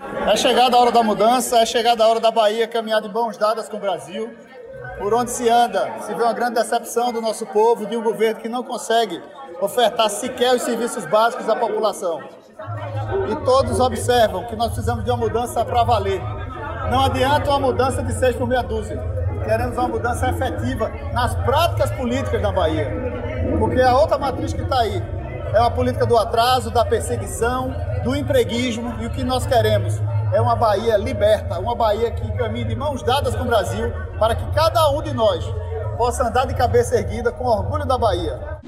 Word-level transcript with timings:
É 0.00 0.36
chegada 0.36 0.76
a 0.76 0.80
hora 0.80 0.92
da 0.92 1.02
mudança, 1.02 1.58
é 1.58 1.66
chegada 1.66 2.04
a 2.04 2.08
hora 2.08 2.20
da 2.20 2.30
Bahia 2.30 2.68
caminhar 2.68 3.00
de 3.00 3.08
mãos 3.08 3.36
dadas 3.36 3.68
com 3.68 3.78
o 3.78 3.80
Brasil. 3.80 4.32
Por 4.96 5.12
onde 5.12 5.32
se 5.32 5.48
anda, 5.48 5.90
se 6.02 6.14
vê 6.14 6.22
uma 6.22 6.32
grande 6.32 6.54
decepção 6.54 7.12
do 7.12 7.20
nosso 7.20 7.44
povo, 7.46 7.84
de 7.84 7.96
um 7.96 8.02
governo 8.02 8.40
que 8.40 8.48
não 8.48 8.62
consegue 8.62 9.20
ofertar 9.60 10.08
sequer 10.08 10.54
os 10.54 10.62
serviços 10.62 11.04
básicos 11.04 11.48
à 11.48 11.56
população. 11.56 12.20
E 13.28 13.44
todos 13.44 13.80
observam 13.80 14.44
que 14.44 14.54
nós 14.54 14.68
precisamos 14.68 15.04
de 15.04 15.10
uma 15.10 15.16
mudança 15.16 15.64
para 15.64 15.82
valer. 15.82 16.22
Não 16.92 17.00
adianta 17.00 17.50
uma 17.50 17.58
mudança 17.58 18.00
de 18.00 18.12
seis 18.12 18.36
por 18.36 18.46
meia 18.46 18.62
dúzia. 18.62 19.02
Queremos 19.44 19.76
uma 19.76 19.88
mudança 19.88 20.28
efetiva 20.30 20.92
nas 21.12 21.34
práticas 21.44 21.90
políticas 21.92 22.40
da 22.40 22.52
Bahia. 22.52 22.88
Porque 23.58 23.80
a 23.80 23.96
outra 23.96 24.16
matriz 24.16 24.52
que 24.52 24.62
está 24.62 24.78
aí 24.78 25.02
é 25.52 25.60
uma 25.60 25.70
política 25.72 26.06
do 26.06 26.16
atraso, 26.16 26.70
da 26.70 26.84
perseguição, 26.84 27.74
do 28.04 28.14
empreguismo. 28.14 28.94
E 29.00 29.06
o 29.06 29.10
que 29.10 29.24
nós 29.24 29.46
queremos 29.46 30.00
é 30.32 30.40
uma 30.40 30.54
Bahia 30.54 30.96
liberta, 30.96 31.58
uma 31.58 31.74
Bahia 31.74 32.10
que 32.10 32.32
caminhe 32.36 32.64
de 32.64 32.76
mãos 32.76 33.02
dadas 33.02 33.34
com 33.34 33.42
o 33.42 33.46
Brasil, 33.46 33.92
para 34.18 34.34
que 34.34 34.50
cada 34.52 34.90
um 34.90 35.02
de 35.02 35.12
nós 35.12 35.44
possa 35.96 36.28
andar 36.28 36.46
de 36.46 36.54
cabeça 36.54 36.96
erguida 36.96 37.32
com 37.32 37.44
orgulho 37.44 37.84
da 37.86 37.98
Bahia. 37.98 38.58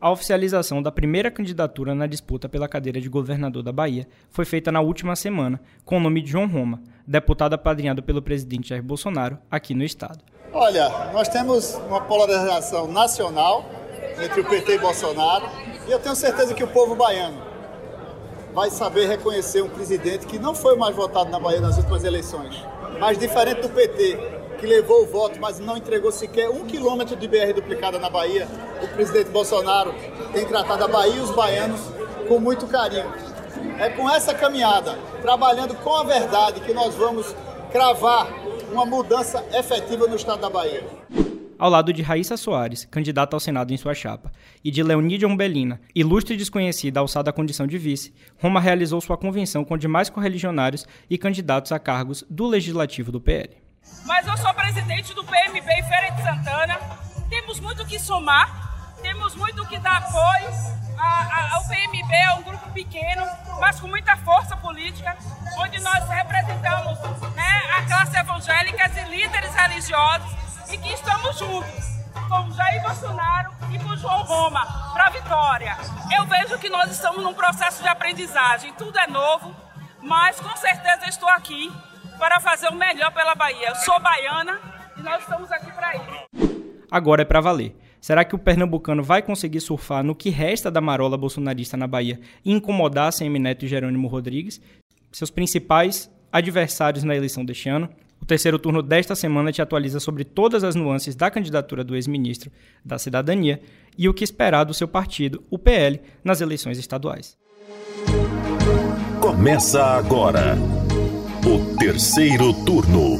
A 0.00 0.10
oficialização 0.10 0.82
da 0.82 0.90
primeira 0.90 1.30
candidatura 1.30 1.94
na 1.94 2.08
disputa 2.08 2.48
pela 2.48 2.68
cadeira 2.68 3.00
de 3.00 3.08
governador 3.08 3.62
da 3.62 3.70
Bahia 3.70 4.08
foi 4.30 4.44
feita 4.44 4.72
na 4.72 4.80
última 4.80 5.14
semana, 5.14 5.60
com 5.84 5.96
o 5.96 6.00
nome 6.00 6.22
de 6.22 6.32
João 6.32 6.48
Roma, 6.48 6.80
deputado 7.06 7.54
apadrinhado 7.54 8.02
pelo 8.02 8.20
presidente 8.20 8.70
Jair 8.70 8.82
Bolsonaro 8.82 9.38
aqui 9.48 9.74
no 9.74 9.84
estado. 9.84 10.18
Olha, 10.52 10.88
nós 11.12 11.28
temos 11.28 11.74
uma 11.86 12.00
polarização 12.00 12.88
nacional 12.88 13.64
entre 14.20 14.40
o 14.40 14.44
PT 14.44 14.74
e 14.74 14.78
Bolsonaro, 14.78 15.46
e 15.86 15.92
eu 15.92 16.00
tenho 16.00 16.16
certeza 16.16 16.52
que 16.52 16.64
o 16.64 16.68
povo 16.68 16.96
baiano 16.96 17.51
vai 18.54 18.70
saber 18.70 19.06
reconhecer 19.06 19.62
um 19.62 19.68
presidente 19.68 20.26
que 20.26 20.38
não 20.38 20.54
foi 20.54 20.76
mais 20.76 20.94
votado 20.94 21.30
na 21.30 21.40
Bahia 21.40 21.60
nas 21.60 21.76
últimas 21.78 22.04
eleições, 22.04 22.54
mas 23.00 23.18
diferente 23.18 23.62
do 23.62 23.68
PT, 23.68 24.18
que 24.58 24.66
levou 24.66 25.02
o 25.02 25.06
voto, 25.06 25.40
mas 25.40 25.58
não 25.58 25.76
entregou 25.76 26.12
sequer 26.12 26.48
um 26.48 26.64
quilômetro 26.66 27.16
de 27.16 27.26
BR 27.26 27.52
duplicada 27.54 27.98
na 27.98 28.10
Bahia, 28.10 28.46
o 28.82 28.88
presidente 28.88 29.30
Bolsonaro 29.30 29.94
tem 30.32 30.46
tratado 30.46 30.84
a 30.84 30.88
Bahia 30.88 31.16
e 31.16 31.20
os 31.20 31.30
baianos 31.30 31.80
com 32.28 32.38
muito 32.38 32.66
carinho. 32.66 33.12
É 33.78 33.88
com 33.90 34.08
essa 34.08 34.34
caminhada, 34.34 34.98
trabalhando 35.20 35.74
com 35.76 35.94
a 35.94 36.04
verdade, 36.04 36.60
que 36.60 36.72
nós 36.72 36.94
vamos 36.94 37.34
cravar 37.70 38.32
uma 38.70 38.84
mudança 38.84 39.44
efetiva 39.52 40.06
no 40.06 40.16
estado 40.16 40.40
da 40.40 40.50
Bahia 40.50 41.01
ao 41.62 41.70
lado 41.70 41.92
de 41.92 42.02
Raíssa 42.02 42.36
Soares, 42.36 42.84
candidata 42.86 43.36
ao 43.36 43.40
Senado 43.40 43.72
em 43.72 43.76
sua 43.76 43.94
chapa, 43.94 44.32
e 44.64 44.68
de 44.68 44.82
Leonídia 44.82 45.28
Umbelina, 45.28 45.80
ilustre 45.94 46.36
desconhecida 46.36 46.98
alçada 46.98 47.30
à 47.30 47.32
condição 47.32 47.68
de 47.68 47.78
vice, 47.78 48.12
Roma 48.36 48.58
realizou 48.58 49.00
sua 49.00 49.16
convenção 49.16 49.64
com 49.64 49.78
demais 49.78 50.10
correligionários 50.10 50.84
e 51.08 51.16
candidatos 51.16 51.70
a 51.70 51.78
cargos 51.78 52.24
do 52.28 52.48
Legislativo 52.48 53.12
do 53.12 53.20
PL. 53.20 53.56
Mas 54.04 54.26
eu 54.26 54.36
sou 54.38 54.52
presidente 54.52 55.14
do 55.14 55.22
PMB 55.22 55.58
em 55.58 55.82
Feira 55.84 56.10
de 56.10 56.22
Santana, 56.24 56.80
temos 57.30 57.60
muito 57.60 57.86
que 57.86 57.96
somar, 57.96 58.96
temos 59.00 59.36
muito 59.36 59.64
que 59.68 59.78
dar 59.78 59.98
apoio. 59.98 60.50
A, 60.98 61.54
a, 61.54 61.60
o 61.60 61.68
PMB 61.68 62.12
é 62.12 62.34
um 62.40 62.42
grupo 62.42 62.72
pequeno, 62.72 63.22
mas 63.60 63.78
com 63.78 63.86
muita 63.86 64.16
força 64.16 64.56
política, 64.56 65.16
onde 65.60 65.80
nós 65.80 66.08
representamos 66.08 66.98
né, 67.36 67.62
a 67.78 67.82
classe 67.82 68.16
evangélica 68.16 68.90
e 68.98 69.16
líderes 69.16 69.54
religiosos 69.54 70.41
e 70.72 70.78
que 70.78 70.88
estamos 70.94 71.38
juntos 71.38 71.84
com 72.28 72.50
Jair 72.52 72.82
Bolsonaro 72.82 73.52
e 73.74 73.78
com 73.78 73.94
João 73.94 74.22
Roma 74.22 74.64
para 74.94 75.06
a 75.08 75.10
vitória. 75.10 75.76
Eu 76.16 76.24
vejo 76.26 76.58
que 76.58 76.70
nós 76.70 76.90
estamos 76.90 77.22
num 77.22 77.34
processo 77.34 77.82
de 77.82 77.88
aprendizagem, 77.88 78.72
tudo 78.78 78.98
é 78.98 79.06
novo, 79.06 79.54
mas 80.02 80.40
com 80.40 80.56
certeza 80.56 81.08
estou 81.08 81.28
aqui 81.28 81.70
para 82.18 82.40
fazer 82.40 82.68
o 82.68 82.74
melhor 82.74 83.12
pela 83.12 83.34
Bahia. 83.34 83.68
Eu 83.68 83.74
sou 83.76 84.00
baiana 84.00 84.58
e 84.96 85.02
nós 85.02 85.22
estamos 85.22 85.52
aqui 85.52 85.70
para 85.72 85.94
isso. 85.94 86.86
Agora 86.90 87.20
é 87.20 87.24
para 87.26 87.42
valer. 87.42 87.76
Será 88.00 88.24
que 88.24 88.34
o 88.34 88.38
pernambucano 88.38 89.02
vai 89.02 89.20
conseguir 89.20 89.60
surfar 89.60 90.02
no 90.02 90.14
que 90.14 90.30
resta 90.30 90.70
da 90.70 90.80
marola 90.80 91.18
bolsonarista 91.18 91.76
na 91.76 91.86
Bahia 91.86 92.18
e 92.42 92.50
incomodar 92.50 93.08
a 93.08 93.12
CM 93.12 93.38
Neto 93.38 93.66
e 93.66 93.68
Jerônimo 93.68 94.08
Rodrigues, 94.08 94.58
seus 95.12 95.30
principais 95.30 96.10
adversários 96.32 97.04
na 97.04 97.14
eleição 97.14 97.44
deste 97.44 97.68
ano? 97.68 97.90
O 98.22 98.24
terceiro 98.24 98.56
turno 98.56 98.82
desta 98.82 99.16
semana 99.16 99.50
te 99.50 99.60
atualiza 99.60 99.98
sobre 99.98 100.22
todas 100.22 100.62
as 100.62 100.76
nuances 100.76 101.16
da 101.16 101.28
candidatura 101.28 101.82
do 101.82 101.96
ex-ministro 101.96 102.52
da 102.84 102.96
Cidadania 102.96 103.60
e 103.98 104.08
o 104.08 104.14
que 104.14 104.22
esperar 104.22 104.62
do 104.62 104.72
seu 104.72 104.86
partido, 104.86 105.42
o 105.50 105.58
PL, 105.58 106.00
nas 106.22 106.40
eleições 106.40 106.78
estaduais. 106.78 107.36
Começa 109.20 109.84
agora 109.84 110.56
o 111.44 111.76
terceiro 111.76 112.54
turno. 112.64 113.16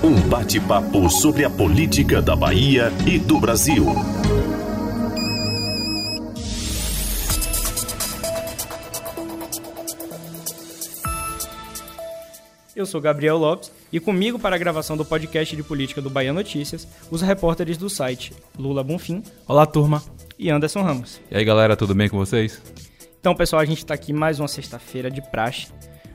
Um 0.00 0.28
bate-papo 0.28 1.10
sobre 1.10 1.44
a 1.44 1.50
política 1.50 2.22
da 2.22 2.36
Bahia 2.36 2.92
e 3.04 3.18
do 3.18 3.40
Brasil. 3.40 3.84
Eu 12.76 12.86
sou 12.86 13.00
Gabriel 13.00 13.38
Lopes 13.38 13.72
e 13.94 14.00
comigo 14.00 14.40
para 14.40 14.56
a 14.56 14.58
gravação 14.58 14.96
do 14.96 15.04
podcast 15.04 15.54
de 15.54 15.62
política 15.62 16.02
do 16.02 16.10
Bahia 16.10 16.32
Notícias, 16.32 16.88
os 17.12 17.22
repórteres 17.22 17.76
do 17.78 17.88
site 17.88 18.32
Lula 18.58 18.82
Bonfim. 18.82 19.22
Olá, 19.46 19.64
turma. 19.66 20.02
E 20.36 20.50
Anderson 20.50 20.82
Ramos. 20.82 21.20
E 21.30 21.36
aí, 21.36 21.44
galera, 21.44 21.76
tudo 21.76 21.94
bem 21.94 22.08
com 22.08 22.16
vocês? 22.16 22.60
Então, 23.20 23.36
pessoal, 23.36 23.62
a 23.62 23.64
gente 23.64 23.78
está 23.78 23.94
aqui 23.94 24.12
mais 24.12 24.40
uma 24.40 24.48
sexta-feira 24.48 25.08
de 25.08 25.22
praxe. 25.30 25.68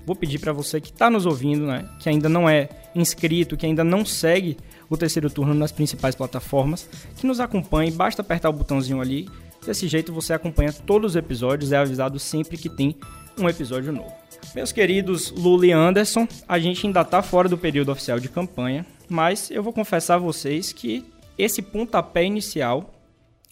Vou 0.06 0.13
pedir 0.13 0.39
para 0.39 0.51
você 0.51 0.81
que 0.81 0.91
está 0.91 1.09
nos 1.09 1.25
ouvindo, 1.25 1.68
né, 1.68 1.88
que 2.01 2.09
ainda 2.09 2.28
não 2.28 2.50
é 2.50 2.68
inscrito, 2.94 3.56
que 3.56 3.66
ainda 3.66 3.85
não 3.85 4.03
segue 4.03 4.57
o 4.89 4.97
terceiro 4.97 5.29
turno 5.29 5.53
nas 5.53 5.72
principais 5.72 6.16
plataformas, 6.16 6.89
que 7.16 7.25
nos 7.25 7.39
acompanhe, 7.39 7.91
basta 7.91 8.22
apertar 8.22 8.50
o 8.50 8.53
botãozinho 8.53 9.00
ali. 9.00 9.29
Desse 9.66 9.88
jeito 9.88 10.12
você 10.12 10.34
acompanha 10.34 10.73
todos 10.73 11.12
os 11.12 11.16
episódios, 11.16 11.72
é 11.72 11.78
avisado 11.78 12.19
sempre 12.19 12.57
que 12.57 12.68
tem 12.68 12.97
um 13.39 13.50
episódio 13.50 13.91
novo. 13.94 14.13
Meus 14.53 14.72
queridos 14.72 15.31
Lula 15.31 15.66
e 15.66 15.72
Anderson, 15.72 16.27
a 16.47 16.59
gente 16.59 16.85
ainda 16.85 17.01
está 17.01 17.22
fora 17.22 17.47
do 17.47 17.57
período 17.57 17.91
oficial 17.91 18.19
de 18.19 18.27
campanha, 18.27 18.85
mas 19.07 19.50
eu 19.50 19.63
vou 19.63 19.72
confessar 19.72 20.16
a 20.16 20.19
vocês 20.19 20.73
que 20.73 21.05
esse 21.38 21.61
pontapé 21.61 22.25
inicial, 22.25 22.94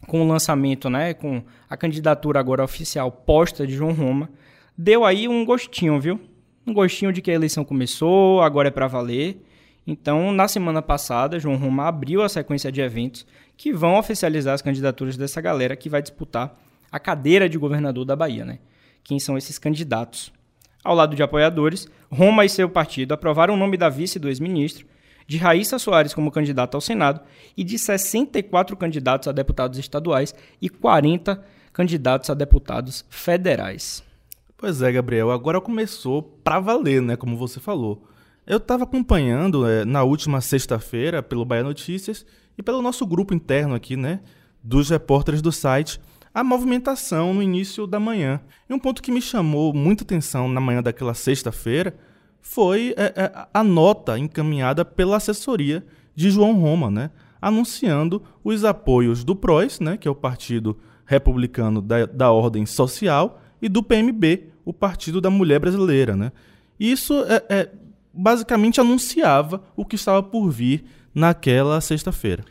com 0.07 0.21
o 0.21 0.27
lançamento, 0.27 0.89
né, 0.89 1.13
com 1.13 1.41
a 1.69 1.77
candidatura 1.77 2.39
agora 2.39 2.63
oficial 2.63 3.11
posta 3.11 3.65
de 3.65 3.73
João 3.73 3.93
Roma, 3.93 4.29
deu 4.77 5.05
aí 5.05 5.27
um 5.27 5.45
gostinho, 5.45 5.99
viu? 5.99 6.19
Um 6.65 6.73
gostinho 6.73 7.13
de 7.13 7.21
que 7.21 7.31
a 7.31 7.33
eleição 7.33 7.63
começou, 7.63 8.41
agora 8.41 8.67
é 8.67 8.71
para 8.71 8.87
valer. 8.87 9.41
Então, 9.85 10.33
na 10.33 10.49
semana 10.49 10.81
passada, 10.81 11.39
João 11.39 11.55
Roma 11.55 11.87
abriu 11.87 12.21
a 12.21 12.27
sequência 12.27 12.69
de 12.69 12.81
eventos 12.81 13.25
que 13.55 13.71
vão 13.71 13.97
oficializar 13.97 14.53
as 14.53 14.61
candidaturas 14.61 15.15
dessa 15.15 15.39
galera 15.39 15.77
que 15.77 15.87
vai 15.89 16.01
disputar 16.01 16.59
a 16.91 16.99
cadeira 16.99 17.47
de 17.47 17.57
governador 17.57 18.03
da 18.03 18.15
Bahia, 18.15 18.43
né? 18.43 18.59
Quem 19.07 19.19
são 19.19 19.37
esses 19.37 19.57
candidatos? 19.57 20.33
Ao 20.83 20.93
lado 20.93 21.15
de 21.15 21.23
apoiadores, 21.23 21.87
Roma 22.11 22.43
e 22.43 22.49
seu 22.49 22.69
partido 22.69 23.13
aprovaram 23.13 23.53
o 23.53 23.57
nome 23.57 23.77
da 23.77 23.87
vice 23.87 24.19
do 24.19 24.27
ex-ministro, 24.27 24.85
de 25.25 25.37
Raíssa 25.37 25.79
Soares 25.79 26.13
como 26.13 26.29
candidata 26.29 26.75
ao 26.75 26.81
Senado 26.81 27.21
e 27.55 27.63
de 27.63 27.79
64 27.79 28.75
candidatos 28.75 29.29
a 29.29 29.31
deputados 29.31 29.79
estaduais 29.79 30.35
e 30.61 30.67
40 30.67 31.41
candidatos 31.71 32.29
a 32.29 32.33
deputados 32.33 33.05
federais. 33.09 34.03
Pois 34.57 34.81
é, 34.81 34.91
Gabriel, 34.91 35.31
agora 35.31 35.61
começou 35.61 36.21
para 36.21 36.59
valer, 36.59 37.01
né, 37.01 37.15
como 37.15 37.37
você 37.37 37.61
falou. 37.61 38.05
Eu 38.45 38.57
estava 38.57 38.83
acompanhando 38.83 39.65
é, 39.65 39.85
na 39.85 40.03
última 40.03 40.41
sexta-feira 40.41 41.23
pelo 41.23 41.45
Bahia 41.45 41.63
Notícias 41.63 42.25
e 42.57 42.61
pelo 42.61 42.81
nosso 42.81 43.05
grupo 43.05 43.33
interno 43.33 43.73
aqui, 43.73 43.95
né, 43.95 44.19
dos 44.61 44.89
repórteres 44.89 45.41
do 45.41 45.51
site, 45.53 45.97
a 46.37 46.43
movimentação 46.43 47.33
no 47.33 47.41
início 47.41 47.87
da 47.87 47.99
manhã. 47.99 48.39
E 48.69 48.73
um 48.73 48.77
ponto 48.77 49.01
que 49.01 49.11
me 49.11 49.19
chamou 49.19 49.73
muita 49.73 50.03
atenção 50.03 50.47
na 50.47 50.61
manhã 50.61 50.83
daquela 50.83 51.15
sexta-feira 51.15 51.97
foi 52.39 52.93
é, 52.95 53.05
é, 53.15 53.47
a 53.51 53.63
nota 53.63 54.19
encaminhada 54.19 54.85
pela 54.85 55.17
assessoria 55.17 55.83
de 56.13 56.29
João 56.29 56.53
Roma, 56.53 56.91
né, 56.91 57.09
anunciando 57.41 58.21
os 58.43 58.63
apoios 58.63 59.23
do 59.23 59.35
PROS, 59.35 59.79
né, 59.79 59.97
que 59.97 60.07
é 60.07 60.11
o 60.11 60.15
Partido 60.15 60.77
Republicano 61.07 61.81
da, 61.81 62.05
da 62.05 62.31
Ordem 62.31 62.67
Social, 62.67 63.41
e 63.59 63.67
do 63.67 63.81
PMB, 63.81 64.43
o 64.63 64.71
Partido 64.71 65.19
da 65.19 65.31
Mulher 65.31 65.59
Brasileira. 65.59 66.15
Né. 66.15 66.31
Isso 66.79 67.15
é, 67.23 67.43
é 67.49 67.71
basicamente 68.13 68.79
anunciava 68.79 69.63
o 69.75 69.83
que 69.83 69.95
estava 69.95 70.21
por 70.21 70.51
vir 70.51 70.85
naquela 71.15 71.81
sexta-feira. 71.81 72.45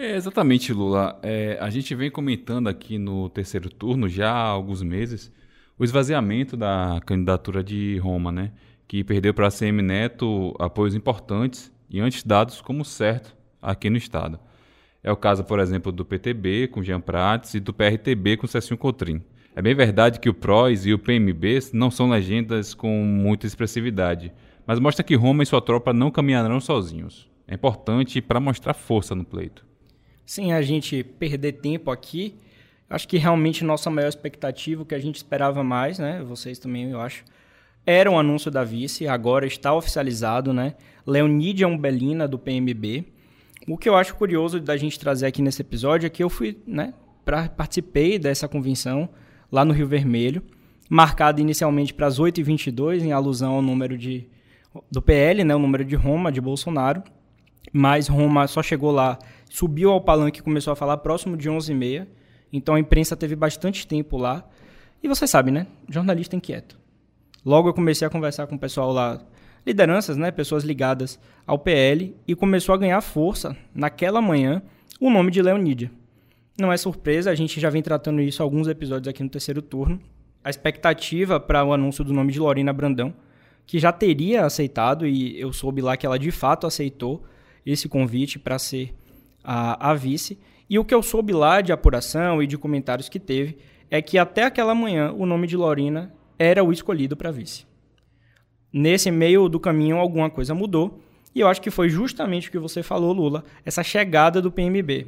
É, 0.00 0.14
exatamente, 0.14 0.72
Lula. 0.72 1.18
É, 1.24 1.58
a 1.60 1.68
gente 1.70 1.92
vem 1.92 2.08
comentando 2.08 2.68
aqui 2.68 2.98
no 2.98 3.28
terceiro 3.28 3.68
turno 3.68 4.08
já 4.08 4.30
há 4.30 4.46
alguns 4.46 4.80
meses 4.80 5.32
o 5.76 5.82
esvaziamento 5.82 6.56
da 6.56 7.00
candidatura 7.04 7.64
de 7.64 7.98
Roma, 7.98 8.30
né? 8.30 8.52
Que 8.86 9.02
perdeu 9.02 9.34
para 9.34 9.48
a 9.48 9.50
CM 9.50 9.82
Neto 9.82 10.54
apoios 10.58 10.94
importantes 10.94 11.72
e 11.90 11.98
antes 12.00 12.22
dados 12.22 12.60
como 12.60 12.84
certo 12.84 13.36
aqui 13.60 13.90
no 13.90 13.96
estado. 13.96 14.38
É 15.02 15.10
o 15.10 15.16
caso, 15.16 15.42
por 15.42 15.58
exemplo, 15.58 15.90
do 15.90 16.04
PTB 16.04 16.68
com 16.68 16.82
Jean 16.82 17.00
Prates 17.00 17.54
e 17.54 17.60
do 17.60 17.74
PRTB 17.74 18.36
com 18.36 18.46
Cecinho 18.46 18.78
Cotrim. 18.78 19.20
É 19.54 19.60
bem 19.60 19.74
verdade 19.74 20.20
que 20.20 20.28
o 20.28 20.34
PROS 20.34 20.86
e 20.86 20.92
o 20.92 20.98
PMB 20.98 21.58
não 21.72 21.90
são 21.90 22.08
legendas 22.08 22.72
com 22.72 23.02
muita 23.04 23.46
expressividade, 23.46 24.32
mas 24.64 24.78
mostra 24.78 25.04
que 25.04 25.16
Roma 25.16 25.42
e 25.42 25.46
sua 25.46 25.60
tropa 25.60 25.92
não 25.92 26.10
caminharão 26.10 26.60
sozinhos. 26.60 27.28
É 27.48 27.54
importante 27.54 28.20
para 28.20 28.38
mostrar 28.38 28.74
força 28.74 29.14
no 29.14 29.24
pleito. 29.24 29.67
Sem 30.28 30.52
a 30.52 30.60
gente 30.60 31.02
perder 31.02 31.52
tempo 31.52 31.90
aqui, 31.90 32.34
acho 32.90 33.08
que 33.08 33.16
realmente 33.16 33.64
nossa 33.64 33.88
maior 33.88 34.10
expectativa, 34.10 34.82
o 34.82 34.84
que 34.84 34.94
a 34.94 34.98
gente 34.98 35.16
esperava 35.16 35.64
mais, 35.64 35.98
né? 35.98 36.22
Vocês 36.22 36.58
também, 36.58 36.90
eu 36.90 37.00
acho, 37.00 37.24
era 37.86 38.10
o 38.10 38.18
anúncio 38.18 38.50
da 38.50 38.62
vice, 38.62 39.08
agora 39.08 39.46
está 39.46 39.72
oficializado, 39.72 40.52
né? 40.52 40.74
Leonídia 41.06 41.66
Umbelina, 41.66 42.28
do 42.28 42.38
PMB. 42.38 43.06
O 43.66 43.78
que 43.78 43.88
eu 43.88 43.96
acho 43.96 44.14
curioso 44.16 44.60
da 44.60 44.76
gente 44.76 45.00
trazer 45.00 45.24
aqui 45.24 45.40
nesse 45.40 45.62
episódio 45.62 46.06
é 46.06 46.10
que 46.10 46.22
eu 46.22 46.28
fui, 46.28 46.58
né, 46.66 46.92
pra, 47.24 47.48
participei 47.48 48.18
dessa 48.18 48.46
convenção 48.46 49.08
lá 49.50 49.64
no 49.64 49.72
Rio 49.72 49.86
Vermelho, 49.86 50.42
marcada 50.90 51.40
inicialmente 51.40 51.94
para 51.94 52.06
as 52.06 52.20
8h22, 52.20 53.00
em 53.00 53.12
alusão 53.12 53.54
ao 53.54 53.62
número 53.62 53.96
de, 53.96 54.28
do 54.90 55.00
PL, 55.00 55.42
né, 55.42 55.56
o 55.56 55.58
número 55.58 55.86
de 55.86 55.96
Roma, 55.96 56.30
de 56.30 56.38
Bolsonaro. 56.38 57.02
Mas 57.72 58.08
Roma 58.08 58.46
só 58.46 58.62
chegou 58.62 58.90
lá, 58.90 59.18
subiu 59.48 59.90
ao 59.90 60.00
palanque 60.00 60.40
e 60.40 60.42
começou 60.42 60.72
a 60.72 60.76
falar 60.76 60.96
próximo 60.98 61.36
de 61.36 61.48
11h30. 61.50 62.06
Então 62.52 62.74
a 62.74 62.80
imprensa 62.80 63.16
teve 63.16 63.36
bastante 63.36 63.86
tempo 63.86 64.16
lá. 64.16 64.48
E 65.02 65.08
você 65.08 65.26
sabe, 65.26 65.50
né? 65.50 65.66
Jornalista 65.88 66.34
inquieto. 66.34 66.78
Logo 67.44 67.68
eu 67.68 67.74
comecei 67.74 68.06
a 68.06 68.10
conversar 68.10 68.46
com 68.46 68.56
o 68.56 68.58
pessoal 68.58 68.92
lá, 68.92 69.20
lideranças, 69.64 70.16
né, 70.16 70.30
pessoas 70.30 70.64
ligadas 70.64 71.18
ao 71.46 71.58
PL, 71.58 72.14
e 72.26 72.34
começou 72.34 72.74
a 72.74 72.78
ganhar 72.78 73.00
força 73.00 73.56
naquela 73.74 74.20
manhã 74.20 74.62
o 75.00 75.10
nome 75.10 75.30
de 75.30 75.40
Leonídia. 75.40 75.90
Não 76.58 76.72
é 76.72 76.76
surpresa, 76.76 77.30
a 77.30 77.34
gente 77.34 77.60
já 77.60 77.70
vem 77.70 77.82
tratando 77.82 78.20
isso 78.20 78.42
alguns 78.42 78.66
episódios 78.66 79.08
aqui 79.08 79.22
no 79.22 79.28
terceiro 79.28 79.62
turno. 79.62 80.00
A 80.42 80.50
expectativa 80.50 81.38
para 81.38 81.64
o 81.64 81.72
anúncio 81.72 82.02
do 82.02 82.12
nome 82.12 82.32
de 82.32 82.40
Lorena 82.40 82.72
Brandão, 82.72 83.14
que 83.64 83.78
já 83.78 83.92
teria 83.92 84.44
aceitado, 84.44 85.06
e 85.06 85.40
eu 85.40 85.52
soube 85.52 85.80
lá 85.80 85.96
que 85.96 86.04
ela 86.04 86.18
de 86.18 86.30
fato 86.32 86.66
aceitou 86.66 87.24
esse 87.72 87.88
convite 87.88 88.38
para 88.38 88.58
ser 88.58 88.94
a, 89.44 89.90
a 89.90 89.94
vice. 89.94 90.38
E 90.68 90.78
o 90.78 90.84
que 90.84 90.94
eu 90.94 91.02
soube 91.02 91.32
lá 91.32 91.60
de 91.60 91.72
apuração 91.72 92.42
e 92.42 92.46
de 92.46 92.58
comentários 92.58 93.08
que 93.08 93.18
teve 93.18 93.58
é 93.90 94.02
que 94.02 94.18
até 94.18 94.44
aquela 94.44 94.74
manhã 94.74 95.12
o 95.12 95.24
nome 95.24 95.46
de 95.46 95.56
Lorena 95.56 96.12
era 96.38 96.62
o 96.62 96.72
escolhido 96.72 97.16
para 97.16 97.30
vice. 97.30 97.66
Nesse 98.72 99.10
meio 99.10 99.48
do 99.48 99.58
caminho, 99.58 99.96
alguma 99.96 100.28
coisa 100.28 100.54
mudou, 100.54 101.00
e 101.34 101.40
eu 101.40 101.48
acho 101.48 101.60
que 101.60 101.70
foi 101.70 101.88
justamente 101.88 102.48
o 102.48 102.50
que 102.50 102.58
você 102.58 102.82
falou, 102.82 103.12
Lula, 103.12 103.44
essa 103.64 103.82
chegada 103.82 104.42
do 104.42 104.52
PMB 104.52 105.06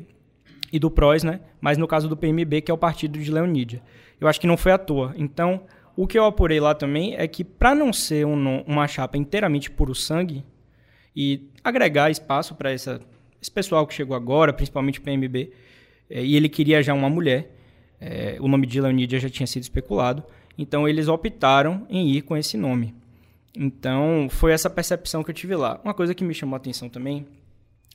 e 0.72 0.78
do 0.78 0.90
PROS, 0.90 1.22
né? 1.22 1.40
Mas 1.60 1.76
no 1.76 1.86
caso 1.86 2.08
do 2.08 2.16
PMB, 2.16 2.62
que 2.62 2.70
é 2.70 2.74
o 2.74 2.78
partido 2.78 3.18
de 3.18 3.30
Leonídia. 3.30 3.82
Eu 4.20 4.28
acho 4.28 4.40
que 4.40 4.46
não 4.46 4.56
foi 4.56 4.72
à 4.72 4.78
toa. 4.78 5.14
Então, 5.16 5.62
o 5.96 6.06
que 6.06 6.18
eu 6.18 6.24
apurei 6.24 6.60
lá 6.60 6.74
também 6.74 7.14
é 7.16 7.26
que, 7.26 7.42
para 7.42 7.74
não 7.74 7.92
ser 7.92 8.26
um, 8.26 8.62
uma 8.62 8.86
chapa 8.86 9.18
inteiramente 9.18 9.70
puro 9.70 9.94
sangue 9.94 10.44
e 11.14 11.48
agregar 11.62 12.10
espaço 12.10 12.54
para 12.54 12.72
esse 12.72 12.98
pessoal 13.52 13.86
que 13.86 13.94
chegou 13.94 14.16
agora, 14.16 14.52
principalmente 14.52 15.00
PMB, 15.00 15.52
é, 16.08 16.24
e 16.24 16.36
ele 16.36 16.48
queria 16.48 16.82
já 16.82 16.94
uma 16.94 17.10
mulher, 17.10 17.54
é, 18.00 18.36
o 18.40 18.48
nome 18.48 18.66
de 18.66 18.80
Leonídia 18.80 19.18
já 19.18 19.28
tinha 19.28 19.46
sido 19.46 19.62
especulado, 19.62 20.24
então 20.56 20.88
eles 20.88 21.08
optaram 21.08 21.86
em 21.88 22.10
ir 22.10 22.22
com 22.22 22.36
esse 22.36 22.56
nome. 22.56 22.94
Então 23.56 24.28
foi 24.30 24.52
essa 24.52 24.70
percepção 24.70 25.22
que 25.22 25.30
eu 25.30 25.34
tive 25.34 25.56
lá. 25.56 25.80
Uma 25.82 25.94
coisa 25.94 26.14
que 26.14 26.24
me 26.24 26.34
chamou 26.34 26.54
a 26.54 26.58
atenção 26.58 26.88
também 26.88 27.26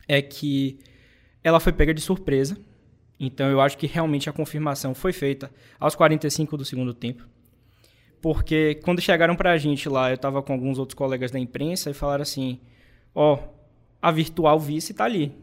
é 0.08 0.22
que 0.22 0.80
ela 1.44 1.60
foi 1.60 1.72
pega 1.72 1.94
de 1.94 2.02
surpresa. 2.02 2.58
Então 3.20 3.50
eu 3.50 3.62
acho 3.62 3.78
que 3.78 3.88
realmente 3.88 4.30
a 4.30 4.34
confirmação 4.34 4.94
foi 4.94 5.14
feita 5.14 5.50
aos 5.80 5.96
45 5.96 6.58
do 6.58 6.66
segundo 6.66 6.94
tempo. 6.94 7.26
Porque 8.22 8.76
quando 8.84 9.00
chegaram 9.02 9.36
pra 9.36 9.58
gente 9.58 9.88
lá, 9.88 10.12
eu 10.12 10.18
tava 10.18 10.42
com 10.42 10.52
alguns 10.52 10.80
outros 10.80 10.96
colegas 10.96 11.32
da 11.32 11.40
imprensa 11.40 11.92
e 11.92 11.94
falaram 11.94 12.24
assim: 12.24 12.60
Ó, 13.16 13.40
a 14.02 14.12
virtual 14.12 14.60
vice 14.60 14.94
tá 14.94 15.06
ali. 15.06 15.34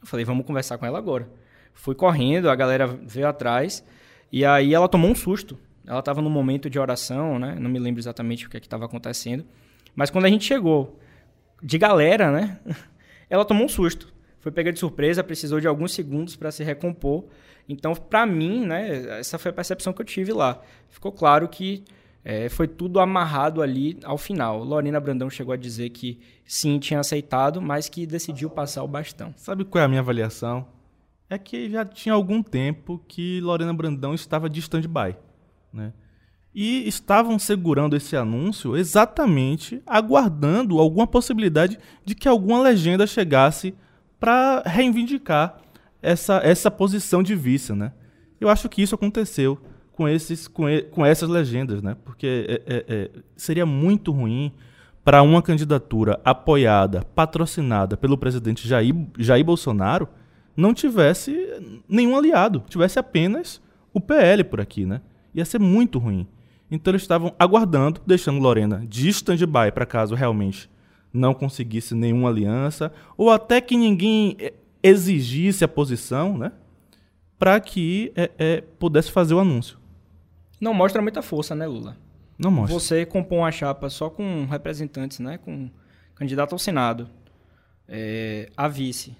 Eu 0.00 0.06
falei: 0.06 0.24
Vamos 0.24 0.44
conversar 0.44 0.76
com 0.76 0.84
ela 0.84 0.98
agora. 0.98 1.26
Fui 1.72 1.94
correndo, 1.94 2.50
a 2.50 2.56
galera 2.56 2.86
veio 2.86 3.28
atrás. 3.28 3.84
E 4.32 4.44
aí 4.44 4.74
ela 4.74 4.88
tomou 4.88 5.10
um 5.10 5.14
susto. 5.14 5.56
Ela 5.86 6.00
estava 6.00 6.20
no 6.20 6.28
momento 6.28 6.68
de 6.68 6.78
oração, 6.78 7.38
né? 7.38 7.56
Não 7.58 7.70
me 7.70 7.78
lembro 7.78 8.00
exatamente 8.00 8.46
o 8.46 8.50
que 8.50 8.56
é 8.56 8.60
estava 8.60 8.84
acontecendo. 8.84 9.44
Mas 9.94 10.10
quando 10.10 10.26
a 10.26 10.28
gente 10.28 10.44
chegou 10.44 10.98
de 11.62 11.78
galera, 11.78 12.30
né? 12.30 12.58
Ela 13.30 13.44
tomou 13.44 13.64
um 13.64 13.68
susto. 13.68 14.12
Foi 14.40 14.50
pega 14.50 14.72
de 14.72 14.78
surpresa, 14.78 15.22
precisou 15.22 15.60
de 15.60 15.66
alguns 15.66 15.92
segundos 15.92 16.34
para 16.34 16.50
se 16.50 16.64
recompor. 16.64 17.24
Então, 17.68 17.94
para 17.94 18.26
mim, 18.26 18.66
né? 18.66 19.18
Essa 19.20 19.38
foi 19.38 19.50
a 19.50 19.54
percepção 19.54 19.92
que 19.92 20.00
eu 20.00 20.06
tive 20.06 20.32
lá. 20.32 20.60
Ficou 20.88 21.12
claro 21.12 21.48
que 21.48 21.84
é, 22.24 22.48
foi 22.48 22.68
tudo 22.68 23.00
amarrado 23.00 23.62
ali 23.62 23.98
ao 24.04 24.18
final. 24.18 24.62
Lorena 24.62 25.00
Brandão 25.00 25.30
chegou 25.30 25.52
a 25.52 25.56
dizer 25.56 25.90
que 25.90 26.20
sim, 26.44 26.78
tinha 26.78 27.00
aceitado, 27.00 27.60
mas 27.62 27.88
que 27.88 28.06
decidiu 28.06 28.50
passar 28.50 28.82
o 28.82 28.88
bastão. 28.88 29.32
Sabe 29.36 29.64
qual 29.64 29.82
é 29.82 29.84
a 29.84 29.88
minha 29.88 30.00
avaliação? 30.00 30.66
É 31.28 31.38
que 31.38 31.70
já 31.70 31.84
tinha 31.84 32.14
algum 32.14 32.42
tempo 32.42 33.00
que 33.08 33.40
Lorena 33.40 33.72
Brandão 33.72 34.12
estava 34.12 34.50
de 34.50 34.60
stand-by. 34.60 35.16
Né? 35.72 35.92
E 36.54 36.86
estavam 36.86 37.38
segurando 37.38 37.96
esse 37.96 38.16
anúncio 38.16 38.76
exatamente 38.76 39.80
aguardando 39.86 40.78
alguma 40.78 41.06
possibilidade 41.06 41.78
de 42.04 42.14
que 42.14 42.28
alguma 42.28 42.60
legenda 42.60 43.06
chegasse 43.06 43.74
para 44.18 44.62
reivindicar 44.66 45.58
essa, 46.02 46.40
essa 46.44 46.70
posição 46.70 47.22
de 47.22 47.34
vice. 47.34 47.72
Né? 47.72 47.92
Eu 48.40 48.48
acho 48.48 48.68
que 48.68 48.82
isso 48.82 48.94
aconteceu 48.94 49.58
com, 50.00 50.08
esses, 50.08 50.48
com, 50.48 50.66
e, 50.66 50.80
com 50.80 51.04
essas 51.04 51.28
legendas, 51.28 51.82
né? 51.82 51.94
porque 52.02 52.46
é, 52.48 52.74
é, 52.74 52.84
é, 52.88 53.10
seria 53.36 53.66
muito 53.66 54.10
ruim 54.10 54.50
para 55.04 55.20
uma 55.20 55.42
candidatura 55.42 56.18
apoiada, 56.24 57.04
patrocinada 57.14 57.98
pelo 57.98 58.16
presidente 58.16 58.66
Jair, 58.66 58.94
Jair 59.18 59.44
Bolsonaro, 59.44 60.08
não 60.56 60.72
tivesse 60.72 61.36
nenhum 61.86 62.16
aliado, 62.16 62.62
tivesse 62.66 62.98
apenas 62.98 63.60
o 63.92 64.00
PL 64.00 64.42
por 64.44 64.58
aqui, 64.58 64.86
né? 64.86 65.02
Ia 65.34 65.44
ser 65.44 65.60
muito 65.60 65.98
ruim. 65.98 66.26
Então 66.70 66.92
eles 66.92 67.02
estavam 67.02 67.34
aguardando, 67.38 68.00
deixando 68.06 68.40
Lorena 68.40 68.82
de 68.88 69.06
stand-by 69.10 69.70
para 69.74 69.84
caso 69.84 70.14
realmente 70.14 70.70
não 71.12 71.34
conseguisse 71.34 71.94
nenhuma 71.94 72.30
aliança, 72.30 72.90
ou 73.18 73.28
até 73.30 73.60
que 73.60 73.76
ninguém 73.76 74.34
exigisse 74.82 75.62
a 75.62 75.68
posição, 75.68 76.38
né? 76.38 76.52
Para 77.38 77.60
que 77.60 78.12
é, 78.16 78.30
é, 78.38 78.60
pudesse 78.78 79.10
fazer 79.10 79.34
o 79.34 79.40
anúncio. 79.40 79.79
Não 80.60 80.74
mostra 80.74 81.00
muita 81.00 81.22
força, 81.22 81.54
né, 81.54 81.66
Lula? 81.66 81.96
Não 82.38 82.50
mostra. 82.50 82.78
Você 82.78 83.06
compõe 83.06 83.38
uma 83.38 83.52
chapa 83.52 83.88
só 83.88 84.10
com 84.10 84.46
representantes, 84.46 85.18
né? 85.18 85.38
Com 85.38 85.70
candidato 86.14 86.52
ao 86.52 86.58
Senado, 86.58 87.08
é, 87.88 88.50
a 88.56 88.68
vice 88.68 89.16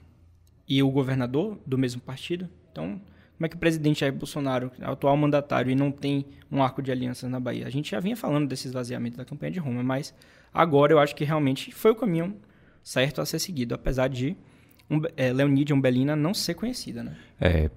e 0.68 0.82
o 0.82 0.90
governador 0.90 1.58
do 1.66 1.78
mesmo 1.78 2.00
partido. 2.00 2.48
Então, 2.70 3.00
como 3.36 3.46
é 3.46 3.48
que 3.48 3.56
o 3.56 3.58
presidente 3.58 4.00
Jair 4.00 4.12
Bolsonaro, 4.12 4.70
atual 4.82 5.16
mandatário, 5.16 5.70
e 5.70 5.74
não 5.74 5.90
tem 5.90 6.26
um 6.52 6.62
arco 6.62 6.82
de 6.82 6.92
alianças 6.92 7.30
na 7.30 7.40
Bahia? 7.40 7.66
A 7.66 7.70
gente 7.70 7.90
já 7.90 7.98
vinha 8.00 8.16
falando 8.16 8.46
desse 8.46 8.68
esvaziamento 8.68 9.16
da 9.16 9.24
campanha 9.24 9.50
de 9.50 9.58
Roma, 9.58 9.82
mas 9.82 10.14
agora 10.52 10.92
eu 10.92 10.98
acho 10.98 11.16
que 11.16 11.24
realmente 11.24 11.72
foi 11.72 11.90
o 11.90 11.94
caminho 11.94 12.36
certo 12.82 13.20
a 13.20 13.26
ser 13.26 13.38
seguido, 13.38 13.74
apesar 13.74 14.08
de 14.08 14.36
um, 14.90 15.00
é, 15.16 15.32
Leonídia 15.32 15.74
Umbelina 15.74 16.14
não 16.14 16.34
ser 16.34 16.54
conhecida, 16.54 17.02
né? 17.02 17.16
É, 17.40 17.70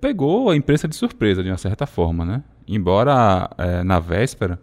pegou 0.00 0.50
a 0.50 0.56
imprensa 0.56 0.88
de 0.88 0.96
surpresa, 0.96 1.42
de 1.42 1.50
uma 1.50 1.58
certa 1.58 1.86
forma, 1.86 2.24
né? 2.24 2.42
Embora 2.74 3.50
é, 3.58 3.82
na 3.82 3.98
véspera, 3.98 4.60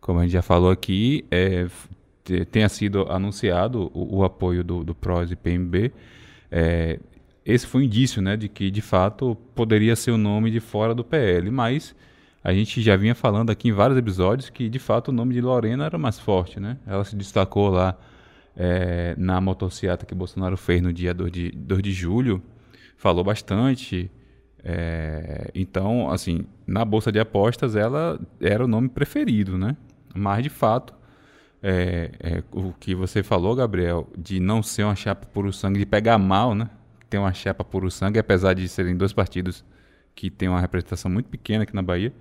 como 0.00 0.18
a 0.18 0.22
gente 0.22 0.32
já 0.32 0.42
falou 0.42 0.70
aqui, 0.70 1.24
é, 1.30 1.66
tenha 2.50 2.68
sido 2.68 3.02
anunciado 3.10 3.90
o, 3.94 4.18
o 4.18 4.24
apoio 4.24 4.64
do, 4.64 4.82
do 4.82 4.94
PROS 4.94 5.30
e 5.30 5.36
PMB, 5.36 5.92
é, 6.50 6.98
esse 7.44 7.64
foi 7.64 7.82
um 7.82 7.84
indício 7.84 8.20
né, 8.20 8.36
de 8.36 8.48
que, 8.48 8.70
de 8.70 8.82
fato, 8.82 9.36
poderia 9.54 9.94
ser 9.94 10.10
o 10.10 10.18
nome 10.18 10.50
de 10.50 10.58
fora 10.58 10.92
do 10.92 11.04
PL, 11.04 11.48
mas 11.50 11.94
a 12.42 12.52
gente 12.52 12.82
já 12.82 12.96
vinha 12.96 13.14
falando 13.14 13.50
aqui 13.50 13.68
em 13.68 13.72
vários 13.72 13.96
episódios 13.96 14.50
que, 14.50 14.68
de 14.68 14.78
fato, 14.80 15.08
o 15.08 15.12
nome 15.12 15.34
de 15.34 15.40
Lorena 15.40 15.86
era 15.86 15.96
mais 15.96 16.18
forte. 16.18 16.58
Né? 16.58 16.76
Ela 16.86 17.04
se 17.04 17.14
destacou 17.14 17.68
lá 17.68 17.96
é, 18.56 19.14
na 19.16 19.40
motocicleta 19.40 20.04
que 20.04 20.14
Bolsonaro 20.14 20.56
fez 20.56 20.82
no 20.82 20.92
dia 20.92 21.14
2 21.14 21.30
de, 21.30 21.50
2 21.52 21.82
de 21.82 21.92
julho, 21.92 22.42
falou 22.96 23.22
bastante. 23.22 24.10
É, 24.68 25.50
então, 25.54 26.10
assim, 26.10 26.44
na 26.66 26.84
bolsa 26.84 27.12
de 27.12 27.20
apostas 27.20 27.76
ela 27.76 28.18
era 28.40 28.64
o 28.64 28.66
nome 28.66 28.88
preferido, 28.88 29.56
né? 29.56 29.76
Mas, 30.12 30.42
de 30.42 30.48
fato, 30.48 30.92
é, 31.62 32.10
é, 32.18 32.42
o 32.50 32.72
que 32.72 32.94
você 32.94 33.22
falou, 33.22 33.54
Gabriel, 33.54 34.08
de 34.18 34.40
não 34.40 34.62
ser 34.62 34.82
uma 34.82 34.96
chapa 34.96 35.24
por 35.26 35.46
o 35.46 35.52
sangue, 35.52 35.78
de 35.78 35.86
pegar 35.86 36.18
mal, 36.18 36.54
né? 36.54 36.68
tem 37.08 37.20
uma 37.20 37.32
chapa 37.32 37.64
puro 37.64 37.90
sangue, 37.90 38.18
apesar 38.18 38.54
de 38.54 38.68
serem 38.68 38.96
dois 38.96 39.12
partidos 39.12 39.64
que 40.14 40.30
têm 40.30 40.48
uma 40.48 40.60
representação 40.60 41.10
muito 41.10 41.28
pequena 41.28 41.64
aqui 41.64 41.74
na 41.74 41.82
Bahia, 41.82 42.12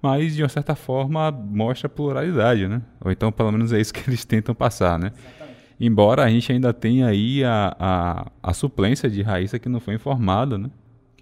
mas 0.00 0.34
de 0.34 0.42
uma 0.42 0.48
certa 0.48 0.74
forma 0.74 1.30
mostra 1.30 1.88
pluralidade, 1.88 2.66
né? 2.66 2.82
Ou 3.00 3.10
então 3.10 3.30
pelo 3.32 3.52
menos 3.52 3.72
é 3.72 3.80
isso 3.80 3.92
que 3.92 4.00
eles 4.08 4.24
tentam 4.24 4.54
passar, 4.54 4.98
né? 4.98 5.12
Exatamente. 5.16 5.58
Embora 5.80 6.24
a 6.24 6.30
gente 6.30 6.52
ainda 6.52 6.72
tenha 6.72 7.06
aí 7.06 7.42
a, 7.44 7.76
a, 7.78 8.32
a 8.42 8.54
suplência 8.54 9.08
de 9.10 9.22
Raíssa 9.22 9.58
que 9.58 9.68
não 9.68 9.80
foi 9.80 9.94
informada, 9.94 10.58
né? 10.58 10.70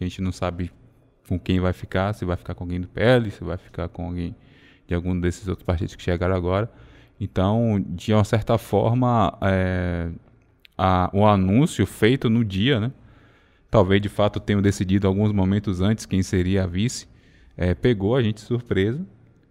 Que 0.01 0.05
a 0.05 0.09
gente 0.09 0.23
não 0.23 0.33
sabe 0.33 0.73
com 1.29 1.39
quem 1.39 1.61
vai 1.61 1.75
ficar, 1.75 2.15
se 2.15 2.25
vai 2.25 2.35
ficar 2.35 2.55
com 2.55 2.65
alguém 2.65 2.81
do 2.81 2.89
PL, 2.89 3.31
se 3.31 3.45
vai 3.45 3.59
ficar 3.59 3.87
com 3.87 4.07
alguém 4.07 4.35
de 4.89 4.95
algum 4.95 5.21
desses 5.21 5.47
outros 5.47 5.63
partidos 5.63 5.95
que 5.95 6.03
chegaram 6.03 6.35
agora. 6.35 6.73
Então, 7.21 7.85
de 7.87 8.15
uma 8.15 8.25
certa 8.25 8.57
forma, 8.57 9.37
é, 9.43 10.09
a, 10.77 11.11
o 11.13 11.27
anúncio 11.27 11.85
feito 11.85 12.31
no 12.31 12.43
dia, 12.43 12.81
né? 12.81 12.91
Talvez 13.71 14.01
de 14.01 14.09
fato 14.09 14.41
tenham 14.41 14.63
decidido 14.63 15.07
alguns 15.07 15.33
momentos 15.33 15.83
antes 15.83 16.07
quem 16.07 16.23
seria 16.23 16.65
a 16.65 16.67
vice. 16.67 17.07
É, 17.55 17.75
pegou 17.75 18.17
a 18.17 18.23
gente 18.23 18.37
de 18.37 18.41
surpresa. 18.41 19.07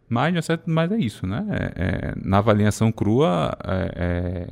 Mas, 0.09 0.33
mas 0.65 0.91
é 0.91 0.97
isso, 0.97 1.27
né? 1.27 1.45
É, 1.51 1.83
é 1.83 2.13
na 2.19 2.39
avaliação 2.39 2.91
crua, 2.91 3.55
é, 3.63 3.91
é, 3.95 4.47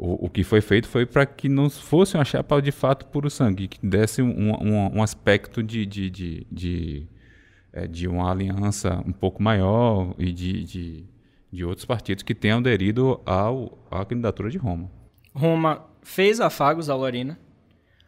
o, 0.00 0.26
o, 0.26 0.30
que 0.30 0.42
foi 0.42 0.62
feito 0.62 0.88
foi 0.88 1.04
para 1.04 1.26
que 1.26 1.46
não 1.46 1.68
fosse 1.68 2.16
uma 2.16 2.24
chapa 2.24 2.62
de 2.62 2.72
fato 2.72 3.04
puro 3.06 3.28
sangue, 3.28 3.68
que 3.68 3.86
desse 3.86 4.22
um, 4.22 4.50
um, 4.50 4.96
um 4.96 5.02
aspecto 5.02 5.62
de, 5.62 5.84
de, 5.84 6.08
de, 6.08 6.46
de, 6.50 7.06
é, 7.70 7.86
de, 7.86 8.08
uma 8.08 8.30
aliança 8.30 9.02
um 9.06 9.12
pouco 9.12 9.42
maior 9.42 10.14
e 10.18 10.32
de, 10.32 10.64
de, 10.64 11.04
de 11.52 11.64
outros 11.66 11.84
partidos 11.84 12.22
que 12.22 12.34
tenham 12.34 12.60
aderido 12.60 13.20
ao, 13.26 13.78
à 13.90 14.02
candidatura 14.02 14.48
de 14.48 14.56
Roma. 14.56 14.90
Roma 15.34 15.84
fez 16.00 16.40
afagos 16.40 16.88
à 16.88 16.94
Lorena, 16.94 17.38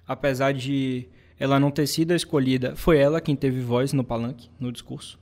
apesar 0.08 0.54
de 0.54 1.06
ela 1.38 1.60
não 1.60 1.70
ter 1.70 1.86
sido 1.86 2.14
escolhida, 2.14 2.74
foi 2.74 2.96
ela 2.96 3.20
quem 3.20 3.36
teve 3.36 3.60
voz 3.60 3.92
no 3.92 4.02
palanque, 4.02 4.48
no 4.58 4.72
discurso. 4.72 5.20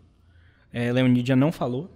É, 0.72 0.92
Leonídia 0.92 1.34
não 1.34 1.50
falou. 1.50 1.90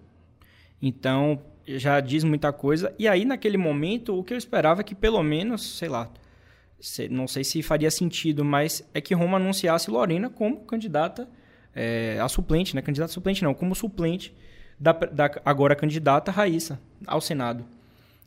Então, 0.82 1.40
já 1.66 2.00
diz 2.00 2.25
muita 2.25 2.52
coisa. 2.52 2.94
E 2.99 3.09
aí, 3.09 3.25
naquele 3.25 3.56
momento, 3.56 4.18
o 4.18 4.23
que 4.23 4.35
eu 4.35 4.38
esperava 4.38 4.80
é 4.80 4.85
que 4.85 4.94
pelo 4.94 5.23
menos, 5.23 5.78
sei 5.78 5.88
lá, 5.88 6.11
não 7.11 7.26
sei 7.26 7.44
se 7.44 7.62
faria 7.62 7.90
sentido, 7.90 8.44
mas 8.44 8.88
é 8.92 9.00
que 9.00 9.14
Roma 9.14 9.37
anunciasse 9.37 9.90
Lorena 9.90 10.28
como 10.28 10.59
candidata 10.64 11.28
é, 11.75 12.18
a 12.21 12.28
suplente, 12.28 12.75
né? 12.75 12.83
Candidata 12.83 13.12
suplente 13.12 13.42
não, 13.42 13.54
como 13.54 13.75
suplente 13.75 14.35
da, 14.78 14.92
da 14.92 15.30
agora 15.44 15.75
candidata 15.75 16.30
Raíssa 16.30 16.78
ao 17.06 17.21
Senado. 17.21 17.64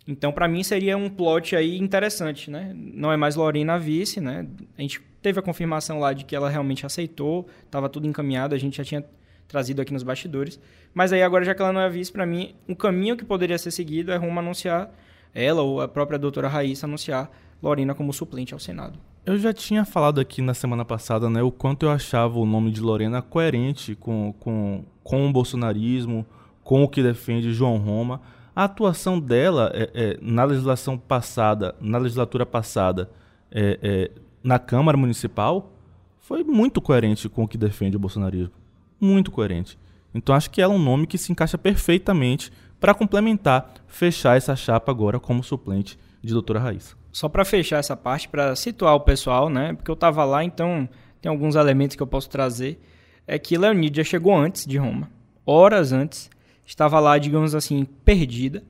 Então, 0.08 0.32
para 0.32 0.48
mim, 0.48 0.63
seria 0.63 0.98
um 0.98 1.10
plot 1.10 1.56
aí 1.56 1.77
interessante, 1.77 2.50
né? 2.50 2.72
Não 2.74 3.12
é 3.12 3.17
mais 3.17 3.36
Lorena 3.36 3.74
a 3.74 3.77
vice, 3.77 4.22
né? 4.22 4.48
A 4.77 4.82
gente 4.82 5.01
teve 5.22 5.39
a 5.39 5.44
confirmação 5.44 6.00
lá 6.00 6.13
de 6.13 6.24
que 6.24 6.36
ela 6.36 6.50
realmente 6.50 6.86
aceitou, 6.86 7.48
estava 7.65 7.89
tudo 7.89 8.08
encaminhado, 8.08 8.56
a 8.56 8.58
gente 8.58 8.77
já 8.77 8.86
tinha 8.86 9.03
trazido 9.47 9.81
aqui 9.81 9.93
nos 9.93 10.03
bastidores. 10.03 10.59
Mas 10.93 11.13
aí 11.13 11.23
agora, 11.23 11.45
já 11.45 11.55
que 11.55 11.61
ela 11.61 11.73
não 11.73 11.81
é 11.81 11.89
vice, 11.89 12.11
para 12.11 12.25
mim, 12.25 12.53
um 12.67 12.75
caminho 12.75 13.15
que 13.15 13.25
poderia 13.25 13.57
ser 13.57 13.71
seguido 13.71 14.11
é 14.11 14.17
Roma 14.17 14.41
anunciar, 14.41 14.91
ela 15.33 15.61
ou 15.61 15.81
a 15.81 15.87
própria 15.87 16.19
doutora 16.19 16.47
Raíssa 16.47 16.85
anunciar 16.85 17.31
Lorena 17.61 17.95
como 17.95 18.13
suplente 18.13 18.53
ao 18.53 18.59
Senado. 18.59 18.99
Eu 19.25 19.37
já 19.37 19.51
tinha 19.51 19.83
falado 19.83 20.21
aqui 20.21 20.41
na 20.41 20.53
semana 20.53 20.85
passada, 20.85 21.29
né, 21.29 21.41
o 21.41 21.51
quanto 21.51 21.85
eu 21.85 21.91
achava 21.91 22.39
o 22.39 22.45
nome 22.45 22.71
de 22.71 22.79
Lorena 22.79 23.21
coerente 23.21 23.93
com, 23.95 24.33
com, 24.39 24.85
com 25.03 25.27
o 25.27 25.33
bolsonarismo, 25.33 26.25
com 26.63 26.83
o 26.83 26.87
que 26.87 27.03
defende 27.03 27.51
João 27.51 27.77
Roma. 27.77 28.21
A 28.55 28.63
atuação 28.63 29.19
dela 29.19 29.69
é, 29.73 29.89
é, 29.93 30.17
na 30.21 30.43
legislação 30.43 30.97
passada, 30.97 31.75
na 31.79 31.97
legislatura 31.97 32.45
passada, 32.45 33.09
é, 33.51 33.79
é 33.81 34.11
na 34.43 34.57
Câmara 34.57 34.97
Municipal, 34.97 35.73
foi 36.21 36.43
muito 36.43 36.79
coerente 36.79 37.27
com 37.27 37.43
o 37.43 37.47
que 37.47 37.57
defende 37.57 37.97
o 37.97 37.99
bolsonarismo 37.99 38.53
muito 38.99 39.31
coerente. 39.31 39.77
Então 40.13 40.33
acho 40.33 40.49
que 40.49 40.61
ela 40.61 40.73
é 40.73 40.75
um 40.75 40.81
nome 40.81 41.07
que 41.07 41.17
se 41.17 41.31
encaixa 41.31 41.57
perfeitamente 41.57 42.51
para 42.79 42.93
complementar, 42.93 43.73
fechar 43.87 44.37
essa 44.37 44.55
chapa 44.55 44.91
agora 44.91 45.19
como 45.19 45.43
suplente 45.43 45.97
de 46.21 46.33
doutora 46.33 46.59
Raíssa. 46.59 46.95
Só 47.11 47.27
para 47.27 47.45
fechar 47.45 47.77
essa 47.77 47.95
parte, 47.95 48.29
para 48.29 48.55
situar 48.55 48.95
o 48.95 48.99
pessoal, 48.99 49.49
né? 49.49 49.73
Porque 49.73 49.89
eu 49.89 49.95
estava 49.95 50.23
lá, 50.23 50.43
então 50.43 50.87
tem 51.21 51.29
alguns 51.29 51.55
elementos 51.55 51.95
que 51.95 52.03
eu 52.03 52.07
posso 52.07 52.29
trazer. 52.29 52.79
É 53.25 53.39
que 53.39 53.57
Leonídia 53.57 54.03
chegou 54.03 54.35
antes 54.35 54.65
de 54.65 54.77
Roma, 54.77 55.09
horas 55.45 55.91
antes, 55.91 56.29
estava 56.65 56.99
lá, 56.99 57.17
digamos 57.17 57.55
assim, 57.55 57.85
perdida, 58.05 58.63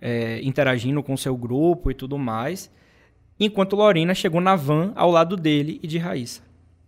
é, 0.00 0.40
interagindo 0.42 1.02
com 1.02 1.16
seu 1.16 1.36
grupo 1.36 1.90
e 1.90 1.94
tudo 1.94 2.18
mais, 2.18 2.70
enquanto 3.38 3.76
Lorena 3.76 4.14
chegou 4.14 4.40
na 4.40 4.56
van 4.56 4.92
ao 4.94 5.10
lado 5.10 5.36
dele 5.36 5.80
e 5.82 5.86
de 5.86 5.98
Raíssa. 5.98 6.42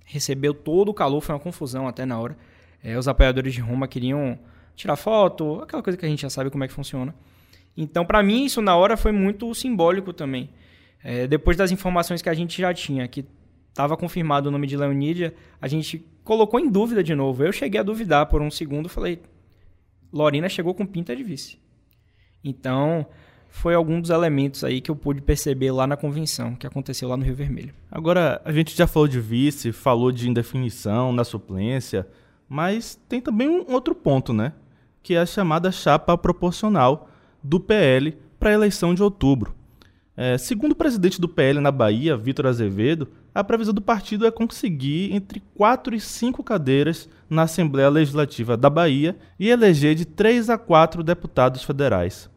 Recebeu 0.05 0.55
todo 0.55 0.91
o 0.91 0.95
calor, 0.95 1.21
foi 1.21 1.35
uma 1.35 1.41
confusão 1.41 1.89
até 1.89 2.05
na 2.05 2.19
hora. 2.19 2.37
É, 2.85 2.99
os 2.99 3.09
apoiadores 3.09 3.55
de 3.55 3.63
Roma 3.63 3.89
queriam 3.89 4.39
tirar 4.77 4.97
foto, 4.97 5.63
aquela 5.63 5.83
coisa 5.83 5.97
que 5.97 6.05
a 6.05 6.09
gente 6.09 6.21
já 6.21 6.29
sabe 6.29 6.51
como 6.51 6.63
é 6.63 6.69
que 6.69 6.75
funciona. 6.75 7.15
Então, 7.75 8.05
para 8.05 8.23
mim, 8.23 8.45
isso 8.45 8.61
na 8.61 8.77
hora 8.77 8.95
foi 8.95 9.11
muito 9.11 9.53
simbólico 9.55 10.13
também. 10.13 10.51
É, 11.03 11.27
depois 11.27 11.57
das 11.57 11.73
informações 11.73 12.21
que 12.21 12.29
a 12.29 12.35
gente 12.35 12.61
já 12.61 12.75
tinha, 12.75 13.09
que 13.09 13.25
estava 13.71 13.97
confirmado 13.97 14.51
o 14.51 14.53
nome 14.53 14.67
de 14.67 14.77
Leonídia, 14.77 15.35
a 15.61 15.67
gente 15.67 16.07
colocou 16.23 16.61
em 16.61 16.71
dúvida 16.71 17.03
de 17.03 17.15
novo. 17.15 17.43
Eu 17.43 17.53
cheguei 17.53 17.81
a 17.81 17.83
duvidar 17.83 18.27
por 18.27 18.43
um 18.43 18.51
segundo, 18.51 18.89
falei, 18.89 19.21
Lorina 20.13 20.49
chegou 20.49 20.75
com 20.75 20.85
pinta 20.85 21.17
de 21.17 21.25
vice. 21.25 21.59
Então, 22.45 23.07
foi 23.49 23.75
algum 23.75 23.99
dos 23.99 24.11
elementos 24.11 24.63
aí 24.63 24.83
que 24.83 24.91
eu 24.91 24.97
pude 24.97 25.23
perceber 25.23 25.71
lá 25.71 25.87
na 25.87 25.97
convenção, 25.97 26.55
que 26.55 26.67
aconteceu 26.67 27.09
lá 27.09 27.17
no 27.17 27.25
Rio 27.25 27.35
Vermelho. 27.35 27.75
Agora, 27.91 28.43
a 28.45 28.53
gente 28.53 28.77
já 28.77 28.87
falou 28.87 29.09
de 29.09 29.21
vice, 29.21 29.73
falou 29.73 30.13
de 30.13 30.29
indefinição 30.29 31.13
na 31.13 31.25
suplência, 31.25 32.07
mas 32.49 32.99
tem 33.09 33.21
também 33.21 33.49
um 33.49 33.73
outro 33.73 33.95
ponto, 33.95 34.33
né? 34.33 34.53
Que 35.03 35.15
é 35.15 35.21
a 35.21 35.27
chamada 35.27 35.73
chapa 35.73 36.17
proporcional 36.17 37.09
do 37.43 37.61
PL 37.61 38.17
para 38.39 38.51
a 38.51 38.55
eleição 38.55 38.95
de 38.95 39.03
outubro. 39.03 39.55
É, 40.17 40.39
segundo 40.39 40.73
o 40.73 40.77
presidente 40.77 41.21
do 41.21 41.29
PL 41.29 41.61
na 41.61 41.73
Bahia, 41.73 42.17
Vitor 42.17 42.47
Azevedo, 42.47 43.09
a 43.35 43.43
previsão 43.43 43.75
do 43.75 43.83
partido 43.83 44.25
é 44.27 44.31
conseguir 44.31 45.13
entre 45.13 45.43
4 45.57 45.95
e 45.95 46.01
5 46.01 46.43
cadeiras 46.45 47.09
na 47.29 47.43
Assembleia 47.43 47.89
Legislativa 47.89 48.57
da 48.57 48.71
Bahia 48.71 49.17
e 49.41 49.49
eleger 49.49 49.97
de 49.97 50.05
3 50.05 50.51
a 50.51 50.57
4 50.57 51.03
deputados 51.03 51.65
federais. 51.65 52.31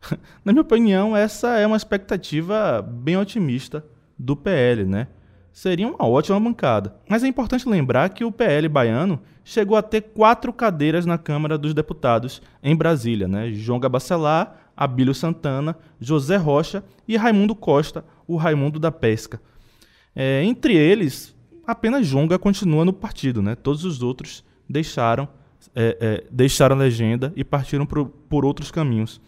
na 0.42 0.52
minha 0.52 0.62
opinião, 0.62 1.14
essa 1.14 1.58
é 1.58 1.66
uma 1.66 1.76
expectativa 1.76 2.80
bem 2.80 3.18
otimista 3.18 3.84
do 4.18 4.34
PL, 4.34 4.84
né? 4.84 5.08
Seria 5.58 5.88
uma 5.88 6.06
ótima 6.06 6.38
bancada. 6.38 6.94
Mas 7.08 7.24
é 7.24 7.26
importante 7.26 7.68
lembrar 7.68 8.10
que 8.10 8.24
o 8.24 8.30
PL 8.30 8.68
baiano 8.68 9.20
chegou 9.42 9.76
a 9.76 9.82
ter 9.82 10.02
quatro 10.02 10.52
cadeiras 10.52 11.04
na 11.04 11.18
Câmara 11.18 11.58
dos 11.58 11.74
Deputados 11.74 12.40
em 12.62 12.76
Brasília, 12.76 13.26
né? 13.26 13.50
João 13.52 13.80
Gabacelar, 13.80 14.56
Abílio 14.76 15.12
Santana, 15.12 15.76
José 16.00 16.36
Rocha 16.36 16.84
e 17.08 17.16
Raimundo 17.16 17.56
Costa, 17.56 18.04
o 18.24 18.36
Raimundo 18.36 18.78
da 18.78 18.92
Pesca. 18.92 19.40
É, 20.14 20.44
entre 20.44 20.76
eles, 20.76 21.34
apenas 21.66 22.06
Jonga 22.06 22.38
continua 22.38 22.84
no 22.84 22.92
partido, 22.92 23.42
né? 23.42 23.56
Todos 23.56 23.84
os 23.84 24.00
outros 24.00 24.44
deixaram, 24.70 25.28
é, 25.74 25.96
é, 26.00 26.24
deixaram 26.30 26.76
a 26.76 26.78
legenda 26.78 27.32
e 27.34 27.42
partiram 27.42 27.84
por, 27.84 28.06
por 28.06 28.44
outros 28.44 28.70
caminhos. 28.70 29.20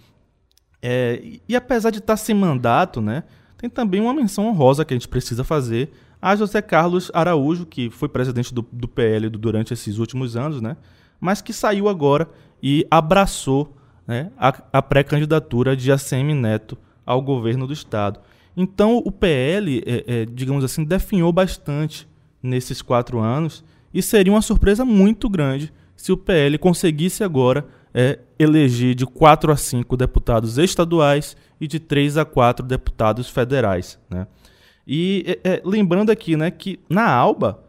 É, 0.80 1.20
e 1.48 1.56
apesar 1.56 1.90
de 1.90 1.98
estar 1.98 2.16
sem 2.16 2.36
mandato, 2.36 3.00
né? 3.00 3.24
Tem 3.58 3.68
também 3.68 4.00
uma 4.00 4.14
menção 4.14 4.46
honrosa 4.46 4.84
que 4.84 4.94
a 4.94 4.96
gente 4.96 5.08
precisa 5.08 5.42
fazer 5.42 5.90
a 6.20 6.36
José 6.36 6.60
Carlos 6.60 7.10
Araújo, 7.14 7.64
que 7.66 7.90
foi 7.90 8.08
presidente 8.08 8.52
do, 8.52 8.66
do 8.72 8.86
PL 8.86 9.28
durante 9.30 9.72
esses 9.72 9.98
últimos 9.98 10.36
anos, 10.36 10.60
né? 10.60 10.76
mas 11.20 11.42
que 11.42 11.52
saiu 11.52 11.88
agora 11.88 12.28
e 12.62 12.86
abraçou 12.90 13.76
né, 14.06 14.30
a, 14.38 14.54
a 14.72 14.82
pré-candidatura 14.82 15.76
de 15.76 15.92
ACM 15.92 16.34
Neto 16.34 16.76
ao 17.04 17.20
governo 17.22 17.66
do 17.66 17.72
Estado. 17.72 18.20
Então 18.56 18.98
o 19.04 19.12
PL, 19.12 19.82
é, 19.86 20.04
é, 20.06 20.26
digamos 20.26 20.64
assim, 20.64 20.84
definhou 20.84 21.32
bastante 21.32 22.08
nesses 22.42 22.82
quatro 22.82 23.18
anos 23.18 23.64
e 23.92 24.02
seria 24.02 24.32
uma 24.32 24.42
surpresa 24.42 24.84
muito 24.84 25.28
grande 25.28 25.72
se 25.94 26.12
o 26.12 26.16
PL 26.16 26.56
conseguisse 26.58 27.22
agora 27.22 27.66
é, 27.92 28.18
eleger 28.38 28.94
de 28.94 29.04
quatro 29.04 29.52
a 29.52 29.56
cinco 29.56 29.96
deputados 29.96 30.58
estaduais 30.58 31.36
e 31.60 31.66
de 31.66 31.78
três 31.78 32.16
a 32.16 32.24
quatro 32.24 32.64
deputados 32.64 33.28
federais. 33.28 33.98
Né? 34.08 34.26
E 34.86 35.38
é, 35.44 35.54
é, 35.54 35.62
lembrando 35.64 36.10
aqui, 36.10 36.36
né, 36.36 36.50
que 36.50 36.78
na 36.88 37.08
Alba 37.08 37.62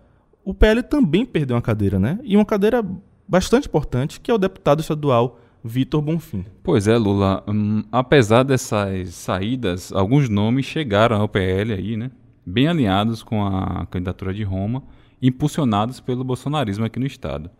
o 0.43 0.53
PL 0.53 0.81
também 0.83 1.25
perdeu 1.25 1.55
uma 1.55 1.61
cadeira, 1.61 1.99
né? 1.99 2.19
E 2.23 2.35
uma 2.35 2.45
cadeira 2.45 2.83
bastante 3.27 3.67
importante, 3.67 4.19
que 4.19 4.31
é 4.31 4.33
o 4.33 4.37
deputado 4.37 4.81
estadual 4.81 5.39
Vitor 5.63 6.01
Bonfim. 6.01 6.43
Pois 6.63 6.87
é, 6.87 6.97
Lula. 6.97 7.43
Hum, 7.47 7.83
apesar 7.91 8.43
dessas 8.43 9.13
saídas, 9.13 9.91
alguns 9.93 10.27
nomes 10.27 10.65
chegaram 10.65 11.21
ao 11.21 11.29
PL 11.29 11.73
aí, 11.73 11.95
né? 11.95 12.09
Bem 12.45 12.67
alinhados 12.67 13.21
com 13.21 13.45
a 13.45 13.85
candidatura 13.85 14.33
de 14.33 14.43
Roma, 14.43 14.83
impulsionados 15.21 15.99
pelo 15.99 16.23
bolsonarismo 16.23 16.85
aqui 16.85 16.99
no 16.99 17.05
estado. 17.05 17.51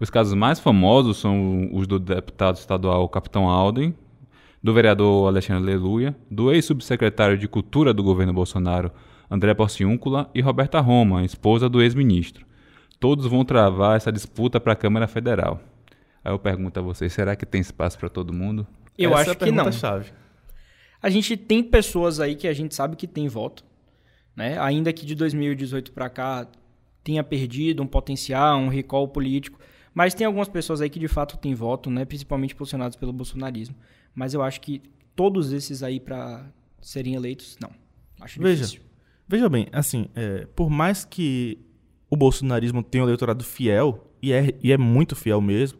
Os 0.00 0.10
casos 0.10 0.34
mais 0.34 0.58
famosos 0.58 1.18
são 1.18 1.70
os 1.72 1.86
do 1.86 2.00
deputado 2.00 2.56
estadual 2.56 3.08
Capitão 3.08 3.48
Alden, 3.48 3.94
do 4.64 4.72
vereador 4.72 5.28
Alexandre 5.28 5.72
Aleluia, 5.72 6.16
do 6.30 6.50
ex-subsecretário 6.50 7.36
de 7.36 7.46
Cultura 7.46 7.92
do 7.92 8.02
governo 8.02 8.32
Bolsonaro, 8.32 8.90
André 9.30 9.52
Porciúncula, 9.52 10.30
e 10.34 10.40
Roberta 10.40 10.80
Roma, 10.80 11.22
esposa 11.22 11.68
do 11.68 11.82
ex-ministro. 11.82 12.46
Todos 12.98 13.26
vão 13.26 13.44
travar 13.44 13.98
essa 13.98 14.10
disputa 14.10 14.58
para 14.58 14.72
a 14.72 14.76
Câmara 14.76 15.06
Federal. 15.06 15.60
Aí 16.24 16.32
eu 16.32 16.38
pergunto 16.38 16.80
a 16.80 16.82
vocês, 16.82 17.12
será 17.12 17.36
que 17.36 17.44
tem 17.44 17.60
espaço 17.60 17.98
para 17.98 18.08
todo 18.08 18.32
mundo? 18.32 18.66
Eu 18.96 19.10
essa 19.10 19.20
acho 19.20 19.30
é 19.32 19.34
que 19.34 19.52
não. 19.52 19.70
Chave. 19.70 20.12
A 21.02 21.10
gente 21.10 21.36
tem 21.36 21.62
pessoas 21.62 22.18
aí 22.18 22.34
que 22.34 22.48
a 22.48 22.54
gente 22.54 22.74
sabe 22.74 22.96
que 22.96 23.06
tem 23.06 23.28
voto, 23.28 23.62
né? 24.34 24.58
Ainda 24.58 24.94
que 24.94 25.04
de 25.04 25.14
2018 25.14 25.92
para 25.92 26.08
cá 26.08 26.48
tenha 27.02 27.22
perdido 27.22 27.82
um 27.82 27.86
potencial, 27.86 28.58
um 28.58 28.68
recall 28.68 29.06
político. 29.08 29.58
Mas 29.92 30.14
tem 30.14 30.26
algumas 30.26 30.48
pessoas 30.48 30.80
aí 30.80 30.88
que 30.88 30.98
de 30.98 31.06
fato 31.06 31.36
têm 31.36 31.54
voto, 31.54 31.90
né? 31.90 32.06
principalmente 32.06 32.54
posicionados 32.54 32.96
pelo 32.96 33.12
bolsonarismo. 33.12 33.76
Mas 34.14 34.34
eu 34.34 34.42
acho 34.42 34.60
que 34.60 34.82
todos 35.16 35.52
esses 35.52 35.82
aí 35.82 35.98
para 35.98 36.46
serem 36.80 37.14
eleitos, 37.14 37.56
não. 37.60 37.70
Acho 38.20 38.40
Veja, 38.40 38.64
difícil. 38.64 38.82
veja 39.26 39.48
bem, 39.48 39.66
assim, 39.72 40.08
é, 40.14 40.46
por 40.54 40.70
mais 40.70 41.04
que 41.04 41.58
o 42.08 42.16
bolsonarismo 42.16 42.82
tenha 42.82 43.02
um 43.04 43.06
eleitorado 43.06 43.42
fiel, 43.42 44.10
e 44.22 44.32
é, 44.32 44.54
e 44.62 44.72
é 44.72 44.78
muito 44.78 45.16
fiel 45.16 45.40
mesmo, 45.40 45.78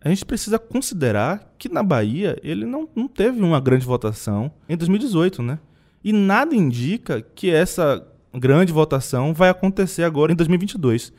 a 0.00 0.08
gente 0.08 0.24
precisa 0.24 0.58
considerar 0.58 1.54
que 1.58 1.68
na 1.68 1.82
Bahia 1.82 2.38
ele 2.42 2.64
não, 2.64 2.88
não 2.94 3.08
teve 3.08 3.40
uma 3.40 3.60
grande 3.60 3.84
votação 3.84 4.52
em 4.68 4.76
2018, 4.76 5.42
né? 5.42 5.58
E 6.02 6.12
nada 6.12 6.54
indica 6.54 7.20
que 7.20 7.50
essa 7.50 8.06
grande 8.32 8.72
votação 8.72 9.34
vai 9.34 9.48
acontecer 9.48 10.04
agora 10.04 10.32
em 10.32 10.36
2022. 10.36 11.12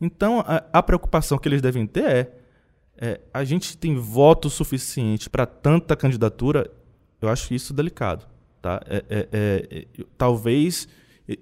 Então, 0.00 0.40
a, 0.46 0.62
a 0.72 0.82
preocupação 0.82 1.38
que 1.38 1.48
eles 1.48 1.62
devem 1.62 1.86
ter 1.86 2.04
é, 2.04 2.32
é 2.98 3.20
a 3.32 3.44
gente 3.44 3.76
tem 3.76 3.96
voto 3.96 4.48
suficiente 4.50 5.28
para 5.28 5.46
tanta 5.46 5.96
candidatura? 5.96 6.70
Eu 7.20 7.28
acho 7.28 7.54
isso 7.54 7.72
delicado. 7.72 8.26
Tá? 8.60 8.80
É, 8.86 9.04
é, 9.08 9.28
é, 9.32 9.86
talvez 10.18 10.88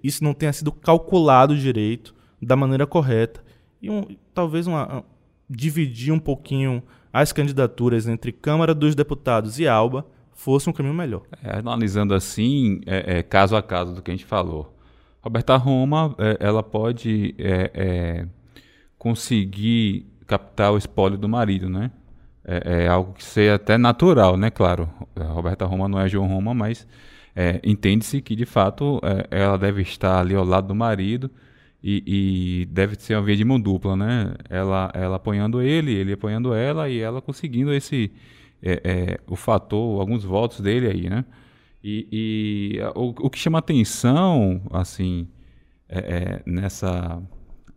isso 0.03 0.23
não 0.25 0.35
tenha 0.35 0.53
sido 0.53 0.73
calculado 0.73 1.57
direito, 1.57 2.15
da 2.41 2.57
maneira 2.57 2.87
correta. 2.87 3.43
E 3.81 3.91
um, 3.91 4.05
talvez 4.33 4.67
uma, 4.67 5.05
dividir 5.49 6.13
um 6.13 6.19
pouquinho 6.19 6.83
as 7.13 7.33
candidaturas 7.33 8.09
entre 8.09 8.33
Câmara 8.33 8.75
dos 8.75 8.95
Deputados 8.95 9.59
e 9.59 9.69
Alba 9.69 10.07
fosse 10.33 10.69
um 10.69 10.73
caminho 10.73 10.95
melhor. 10.95 11.23
É, 11.43 11.59
analisando 11.59 12.15
assim, 12.15 12.81
é, 12.87 13.19
é, 13.19 13.23
caso 13.23 13.57
a 13.57 13.63
caso 13.63 13.95
do 13.95 14.03
que 14.03 14.11
a 14.11 14.15
gente 14.15 14.25
falou, 14.27 14.75
Roberta 15.23 15.57
Roma, 15.57 16.15
é, 16.19 16.37
ela 16.41 16.63
pode 16.63 17.35
é, 17.39 17.71
é, 17.73 18.27
conseguir 18.99 20.07
captar 20.27 20.73
o 20.73 20.79
espólio 20.79 21.19
do 21.19 21.29
marido, 21.29 21.69
né? 21.69 21.91
É, 22.47 22.87
algo 22.89 23.15
que 23.15 23.25
seja 23.25 23.55
até 23.55 23.79
natural, 23.79 24.37
né? 24.37 24.51
Claro, 24.51 24.89
Roberta 25.19 25.65
Roma 25.65 25.89
não 25.89 25.99
é 25.99 26.09
João 26.09 26.27
Roma, 26.27 26.53
mas 26.53 26.87
entende-se 27.65 28.21
que 28.21 28.37
de 28.37 28.45
fato 28.45 29.01
ela 29.31 29.57
deve 29.57 29.83
estar 29.83 30.21
ali 30.21 30.35
ao 30.35 30.45
lado 30.45 30.69
do 30.69 30.75
marido 30.75 31.31
e, 31.87 32.03
e, 32.63 32.67
deve 32.67 32.97
ser 32.97 33.15
uma 33.15 33.23
via 33.23 33.37
de 33.37 33.45
mão 33.45 33.61
dupla, 33.61 33.95
né? 33.95 34.35
Ela, 34.49 34.91
ela 34.95 35.17
apoiando 35.17 35.61
ele, 35.61 35.93
ele 35.93 36.15
apoiando 36.15 36.55
ela 36.55 36.89
e 36.89 36.99
ela 36.99 37.21
conseguindo 37.21 37.75
esse 37.75 38.11
é, 38.63 38.81
é, 38.83 39.21
o 39.27 39.37
fator, 39.37 40.01
alguns 40.01 40.25
votos 40.25 40.61
dele 40.61 40.87
aí, 40.87 41.11
né? 41.11 41.27
E, 41.83 42.09
e 42.11 42.81
o, 42.95 43.27
o, 43.27 43.29
que 43.29 43.39
chama 43.39 43.59
atenção, 43.59 44.63
assim, 44.71 45.29
é, 45.87 45.99
é 45.99 46.43
nessa 46.47 47.23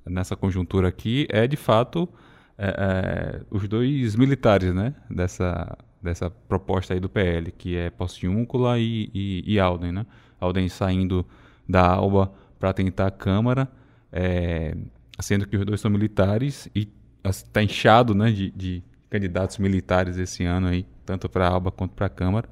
nessa 0.05 0.37
conjuntura 0.37 0.87
aqui 0.87 1.27
é 1.29 1.45
de 1.45 1.57
fato 1.57 2.07
é, 2.57 2.67
é, 2.67 3.41
os 3.51 3.67
dois 3.67 4.15
militares, 4.15 4.73
né? 4.73 4.93
Dessa 5.09 5.77
dessa 6.01 6.29
proposta 6.29 6.93
aí 6.93 6.99
do 6.99 7.09
PL, 7.09 7.51
que 7.51 7.75
é 7.75 7.89
Postiúncula 7.89 8.79
e, 8.79 9.09
e, 9.13 9.43
e 9.45 9.59
Alden, 9.59 9.91
né? 9.91 10.05
Alden 10.39 10.69
saindo 10.69 11.25
da 11.67 11.85
Alba 11.85 12.31
para 12.59 12.71
tentar 12.71 13.07
a 13.07 13.11
Câmara 13.11 13.67
é, 14.11 14.75
sendo 15.19 15.47
que 15.47 15.57
os 15.57 15.65
dois 15.65 15.81
são 15.81 15.91
militares 15.91 16.69
e 16.75 16.87
está 17.23 17.61
inchado 17.61 18.13
né, 18.13 18.31
de, 18.31 18.51
de, 18.51 18.83
candidatos 19.09 19.57
militares 19.57 20.17
esse 20.17 20.43
ano 20.43 20.67
aí, 20.67 20.85
tanto 21.05 21.29
para 21.29 21.47
a 21.47 21.51
Alba 21.51 21.71
quanto 21.71 21.91
para 21.91 22.07
a 22.07 22.09
Câmara. 22.09 22.49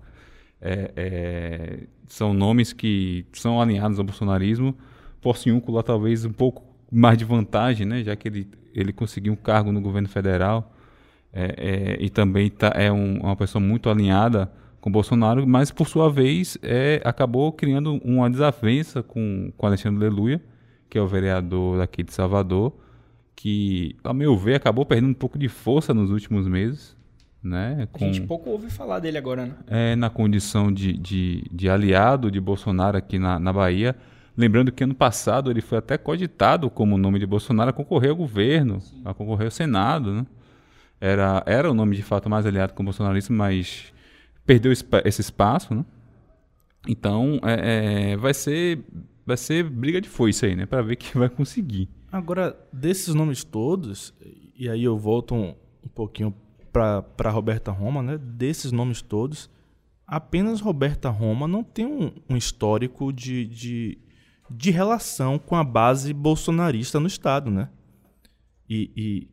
É, 0.62 0.92
é, 0.96 1.80
são 2.08 2.34
nomes 2.34 2.72
que 2.72 3.26
são 3.34 3.62
alinhados 3.62 4.00
ao 4.00 4.06
bolsonarismo. 4.06 4.76
Porciúncula 5.22 5.84
talvez 5.84 6.24
um 6.24 6.32
pouco 6.32 6.64
mais 6.92 7.18
de 7.18 7.26
vantagem, 7.26 7.86
né, 7.86 8.04
já 8.04 8.16
que 8.16 8.28
ele, 8.28 8.48
ele 8.76 8.94
conseguiu 8.94 9.34
um 9.34 9.38
cargo 9.38 9.72
no 9.72 9.82
governo 9.82 10.08
federal 10.08 10.74
é, 11.34 11.56
é, 11.58 11.98
e 12.00 12.10
também 12.10 12.50
tá, 12.50 12.72
é 12.76 12.92
um, 12.92 13.20
uma 13.20 13.36
pessoa 13.36 13.62
muito 13.62 13.90
alinhada 13.90 14.52
com 14.80 14.92
Bolsonaro, 14.92 15.48
mas 15.48 15.72
por 15.72 15.88
sua 15.88 16.10
vez 16.10 16.58
é, 16.62 17.02
acabou 17.04 17.52
criando 17.52 17.96
uma 18.04 18.30
desavença 18.30 19.02
com, 19.02 19.52
com 19.58 19.66
Alexandre 19.66 20.00
Leluia, 20.00 20.42
que 20.90 20.98
é 20.98 21.02
o 21.02 21.08
vereador 21.08 21.80
daqui 21.80 22.04
de 22.04 22.14
Salvador, 22.14 22.72
que, 23.36 23.96
a 24.04 24.14
meu 24.14 24.38
ver, 24.38 24.56
acabou 24.56 24.86
perdendo 24.86 25.10
um 25.10 25.14
pouco 25.14 25.38
de 25.38 25.50
força 25.50 25.94
nos 25.94 26.12
últimos 26.12 26.48
meses. 26.48 26.96
Né, 27.44 27.88
com, 27.92 28.06
a 28.06 28.08
gente 28.08 28.22
pouco 28.22 28.50
ouve 28.50 28.72
falar 28.72 29.00
dele 29.00 29.20
agora, 29.20 29.46
né? 29.46 29.54
É, 29.68 29.96
na 29.96 30.10
condição 30.10 30.72
de, 30.72 30.94
de, 30.94 31.44
de 31.52 31.70
aliado 31.70 32.32
de 32.32 32.40
Bolsonaro 32.40 32.98
aqui 32.98 33.20
na, 33.20 33.40
na 33.40 33.54
Bahia. 33.54 33.96
Lembrando 34.38 34.72
que 34.72 34.84
ano 34.84 34.96
passado 34.96 35.50
ele 35.50 35.62
foi 35.62 35.78
até 35.78 35.98
cogitado 35.98 36.70
como 36.70 36.98
nome 36.98 37.20
de 37.20 37.26
Bolsonaro 37.26 37.70
a 37.70 37.74
concorrer 37.74 38.10
ao 38.10 38.16
governo, 38.16 38.82
Sim. 38.82 39.02
a 39.06 39.14
concorrer 39.14 39.46
ao 39.46 39.52
Senado. 39.52 40.14
Né? 40.14 40.26
Era, 41.00 41.44
era 41.46 41.72
o 41.72 41.74
nome 41.74 41.96
de 41.96 42.04
fato 42.04 42.30
mais 42.30 42.46
aliado 42.46 42.74
com 42.74 42.84
o 42.84 42.86
bolsonarismo, 42.86 43.36
mas 43.36 43.94
perdeu 44.46 44.72
esse 44.72 45.22
espaço. 45.22 45.74
Né? 45.74 45.86
Então 46.88 47.40
é, 47.44 48.12
é, 48.12 48.18
vai 48.18 48.34
ser 48.34 48.84
vai 49.26 49.38
ser 49.38 49.64
briga 49.64 50.00
de 50.00 50.08
foice 50.08 50.46
aí, 50.46 50.56
né? 50.56 50.66
Para 50.66 50.84
ver 50.84 50.96
quem 50.98 51.14
vai 51.20 51.30
conseguir. 51.30 51.90
Agora, 52.12 52.56
desses 52.72 53.14
nomes 53.16 53.44
todos, 53.44 54.14
e 54.56 54.70
aí 54.70 54.84
eu 54.84 54.98
volto 54.98 55.34
um, 55.34 55.56
um 55.84 55.90
pouquinho 55.94 56.34
para 56.72 57.30
Roberta 57.30 57.72
Roma, 57.72 58.04
né? 58.04 58.18
Desses 58.18 58.72
nomes 58.72 59.02
todos, 59.02 59.50
apenas 60.06 60.62
Roberta 60.62 61.10
Roma 61.10 61.48
não 61.48 61.64
tem 61.64 61.86
um, 61.86 62.12
um 62.30 62.38
histórico 62.38 63.12
de, 63.12 63.46
de, 63.46 63.98
de, 64.50 64.72
relação 64.72 65.38
com 65.38 65.56
a 65.56 65.64
base 65.64 66.14
bolsonarista 66.14 67.00
no 67.00 67.08
Estado, 67.08 67.50
né? 67.50 67.70
E, 68.70 68.92
e, 68.96 69.28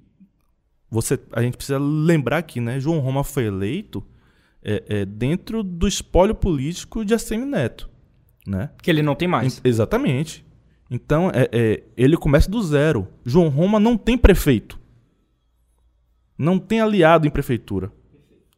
você, 0.90 1.18
a 1.32 1.42
gente 1.42 1.56
precisa 1.56 1.78
lembrar 1.78 2.38
aqui, 2.38 2.60
né? 2.60 2.78
João 2.78 2.98
Roma 2.98 3.24
foi 3.24 3.46
eleito 3.46 4.04
é, 4.62 4.82
é, 4.88 5.04
dentro 5.04 5.62
do 5.62 5.88
espólio 5.88 6.34
político 6.34 7.04
de 7.04 7.14
Assemi 7.14 7.46
Neto. 7.46 7.88
Né? 8.46 8.70
Que 8.82 8.90
ele 8.90 9.02
não 9.02 9.14
tem 9.14 9.28
mais. 9.28 9.60
Exatamente. 9.64 10.44
Então, 10.90 11.30
é, 11.30 11.48
é, 11.52 11.82
ele 11.96 12.16
começa 12.16 12.50
do 12.50 12.62
zero. 12.62 13.08
João 13.24 13.48
Roma 13.48 13.80
não 13.80 13.96
tem 13.96 14.18
prefeito. 14.18 14.78
Não 16.36 16.58
tem 16.58 16.80
aliado 16.80 17.26
em 17.26 17.30
prefeitura. 17.30 17.90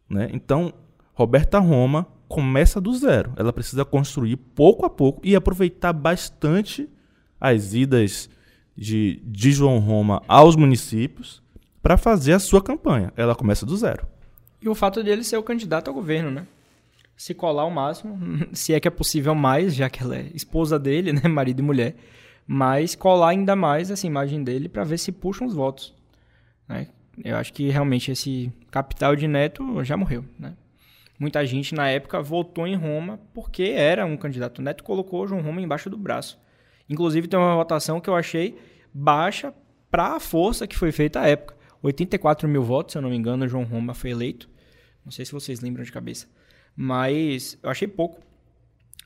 Né? 0.08 0.28
Então, 0.32 0.72
Roberta 1.12 1.58
Roma 1.58 2.06
começa 2.34 2.80
do 2.80 2.92
zero. 2.92 3.32
Ela 3.36 3.52
precisa 3.52 3.84
construir 3.84 4.36
pouco 4.36 4.84
a 4.84 4.90
pouco 4.90 5.20
e 5.22 5.36
aproveitar 5.36 5.92
bastante 5.92 6.88
as 7.40 7.74
idas 7.74 8.28
de, 8.76 9.22
de 9.24 9.52
João 9.52 9.78
Roma 9.78 10.20
aos 10.26 10.56
municípios 10.56 11.40
para 11.80 11.96
fazer 11.96 12.32
a 12.32 12.40
sua 12.40 12.60
campanha. 12.60 13.12
Ela 13.16 13.36
começa 13.36 13.64
do 13.64 13.76
zero. 13.76 14.04
E 14.60 14.68
o 14.68 14.74
fato 14.74 15.00
dele 15.04 15.22
ser 15.22 15.36
o 15.36 15.44
candidato 15.44 15.88
ao 15.88 15.94
governo, 15.94 16.30
né? 16.30 16.46
se 17.16 17.32
colar 17.32 17.62
ao 17.62 17.70
máximo, 17.70 18.18
se 18.52 18.74
é 18.74 18.80
que 18.80 18.88
é 18.88 18.90
possível 18.90 19.32
mais, 19.32 19.72
já 19.76 19.88
que 19.88 20.02
ela 20.02 20.16
é 20.16 20.30
esposa 20.34 20.76
dele, 20.76 21.12
né, 21.12 21.22
marido 21.28 21.60
e 21.60 21.62
mulher, 21.62 21.94
mas 22.44 22.96
colar 22.96 23.28
ainda 23.28 23.54
mais 23.54 23.92
essa 23.92 24.08
imagem 24.08 24.42
dele 24.42 24.68
para 24.68 24.82
ver 24.82 24.98
se 24.98 25.12
puxam 25.12 25.46
os 25.46 25.54
votos. 25.54 25.94
Né? 26.68 26.88
Eu 27.24 27.36
acho 27.36 27.52
que 27.52 27.68
realmente 27.68 28.10
esse 28.10 28.52
capital 28.72 29.14
de 29.14 29.28
Neto 29.28 29.84
já 29.84 29.96
morreu. 29.96 30.24
Né? 30.36 30.54
Muita 31.24 31.46
gente 31.46 31.74
na 31.74 31.88
época 31.88 32.20
votou 32.20 32.66
em 32.66 32.74
Roma 32.74 33.18
porque 33.32 33.62
era 33.62 34.04
um 34.04 34.14
candidato. 34.14 34.58
O 34.58 34.62
Neto 34.62 34.84
colocou 34.84 35.26
João 35.26 35.40
Roma 35.40 35.62
embaixo 35.62 35.88
do 35.88 35.96
braço. 35.96 36.38
Inclusive 36.86 37.26
tem 37.26 37.38
uma 37.38 37.56
votação 37.56 37.98
que 37.98 38.10
eu 38.10 38.14
achei 38.14 38.58
baixa 38.92 39.54
para 39.90 40.16
a 40.16 40.20
força 40.20 40.66
que 40.66 40.76
foi 40.76 40.92
feita 40.92 41.20
à 41.20 41.26
época. 41.26 41.56
84 41.82 42.46
mil 42.46 42.62
votos, 42.62 42.92
se 42.92 42.98
eu 42.98 43.00
não 43.00 43.08
me 43.08 43.16
engano, 43.16 43.48
João 43.48 43.64
Roma 43.64 43.94
foi 43.94 44.10
eleito. 44.10 44.50
Não 45.02 45.10
sei 45.10 45.24
se 45.24 45.32
vocês 45.32 45.62
lembram 45.62 45.82
de 45.82 45.90
cabeça. 45.90 46.28
Mas 46.76 47.58
eu 47.62 47.70
achei 47.70 47.88
pouco. 47.88 48.20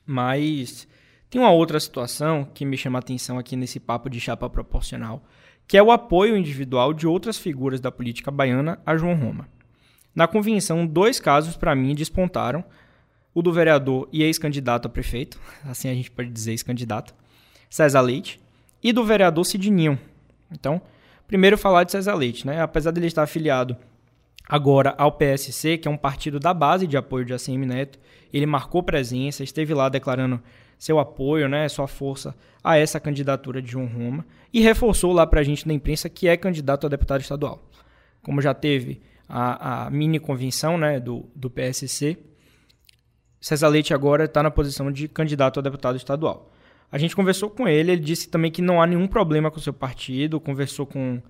Mas 0.05 0.85
tem 1.29 1.39
uma 1.39 1.51
outra 1.51 1.79
situação 1.79 2.43
que 2.43 2.65
me 2.65 2.75
chama 2.75 2.97
a 2.97 2.99
atenção 2.99 3.39
aqui 3.39 3.55
nesse 3.55 3.79
papo 3.79 4.09
de 4.09 4.19
chapa 4.19 4.49
proporcional, 4.49 5.23
que 5.65 5.77
é 5.77 5.81
o 5.81 5.89
apoio 5.89 6.35
individual 6.35 6.93
de 6.93 7.07
outras 7.07 7.37
figuras 7.37 7.79
da 7.79 7.89
política 7.89 8.29
baiana 8.29 8.77
a 8.85 8.97
João 8.97 9.15
Roma. 9.15 9.47
Na 10.19 10.27
convenção, 10.27 10.85
dois 10.85 11.17
casos 11.17 11.55
para 11.55 11.73
mim 11.73 11.95
despontaram: 11.95 12.61
o 13.33 13.41
do 13.41 13.53
vereador 13.53 14.09
e 14.11 14.21
ex-candidato 14.21 14.85
a 14.85 14.89
prefeito, 14.89 15.39
assim 15.63 15.87
a 15.87 15.93
gente 15.93 16.11
pode 16.11 16.29
dizer 16.29 16.51
ex-candidato, 16.51 17.15
César 17.69 18.01
Leite, 18.01 18.37
e 18.83 18.91
do 18.91 19.05
vereador 19.05 19.45
Sidninho. 19.45 19.97
Então, 20.51 20.81
primeiro 21.25 21.57
falar 21.57 21.85
de 21.85 21.93
César 21.93 22.15
Leite, 22.15 22.45
né? 22.45 22.61
Apesar 22.61 22.91
dele 22.91 23.07
estar 23.07 23.23
afiliado 23.23 23.77
agora 24.45 24.93
ao 24.97 25.09
PSC, 25.09 25.77
que 25.77 25.87
é 25.87 25.91
um 25.91 25.95
partido 25.95 26.37
da 26.37 26.53
base 26.53 26.85
de 26.85 26.97
apoio 26.97 27.23
de 27.23 27.33
ACM 27.33 27.65
Neto. 27.65 27.97
Ele 28.33 28.45
marcou 28.45 28.83
presença, 28.83 29.41
esteve 29.41 29.73
lá 29.73 29.87
declarando 29.87 30.43
seu 30.77 30.99
apoio, 30.99 31.47
né, 31.47 31.69
sua 31.69 31.87
força 31.87 32.35
a 32.61 32.75
essa 32.75 32.99
candidatura 32.99 33.61
de 33.61 33.71
João 33.71 33.85
Roma 33.85 34.25
e 34.51 34.59
reforçou 34.59 35.13
lá 35.13 35.25
para 35.25 35.39
a 35.39 35.43
gente 35.43 35.65
na 35.65 35.73
imprensa 35.73 36.09
que 36.09 36.27
é 36.27 36.35
candidato 36.35 36.85
a 36.85 36.89
deputado 36.89 37.21
estadual. 37.21 37.63
Como 38.21 38.41
já 38.41 38.53
teve 38.53 39.01
a, 39.29 39.85
a 39.85 39.89
mini 39.91 40.19
convenção 40.19 40.77
né, 40.77 40.99
do, 40.99 41.29
do 41.35 41.49
PSC, 41.49 42.17
César 43.39 43.67
Leite 43.67 43.93
agora 43.93 44.25
está 44.25 44.41
na 44.41 44.49
posição 44.49 44.91
de 44.91 45.07
candidato 45.07 45.59
a 45.59 45.63
deputado 45.63 45.95
estadual. 45.95 46.51
A 46.91 46.97
gente 46.97 47.15
conversou 47.15 47.49
com 47.49 47.67
ele, 47.67 47.91
ele 47.91 48.01
disse 48.01 48.27
também 48.27 48.51
que 48.51 48.61
não 48.61 48.81
há 48.81 48.87
nenhum 48.87 49.07
problema 49.07 49.51
com 49.51 49.57
o 49.57 49.61
seu 49.61 49.71
partido, 49.71 50.39
conversou 50.39 50.87
com 50.87 51.21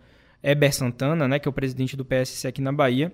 Eber 0.41 0.73
Santana, 0.73 1.27
né, 1.27 1.38
que 1.38 1.47
é 1.47 1.51
o 1.51 1.53
presidente 1.53 1.97
do 1.97 2.05
PSC 2.05 2.47
aqui 2.47 2.62
na 2.62 2.71
Bahia, 2.71 3.12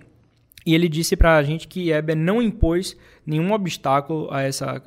e 0.64 0.74
ele 0.74 0.88
disse 0.88 1.16
para 1.16 1.36
a 1.36 1.42
gente 1.42 1.66
que 1.66 1.90
Eber 1.90 2.16
não 2.16 2.40
impôs 2.40 2.96
nenhum 3.26 3.52
obstáculo 3.52 4.32
a 4.32 4.42
essa, 4.42 4.80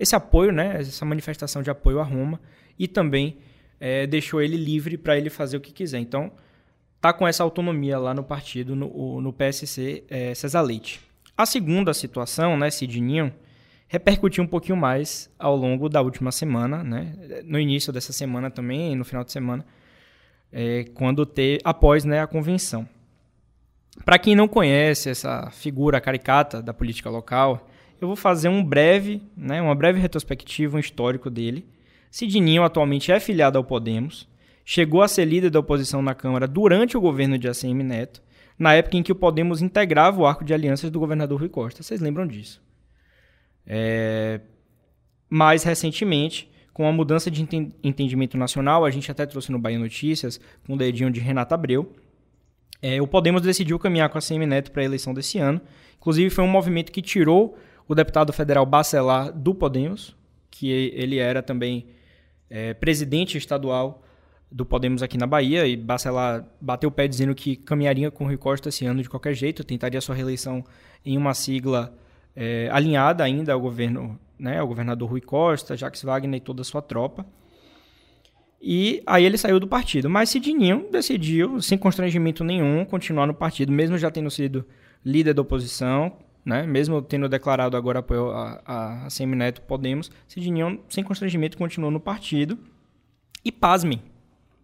esse 0.00 0.16
apoio, 0.16 0.50
né, 0.50 0.76
essa 0.80 1.04
manifestação 1.04 1.62
de 1.62 1.70
apoio 1.70 2.00
a 2.00 2.04
Roma, 2.04 2.40
e 2.78 2.88
também 2.88 3.36
é, 3.78 4.06
deixou 4.06 4.40
ele 4.40 4.56
livre 4.56 4.96
para 4.96 5.16
ele 5.16 5.28
fazer 5.28 5.58
o 5.58 5.60
que 5.60 5.72
quiser. 5.72 5.98
Então, 5.98 6.32
tá 7.02 7.12
com 7.12 7.26
essa 7.26 7.42
autonomia 7.42 7.98
lá 7.98 8.14
no 8.14 8.22
partido, 8.22 8.76
no, 8.76 9.20
no 9.20 9.32
PSC 9.32 10.04
é, 10.08 10.32
Cesar 10.34 10.62
Leite. 10.62 11.00
A 11.36 11.44
segunda 11.44 11.92
situação, 11.92 12.56
né, 12.56 12.70
Sidninho, 12.70 13.34
repercutiu 13.88 14.44
um 14.44 14.46
pouquinho 14.46 14.76
mais 14.76 15.28
ao 15.36 15.56
longo 15.56 15.88
da 15.88 16.00
última 16.00 16.30
semana, 16.30 16.84
né? 16.84 17.42
No 17.44 17.58
início 17.58 17.92
dessa 17.92 18.12
semana 18.12 18.50
também, 18.50 18.94
no 18.94 19.04
final 19.04 19.24
de 19.24 19.32
semana, 19.32 19.66
é, 20.52 20.84
quando 20.94 21.26
ter 21.26 21.60
após 21.64 22.04
né, 22.04 22.20
a 22.20 22.26
convenção. 22.26 22.88
Para 24.04 24.18
quem 24.18 24.36
não 24.36 24.46
conhece 24.46 25.10
essa 25.10 25.50
figura 25.50 26.00
caricata 26.00 26.62
da 26.62 26.72
política 26.72 27.10
local, 27.10 27.68
eu 28.00 28.06
vou 28.06 28.16
fazer 28.16 28.48
um 28.48 28.64
breve, 28.64 29.20
né, 29.36 29.60
uma 29.60 29.74
breve 29.74 29.98
retrospectiva, 29.98 30.76
um 30.76 30.80
histórico 30.80 31.28
dele. 31.28 31.66
Sidninho 32.10 32.62
atualmente 32.62 33.10
é 33.10 33.18
filiado 33.18 33.58
ao 33.58 33.64
Podemos, 33.64 34.28
chegou 34.64 35.02
a 35.02 35.08
ser 35.08 35.24
líder 35.24 35.50
da 35.50 35.60
oposição 35.60 36.02
na 36.02 36.14
Câmara 36.14 36.46
durante 36.46 36.96
o 36.96 37.00
governo 37.00 37.38
de 37.38 37.48
ACM 37.48 37.82
Neto, 37.82 38.22
na 38.58 38.74
época 38.74 38.96
em 38.96 39.02
que 39.02 39.12
o 39.12 39.14
Podemos 39.14 39.62
integrava 39.62 40.20
o 40.20 40.26
arco 40.26 40.44
de 40.44 40.54
alianças 40.54 40.90
do 40.90 41.00
governador 41.00 41.40
Rui 41.40 41.48
Costa. 41.48 41.82
Vocês 41.82 42.00
lembram 42.00 42.26
disso? 42.26 42.62
É... 43.66 44.40
Mais 45.28 45.62
recentemente, 45.62 46.50
com 46.72 46.86
a 46.86 46.92
mudança 46.92 47.30
de 47.30 47.42
entendimento 47.82 48.36
nacional, 48.36 48.84
a 48.84 48.90
gente 48.90 49.10
até 49.10 49.24
trouxe 49.26 49.50
no 49.50 49.58
Bahia 49.58 49.78
Notícias, 49.78 50.38
com 50.66 50.74
o 50.74 50.76
dedinho 50.76 51.10
de 51.10 51.20
Renata 51.20 51.54
Abreu, 51.54 51.94
é, 52.82 53.00
o 53.00 53.06
Podemos 53.06 53.42
decidiu 53.42 53.78
caminhar 53.78 54.08
com 54.08 54.18
a 54.18 54.20
CM 54.20 54.44
Neto 54.44 54.72
para 54.72 54.82
a 54.82 54.84
eleição 54.84 55.14
desse 55.14 55.38
ano. 55.38 55.60
Inclusive, 55.96 56.30
foi 56.30 56.42
um 56.42 56.48
movimento 56.48 56.90
que 56.90 57.00
tirou 57.00 57.56
o 57.86 57.94
deputado 57.94 58.32
federal 58.32 58.66
Bacelar 58.66 59.32
do 59.32 59.54
Podemos, 59.54 60.16
que 60.50 60.68
ele 60.68 61.18
era 61.18 61.42
também 61.42 61.86
é, 62.50 62.74
presidente 62.74 63.38
estadual 63.38 64.01
do 64.52 64.66
Podemos 64.66 65.02
aqui 65.02 65.16
na 65.16 65.26
Bahia, 65.26 65.66
e 65.66 65.76
Bacelar 65.76 66.44
bateu 66.60 66.88
o 66.88 66.92
pé 66.92 67.08
dizendo 67.08 67.34
que 67.34 67.56
caminharia 67.56 68.10
com 68.10 68.24
o 68.24 68.26
Rui 68.26 68.36
Costa 68.36 68.68
esse 68.68 68.84
ano 68.84 69.02
de 69.02 69.08
qualquer 69.08 69.34
jeito, 69.34 69.64
tentaria 69.64 70.00
sua 70.00 70.14
reeleição 70.14 70.62
em 71.04 71.16
uma 71.16 71.32
sigla 71.32 71.96
é, 72.36 72.68
alinhada 72.70 73.24
ainda 73.24 73.52
ao 73.52 73.60
governo, 73.60 74.18
né, 74.38 74.58
ao 74.58 74.66
governador 74.66 75.08
Rui 75.08 75.22
Costa, 75.22 75.76
Jacques 75.76 76.02
Wagner 76.02 76.36
e 76.36 76.40
toda 76.40 76.60
a 76.60 76.64
sua 76.64 76.82
tropa. 76.82 77.24
E 78.60 79.02
aí 79.06 79.24
ele 79.24 79.36
saiu 79.36 79.58
do 79.58 79.66
partido. 79.66 80.08
Mas 80.08 80.28
Cidinho 80.28 80.86
decidiu, 80.92 81.60
sem 81.60 81.76
constrangimento 81.76 82.44
nenhum, 82.44 82.84
continuar 82.84 83.26
no 83.26 83.34
partido, 83.34 83.72
mesmo 83.72 83.98
já 83.98 84.10
tendo 84.10 84.30
sido 84.30 84.64
líder 85.04 85.34
da 85.34 85.42
oposição, 85.42 86.12
né? 86.44 86.64
mesmo 86.64 87.02
tendo 87.02 87.28
declarado 87.28 87.76
agora 87.76 87.98
apoio 87.98 88.30
a, 88.30 88.62
a, 88.64 89.06
a 89.06 89.10
Semineto 89.10 89.62
Podemos, 89.62 90.12
Cidinho, 90.28 90.80
sem 90.88 91.02
constrangimento, 91.02 91.58
continuou 91.58 91.90
no 91.90 91.98
partido. 91.98 92.56
E 93.44 93.50
pasmem, 93.50 94.00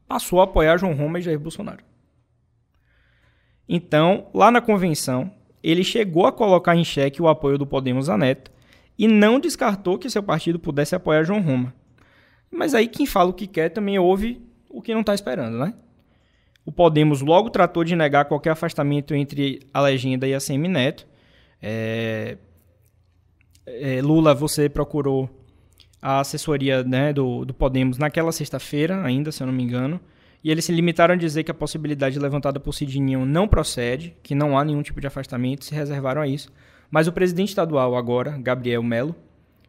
passou 0.09 0.41
a 0.41 0.45
apoiar 0.45 0.79
João 0.79 0.95
Roma 0.95 1.19
e 1.19 1.23
Jair 1.23 1.39
Bolsonaro. 1.39 1.85
Então, 3.69 4.29
lá 4.33 4.51
na 4.51 4.63
convenção, 4.63 5.31
ele 5.63 5.85
chegou 5.85 6.27
a 6.27 6.33
colocar 6.33 6.75
em 6.75 6.85
xeque 6.85 7.21
o 7.21 7.29
apoio 7.29 7.59
do 7.59 7.67
Podemos 7.67 8.09
a 8.09 8.17
Neto 8.17 8.51
e 8.99 9.07
não 9.07 9.39
descartou 9.39 9.99
que 9.99 10.09
seu 10.09 10.23
partido 10.23 10.59
pudesse 10.59 10.95
apoiar 10.95 11.23
João 11.23 11.43
Roma. 11.43 11.75
Mas 12.51 12.75
aí 12.75 12.89
quem 12.89 13.05
fala 13.05 13.31
o 13.31 13.35
que 13.35 13.47
quer 13.47 13.69
também 13.69 13.99
ouve 13.99 14.43
o 14.71 14.81
que 14.81 14.95
não 14.95 15.03
está 15.03 15.15
esperando, 15.15 15.59
né? 15.59 15.75
O 16.65 16.73
Podemos 16.73 17.21
logo 17.21 17.51
tratou 17.51 17.85
de 17.85 17.95
negar 17.95 18.25
qualquer 18.25 18.51
afastamento 18.51 19.15
entre 19.15 19.61
a 19.73 19.81
legenda 19.83 20.27
e 20.27 20.35
a 20.35 20.41
Semineto. 20.41 21.07
É... 21.63 22.39
É, 23.67 24.01
Lula, 24.01 24.35
você 24.35 24.67
procurou 24.67 25.29
a 26.01 26.21
assessoria 26.21 26.83
né, 26.83 27.13
do, 27.13 27.45
do 27.45 27.53
Podemos 27.53 27.99
naquela 27.99 28.33
sexta-feira, 28.33 29.03
ainda, 29.05 29.33
se 29.33 29.43
eu 29.43 29.47
não 29.47 29.55
me 29.55 29.63
engano. 29.63 30.01
E 30.43 30.51
eles 30.51 30.65
se 30.65 30.73
limitaram 30.73 31.15
a 31.15 31.17
dizer 31.17 31.43
que 31.43 31.51
a 31.51 31.55
possibilidade 31.55 32.19
levantada 32.19 32.61
por 32.61 32.73
Cidinho 32.73 33.27
não 33.27 33.49
procede, 33.49 34.15
que 34.23 34.35
não 34.35 34.57
há 34.57 34.65
nenhum 34.65 34.83
tipo 34.83 35.01
de 35.01 35.07
afastamento, 35.07 35.65
se 35.65 35.75
reservaram 35.75 36.23
a 36.23 36.29
isso. 36.29 36.53
Mas 36.91 37.09
o 37.09 37.13
presidente 37.13 37.49
estadual 37.49 37.97
agora, 37.97 38.39
Gabriel 38.39 38.83
Melo, 38.83 39.15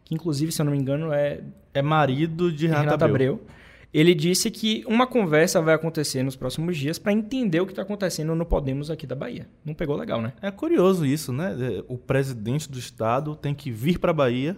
que 0.06 0.14
inclusive, 0.14 0.52
se 0.52 0.62
eu 0.62 0.66
não 0.66 0.72
me 0.72 0.78
engano, 0.78 1.12
é... 1.12 1.42
É 1.74 1.82
marido 1.82 2.52
de 2.52 2.68
Renata, 2.68 2.84
Renata 2.84 3.06
Abreu. 3.06 3.34
Abreu. 3.34 3.48
Ele 3.92 4.14
disse 4.14 4.52
que 4.52 4.84
uma 4.88 5.08
conversa 5.08 5.60
vai 5.62 5.74
acontecer 5.74 6.22
nos 6.22 6.36
próximos 6.36 6.78
dias 6.78 7.00
para 7.00 7.12
entender 7.12 7.60
o 7.60 7.66
que 7.66 7.72
está 7.72 7.82
acontecendo 7.82 8.36
no 8.36 8.46
Podemos 8.46 8.92
aqui 8.92 9.08
da 9.08 9.16
Bahia. 9.16 9.48
Não 9.66 9.74
pegou 9.74 9.96
legal, 9.96 10.22
né? 10.22 10.34
É 10.42 10.52
curioso 10.52 11.06
isso, 11.06 11.34
né? 11.34 11.56
É, 11.60 11.84
o 11.88 11.98
presidente 11.98 12.70
do 12.70 12.78
estado 12.78 13.36
tem 13.36 13.54
que 13.54 13.72
vir 13.72 13.98
para 13.98 14.12
a 14.12 14.14
Bahia 14.14 14.56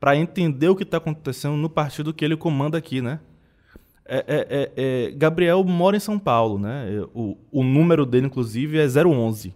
para 0.00 0.16
entender 0.16 0.68
o 0.68 0.74
que 0.74 0.82
está 0.82 0.96
acontecendo 0.96 1.56
no 1.56 1.68
partido 1.68 2.12
que 2.14 2.24
ele 2.24 2.36
comanda 2.36 2.78
aqui, 2.78 3.02
né? 3.02 3.20
É, 4.06 4.24
é, 4.26 4.46
é, 4.50 4.72
é, 4.76 5.10
Gabriel 5.12 5.62
mora 5.62 5.96
em 5.96 6.00
São 6.00 6.18
Paulo, 6.18 6.58
né? 6.58 6.86
O, 7.14 7.36
o 7.52 7.62
número 7.62 8.04
dele, 8.04 8.26
inclusive, 8.26 8.78
é 8.78 8.86
011. 8.86 9.54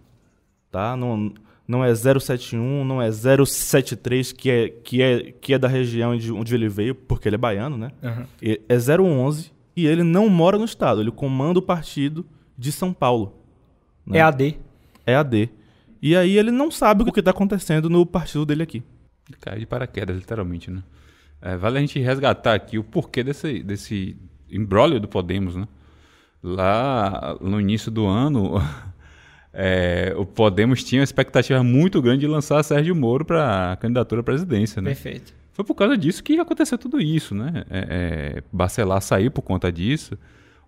Tá? 0.71 0.95
Não, 0.95 1.33
não 1.67 1.83
é 1.83 1.93
071, 1.93 2.85
não 2.85 3.01
é 3.01 3.09
073, 3.11 4.31
que 4.31 4.49
é, 4.49 4.69
que 4.69 5.01
é, 5.01 5.31
que 5.33 5.53
é 5.53 5.57
da 5.57 5.67
região 5.67 6.11
onde, 6.11 6.31
onde 6.31 6.53
ele 6.55 6.69
veio, 6.69 6.93
porque 6.93 7.27
ele 7.27 7.35
é 7.35 7.39
baiano, 7.39 7.77
né? 7.77 7.91
Uhum. 8.01 8.25
É 8.41 8.75
011 9.01 9.51
e 9.75 9.85
ele 9.85 10.03
não 10.03 10.29
mora 10.29 10.57
no 10.57 10.63
estado, 10.63 11.01
ele 11.01 11.11
comanda 11.11 11.59
o 11.59 11.61
partido 11.61 12.25
de 12.57 12.71
São 12.71 12.93
Paulo. 12.93 13.35
Né? 14.05 14.19
É 14.19 14.21
AD. 14.21 14.57
É 15.05 15.15
AD. 15.15 15.49
E 16.01 16.15
aí 16.15 16.37
ele 16.37 16.51
não 16.51 16.71
sabe 16.71 17.03
o 17.03 17.11
que 17.11 17.19
está 17.19 17.31
acontecendo 17.31 17.89
no 17.89 18.05
partido 18.05 18.45
dele 18.45 18.63
aqui. 18.63 18.83
Cai 19.41 19.59
de 19.59 19.65
paraquedas, 19.65 20.15
literalmente, 20.15 20.69
né? 20.69 20.83
É, 21.41 21.57
vale 21.57 21.77
a 21.77 21.81
gente 21.81 21.99
resgatar 21.99 22.53
aqui 22.53 22.77
o 22.77 22.83
porquê 22.83 23.23
desse, 23.23 23.61
desse 23.61 24.17
embrólio 24.49 24.99
do 24.99 25.07
Podemos, 25.07 25.55
né? 25.55 25.67
Lá 26.41 27.37
no 27.41 27.59
início 27.59 27.91
do 27.91 28.05
ano, 28.05 28.61
é, 29.51 30.13
o 30.17 30.25
Podemos 30.25 30.83
tinha 30.83 31.01
uma 31.01 31.05
expectativa 31.05 31.63
muito 31.63 32.01
grande 32.01 32.21
de 32.21 32.27
lançar 32.27 32.61
Sérgio 32.63 32.95
Moro 32.95 33.25
para 33.25 33.73
a 33.73 33.75
candidatura 33.75 34.21
à 34.21 34.23
presidência, 34.23 34.81
né? 34.81 34.89
Perfeito. 34.89 35.33
Foi 35.53 35.63
por 35.63 35.73
causa 35.73 35.97
disso 35.97 36.23
que 36.23 36.37
aconteceu 36.37 36.77
tudo 36.77 36.99
isso, 36.99 37.33
né? 37.33 37.63
É, 37.69 38.37
é, 38.39 38.43
Bacelar 38.51 39.01
saiu 39.01 39.31
por 39.31 39.41
conta 39.41 39.71
disso, 39.71 40.17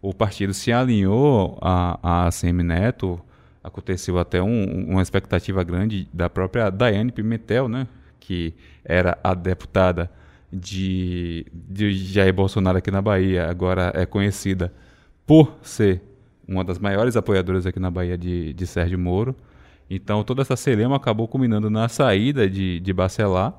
o 0.02 0.14
partido 0.14 0.54
se 0.54 0.72
alinhou 0.72 1.58
a, 1.62 2.28
a 2.28 2.32
CM 2.32 2.64
Neto, 2.64 3.20
aconteceu 3.64 4.18
até 4.18 4.42
um, 4.42 4.92
uma 4.92 5.02
expectativa 5.02 5.64
grande 5.64 6.08
da 6.14 6.30
própria 6.30 6.70
Daiane 6.70 7.12
Pimentel, 7.12 7.68
né? 7.68 7.88
Que 8.28 8.54
era 8.84 9.18
a 9.24 9.34
deputada 9.34 10.12
de, 10.52 11.46
de 11.54 11.94
Jair 11.94 12.34
Bolsonaro 12.34 12.78
aqui 12.78 12.92
na 12.92 13.02
Bahia, 13.02 13.50
agora 13.50 13.94
é 13.96 14.06
conhecida 14.06 14.74
por 15.26 15.58
ser 15.62 16.02
uma 16.46 16.62
das 16.62 16.78
maiores 16.78 17.16
apoiadoras 17.16 17.66
aqui 17.66 17.80
na 17.80 17.90
Bahia 17.90 18.18
de, 18.18 18.52
de 18.52 18.68
Sérgio 18.68 19.00
Moro. 19.00 19.34
Então 19.90 20.26
toda 20.26 20.42
essa 20.42 20.58
celema 20.58 20.98
acabou 20.98 21.26
culminando 21.26 21.70
na 21.70 21.88
saída 21.88 22.50
de, 22.50 22.82
de 22.82 22.92
Bacelar 22.92 23.58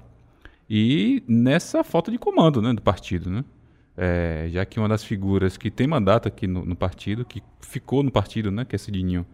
e 0.68 1.22
nessa 1.26 1.82
falta 1.82 2.10
de 2.10 2.18
comando 2.18 2.60
né, 2.60 2.74
do 2.74 2.82
partido. 2.82 3.30
Né? 3.30 3.44
É, 3.96 4.48
já 4.50 4.66
que 4.66 4.78
uma 4.78 4.86
das 4.86 5.02
figuras 5.02 5.56
que 5.56 5.70
tem 5.70 5.86
mandato 5.86 6.28
aqui 6.28 6.46
no, 6.46 6.62
no, 6.62 6.76
partido, 6.76 7.24
que 7.24 7.42
ficou 7.62 8.02
no 8.02 8.10
partido, 8.10 8.50
né, 8.50 8.66
que 8.66 8.76
é 8.76 8.78
Cidinho, 8.78 9.24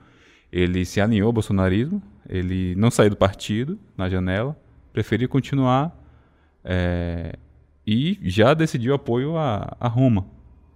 ele 0.52 0.84
se 0.84 1.00
alinhou 1.00 1.26
ao 1.26 1.32
bolsonarismo, 1.32 2.00
ele 2.28 2.76
não 2.76 2.88
saiu 2.88 3.10
do 3.10 3.16
partido 3.16 3.76
na 3.96 4.08
janela, 4.08 4.56
preferiu 4.94 5.28
continuar 5.28 5.92
é, 6.64 7.34
e 7.84 8.16
já 8.22 8.54
decidiu 8.54 8.94
apoio 8.94 9.36
a, 9.36 9.76
a 9.78 9.88
Roma, 9.88 10.24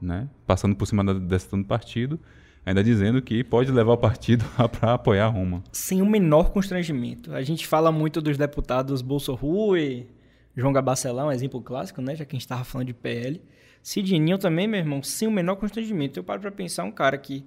né? 0.03 0.29
passando 0.45 0.75
por 0.75 0.87
cima 0.87 1.05
da 1.05 1.15
decisão 1.15 1.63
do 1.63 1.67
partido, 1.67 2.19
ainda 2.67 2.83
dizendo 2.83 3.23
que 3.23 3.45
pode 3.45 3.71
levar 3.71 3.93
o 3.93 3.97
partido 3.97 4.45
para 4.79 4.95
apoiar 4.95 5.27
a 5.27 5.29
Roma. 5.29 5.63
Sem 5.71 6.03
o 6.03 6.07
menor 6.07 6.51
constrangimento. 6.51 7.33
A 7.33 7.43
gente 7.43 7.65
fala 7.65 7.93
muito 7.93 8.21
dos 8.21 8.37
deputados 8.37 9.01
Bolso 9.01 9.35
Rui, 9.35 10.09
João 10.55 10.73
Gabacelão, 10.73 11.29
um 11.29 11.33
exemplo 11.33 11.63
clássico, 11.63 12.03
né? 12.03 12.17
já 12.17 12.25
que 12.25 12.35
a 12.35 12.37
gente 12.37 12.43
estava 12.43 12.65
falando 12.65 12.89
de 12.89 12.95
PL. 12.95 13.41
Sidinho 13.81 14.37
também, 14.37 14.67
meu 14.67 14.81
irmão, 14.81 15.01
sem 15.01 15.29
o 15.29 15.31
menor 15.31 15.55
constrangimento. 15.55 16.19
Eu 16.19 16.25
paro 16.25 16.41
para 16.41 16.51
pensar 16.51 16.83
um 16.83 16.91
cara 16.91 17.17
que 17.17 17.47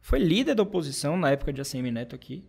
foi 0.00 0.20
líder 0.20 0.54
da 0.54 0.62
oposição 0.62 1.16
na 1.16 1.32
época 1.32 1.52
de 1.52 1.60
ACM 1.60 1.90
Neto 1.90 2.14
aqui, 2.14 2.44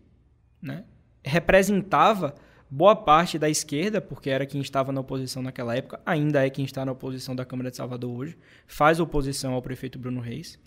né? 0.62 0.84
representava 1.26 2.36
boa 2.70 2.96
parte 2.96 3.38
da 3.38 3.50
esquerda, 3.50 4.02
porque 4.02 4.30
era 4.30 4.46
quem 4.46 4.62
estava 4.62 4.92
na 4.92 5.02
oposição 5.02 5.42
naquela 5.42 5.76
época, 5.76 6.00
ainda 6.06 6.46
é 6.46 6.50
quem 6.50 6.66
está 6.66 6.86
na 6.86 6.92
oposição 6.92 7.36
da 7.36 7.46
Câmara 7.46 7.70
de 7.72 7.78
Salvador 7.78 8.18
hoje, 8.18 8.38
faz 8.68 9.00
oposição 9.00 9.54
ao 9.54 9.62
prefeito 9.62 10.00
Bruno 10.00 10.20
Reis. 10.20 10.60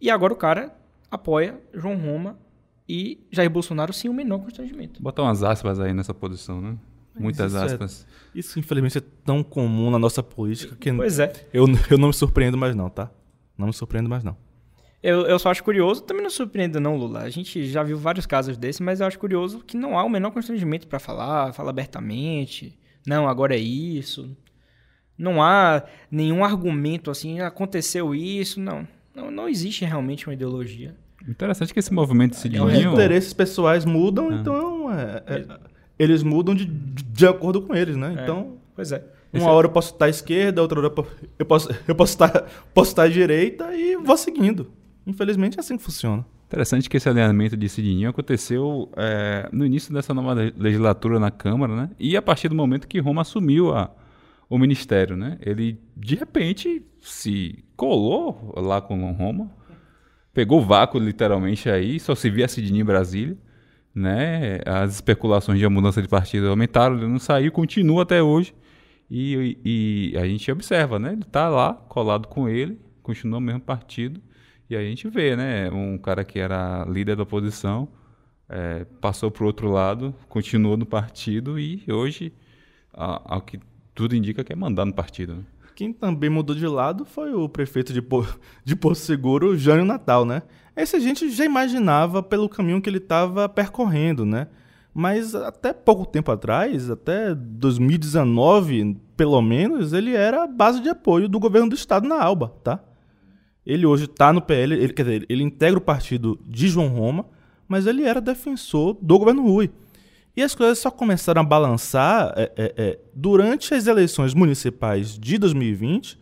E 0.00 0.10
agora 0.10 0.32
o 0.32 0.36
cara 0.36 0.74
apoia 1.10 1.60
João 1.74 1.96
Roma 1.96 2.38
e 2.88 3.20
Jair 3.30 3.50
Bolsonaro 3.50 3.92
sem 3.92 4.10
o 4.10 4.14
menor 4.14 4.40
constrangimento. 4.40 5.02
Botar 5.02 5.22
umas 5.22 5.42
aspas 5.42 5.78
aí 5.78 5.92
nessa 5.92 6.14
posição, 6.14 6.60
né? 6.60 6.76
Muitas 7.18 7.52
isso 7.52 7.62
é- 7.62 7.66
aspas. 7.66 8.06
Isso, 8.34 8.58
infelizmente, 8.58 8.98
é 8.98 9.02
tão 9.24 9.42
comum 9.42 9.90
na 9.90 9.98
nossa 9.98 10.22
política 10.22 10.76
que 10.76 10.92
Pois 10.92 11.18
é. 11.18 11.32
eu, 11.52 11.66
eu 11.90 11.98
não 11.98 12.08
me 12.08 12.14
surpreendo 12.14 12.56
mais 12.56 12.74
não, 12.74 12.88
tá? 12.88 13.10
Não 13.58 13.66
me 13.66 13.72
surpreendo 13.72 14.08
mais 14.08 14.24
não. 14.24 14.36
Eu, 15.02 15.22
eu 15.22 15.38
só 15.38 15.50
acho 15.50 15.64
curioso, 15.64 16.02
também 16.02 16.22
não 16.22 16.30
surpreende 16.30 16.78
não, 16.78 16.96
Lula. 16.96 17.20
A 17.20 17.30
gente 17.30 17.64
já 17.66 17.82
viu 17.82 17.96
vários 17.96 18.26
casos 18.26 18.56
desses, 18.58 18.80
mas 18.80 19.00
eu 19.00 19.06
acho 19.06 19.18
curioso 19.18 19.60
que 19.66 19.76
não 19.76 19.98
há 19.98 20.04
o 20.04 20.10
menor 20.10 20.30
constrangimento 20.30 20.86
pra 20.86 20.98
falar, 20.98 21.52
falar 21.54 21.70
abertamente. 21.70 22.78
Não, 23.06 23.26
agora 23.26 23.54
é 23.54 23.58
isso. 23.58 24.36
Não 25.16 25.42
há 25.42 25.82
nenhum 26.10 26.44
argumento 26.44 27.10
assim, 27.10 27.40
aconteceu 27.40 28.14
isso, 28.14 28.60
não. 28.60 28.86
Não, 29.14 29.30
não 29.30 29.48
existe 29.48 29.84
realmente 29.84 30.26
uma 30.26 30.34
ideologia. 30.34 30.94
Interessante 31.28 31.72
que 31.72 31.78
esse 31.78 31.92
movimento 31.92 32.32
de 32.32 32.36
Os 32.60 32.72
Cidinho... 32.72 32.92
interesses 32.92 33.32
pessoais 33.32 33.84
mudam, 33.84 34.28
Ah. 34.30 34.34
então 34.34 34.92
é- 34.92 35.22
é- 35.26 35.58
eles 35.98 36.22
mudam 36.22 36.54
de, 36.54 36.64
de 36.64 37.26
acordo 37.26 37.60
com 37.62 37.74
eles, 37.74 37.96
né? 37.96 38.18
Então, 38.22 38.56
Pois 38.74 38.92
é. 38.92 39.04
uma 39.32 39.50
hora 39.50 39.66
eu 39.66 39.70
posso 39.70 39.92
estar 39.92 40.06
à 40.06 40.08
esquerda, 40.08 40.62
outra 40.62 40.78
hora 40.80 40.92
eu 41.38 41.44
posso, 41.46 41.68
eu 41.88 41.94
posso, 41.94 42.12
estar, 42.14 42.30
posso 42.72 42.90
estar 42.92 43.02
à 43.04 43.08
direita 43.08 43.74
e 43.74 43.96
vou 43.96 44.16
seguindo. 44.16 44.72
Infelizmente 45.10 45.56
é 45.58 45.60
assim 45.60 45.76
que 45.76 45.82
funciona. 45.82 46.24
Interessante 46.46 46.88
que 46.90 46.96
esse 46.96 47.08
alinhamento 47.08 47.56
de 47.56 47.68
Cidinho 47.68 48.08
aconteceu 48.10 48.90
é, 48.96 49.48
no 49.52 49.64
início 49.64 49.92
dessa 49.94 50.12
nova 50.12 50.34
le- 50.34 50.54
legislatura 50.58 51.20
na 51.20 51.30
Câmara, 51.30 51.76
né? 51.76 51.90
E 51.98 52.16
a 52.16 52.22
partir 52.22 52.48
do 52.48 52.54
momento 52.56 52.88
que 52.88 52.98
Roma 52.98 53.22
assumiu 53.22 53.72
a, 53.72 53.90
o 54.48 54.58
ministério, 54.58 55.16
né? 55.16 55.38
Ele, 55.40 55.78
de 55.96 56.16
repente, 56.16 56.82
se 57.00 57.62
colou 57.76 58.52
lá 58.56 58.80
com 58.80 59.12
Roma, 59.12 59.50
pegou 60.34 60.60
o 60.60 60.64
vácuo 60.64 60.98
literalmente 60.98 61.70
aí, 61.70 62.00
só 62.00 62.14
se 62.16 62.28
via 62.28 62.48
Cidinho 62.48 62.80
em 62.80 62.84
Brasília, 62.84 63.38
né? 63.94 64.58
As 64.66 64.94
especulações 64.94 65.58
de 65.60 65.68
mudança 65.68 66.02
de 66.02 66.08
partido 66.08 66.48
aumentaram, 66.48 66.96
ele 66.96 67.06
não 67.06 67.18
saiu, 67.20 67.52
continua 67.52 68.02
até 68.02 68.20
hoje. 68.22 68.52
E, 69.08 69.56
e- 69.64 70.10
e 70.14 70.18
a 70.18 70.26
gente 70.26 70.50
observa, 70.50 70.98
né? 70.98 71.12
Ele 71.12 71.24
tá 71.24 71.48
lá, 71.48 71.74
colado 71.74 72.26
com 72.28 72.48
ele, 72.48 72.76
continua 73.04 73.38
o 73.38 73.42
mesmo 73.42 73.60
partido. 73.60 74.20
E 74.70 74.76
a 74.76 74.80
gente 74.82 75.08
vê, 75.08 75.34
né? 75.34 75.68
Um 75.70 75.98
cara 75.98 76.24
que 76.24 76.38
era 76.38 76.84
líder 76.88 77.16
da 77.16 77.24
oposição, 77.24 77.88
é, 78.48 78.86
passou 79.00 79.28
para 79.28 79.42
o 79.42 79.46
outro 79.48 79.68
lado, 79.68 80.14
continuou 80.28 80.76
no 80.76 80.86
partido 80.86 81.58
e 81.58 81.82
hoje, 81.88 82.32
ao 82.92 83.40
que 83.40 83.58
tudo 83.92 84.14
indica, 84.14 84.44
quer 84.44 84.56
mandar 84.56 84.84
no 84.84 84.94
partido. 84.94 85.34
Né? 85.34 85.42
Quem 85.74 85.92
também 85.92 86.30
mudou 86.30 86.54
de 86.54 86.66
lado 86.68 87.04
foi 87.04 87.34
o 87.34 87.48
prefeito 87.48 87.92
de, 87.92 88.00
Po- 88.00 88.26
de 88.64 88.76
Seguro, 88.94 89.56
Jânio 89.58 89.84
Natal, 89.84 90.24
né? 90.24 90.42
Esse 90.76 90.94
a 90.94 91.00
gente 91.00 91.28
já 91.30 91.44
imaginava 91.44 92.22
pelo 92.22 92.48
caminho 92.48 92.80
que 92.80 92.88
ele 92.88 92.98
estava 92.98 93.48
percorrendo, 93.48 94.24
né? 94.24 94.46
Mas 94.94 95.34
até 95.34 95.72
pouco 95.72 96.06
tempo 96.06 96.30
atrás, 96.30 96.90
até 96.90 97.34
2019, 97.34 98.96
pelo 99.16 99.40
menos, 99.42 99.92
ele 99.92 100.14
era 100.14 100.46
base 100.46 100.80
de 100.80 100.88
apoio 100.88 101.28
do 101.28 101.38
governo 101.40 101.68
do 101.68 101.74
estado 101.74 102.08
na 102.08 102.22
Alba, 102.22 102.54
tá? 102.62 102.80
Ele 103.64 103.86
hoje 103.86 104.04
está 104.04 104.32
no 104.32 104.40
PL, 104.40 104.74
ele, 104.74 104.92
quer 104.92 105.02
dizer, 105.04 105.26
ele 105.28 105.42
integra 105.42 105.78
o 105.78 105.82
partido 105.82 106.38
de 106.46 106.68
João 106.68 106.88
Roma, 106.88 107.26
mas 107.68 107.86
ele 107.86 108.02
era 108.02 108.20
defensor 108.20 108.96
do 109.00 109.18
governo 109.18 109.42
Rui. 109.42 109.70
E 110.36 110.42
as 110.42 110.54
coisas 110.54 110.78
só 110.78 110.90
começaram 110.90 111.40
a 111.42 111.44
balançar 111.44 112.32
é, 112.36 112.52
é, 112.56 112.74
é, 112.76 112.98
durante 113.14 113.74
as 113.74 113.86
eleições 113.86 114.32
municipais 114.32 115.18
de 115.18 115.36
2020, 115.38 116.18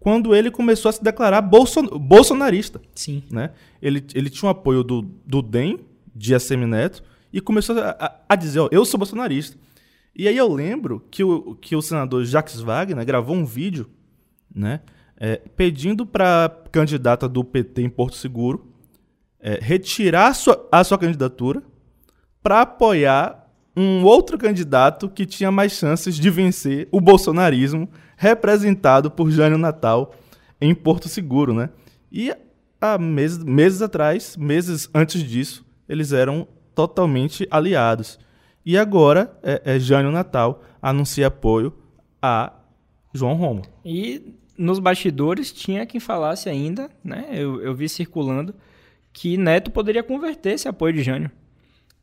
quando 0.00 0.34
ele 0.34 0.50
começou 0.50 0.88
a 0.88 0.92
se 0.92 1.02
declarar 1.02 1.40
bolson 1.42 1.82
bolsonarista. 1.98 2.80
Sim. 2.94 3.22
Né? 3.30 3.50
Ele, 3.82 4.04
ele 4.14 4.30
tinha 4.30 4.48
o 4.48 4.50
apoio 4.52 4.82
do, 4.82 5.02
do 5.26 5.42
DEM, 5.42 5.80
de 6.14 6.34
ACM 6.34 6.66
Neto, 6.66 7.02
e 7.32 7.40
começou 7.40 7.78
a, 7.78 7.90
a- 7.98 8.14
a 8.28 8.36
dizer, 8.36 8.60
ó, 8.60 8.68
eu 8.72 8.84
sou 8.84 8.96
bolsonarista. 8.98 9.56
E 10.16 10.26
aí 10.26 10.36
eu 10.36 10.52
lembro 10.52 11.04
que 11.10 11.22
o, 11.22 11.54
que 11.56 11.76
o 11.76 11.82
senador 11.82 12.24
Jacques 12.24 12.60
Wagner 12.60 13.04
gravou 13.04 13.36
um 13.36 13.44
vídeo 13.44 13.88
né, 14.54 14.80
é, 15.18 15.40
pedindo 15.56 16.06
para 16.06 16.44
a 16.44 16.48
candidata 16.48 17.28
do 17.28 17.42
PT 17.44 17.82
em 17.82 17.90
Porto 17.90 18.16
Seguro 18.16 18.72
é, 19.40 19.58
retirar 19.60 20.28
a 20.28 20.34
sua, 20.34 20.68
a 20.70 20.82
sua 20.84 20.98
candidatura 20.98 21.62
para 22.42 22.62
apoiar 22.62 23.46
um 23.76 24.04
outro 24.04 24.36
candidato 24.36 25.08
que 25.08 25.24
tinha 25.24 25.50
mais 25.50 25.72
chances 25.72 26.16
de 26.16 26.30
vencer 26.30 26.88
o 26.90 27.00
bolsonarismo, 27.00 27.88
representado 28.16 29.10
por 29.10 29.30
Jânio 29.30 29.58
Natal 29.58 30.14
em 30.60 30.74
Porto 30.74 31.08
Seguro, 31.08 31.54
né? 31.54 31.70
E 32.10 32.34
há 32.80 32.98
meses, 32.98 33.38
meses 33.38 33.80
atrás, 33.80 34.36
meses 34.36 34.90
antes 34.92 35.22
disso, 35.22 35.64
eles 35.88 36.12
eram 36.12 36.48
totalmente 36.74 37.46
aliados. 37.50 38.18
E 38.66 38.76
agora, 38.76 39.32
é, 39.42 39.62
é 39.64 39.78
Jânio 39.78 40.10
Natal 40.10 40.62
anuncia 40.82 41.28
apoio 41.28 41.72
a 42.20 42.52
João 43.14 43.34
Roma. 43.34 43.62
E 43.84 44.34
nos 44.58 44.78
bastidores 44.78 45.52
tinha 45.52 45.86
quem 45.86 46.00
falasse 46.00 46.48
ainda, 46.48 46.90
né? 47.02 47.28
Eu, 47.32 47.62
eu 47.62 47.74
vi 47.74 47.88
circulando 47.88 48.54
que 49.12 49.36
Neto 49.36 49.70
poderia 49.70 50.02
converter 50.02 50.54
esse 50.54 50.68
apoio 50.68 50.92
de 50.92 51.02
Jânio. 51.02 51.30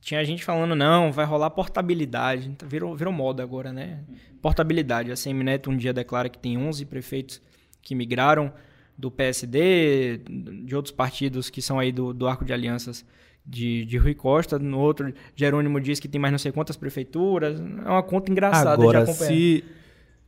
Tinha 0.01 0.23
gente 0.23 0.43
falando, 0.43 0.75
não, 0.75 1.11
vai 1.11 1.25
rolar 1.25 1.49
portabilidade. 1.49 2.47
Então, 2.47 2.67
Virou, 2.69 2.95
virou 2.95 3.11
moda 3.11 3.41
agora, 3.43 3.73
né? 3.73 3.99
Portabilidade. 4.41 5.11
A 5.11 5.15
CM 5.15 5.43
Neto 5.43 5.69
um 5.69 5.77
dia 5.77 5.91
declara 5.91 6.29
que 6.29 6.37
tem 6.37 6.57
11 6.57 6.85
prefeitos 6.85 7.41
que 7.81 7.95
migraram 7.95 8.53
do 8.97 9.11
PSD, 9.11 10.21
de 10.63 10.75
outros 10.75 10.93
partidos 10.93 11.49
que 11.49 11.61
são 11.61 11.79
aí 11.79 11.91
do, 11.91 12.13
do 12.13 12.27
arco 12.27 12.45
de 12.45 12.53
alianças 12.53 13.05
de, 13.45 13.85
de 13.85 13.97
Rui 13.97 14.13
Costa. 14.13 14.57
No 14.57 14.79
outro, 14.79 15.13
Jerônimo 15.35 15.79
diz 15.81 15.99
que 15.99 16.07
tem 16.07 16.19
mais 16.19 16.31
não 16.31 16.39
sei 16.39 16.51
quantas 16.51 16.77
prefeituras. 16.77 17.59
É 17.59 17.89
uma 17.89 18.03
conta 18.03 18.31
engraçada 18.31 18.77
de 18.77 18.83
Agora, 18.83 19.03
acompanhar. 19.03 19.27
se, 19.27 19.63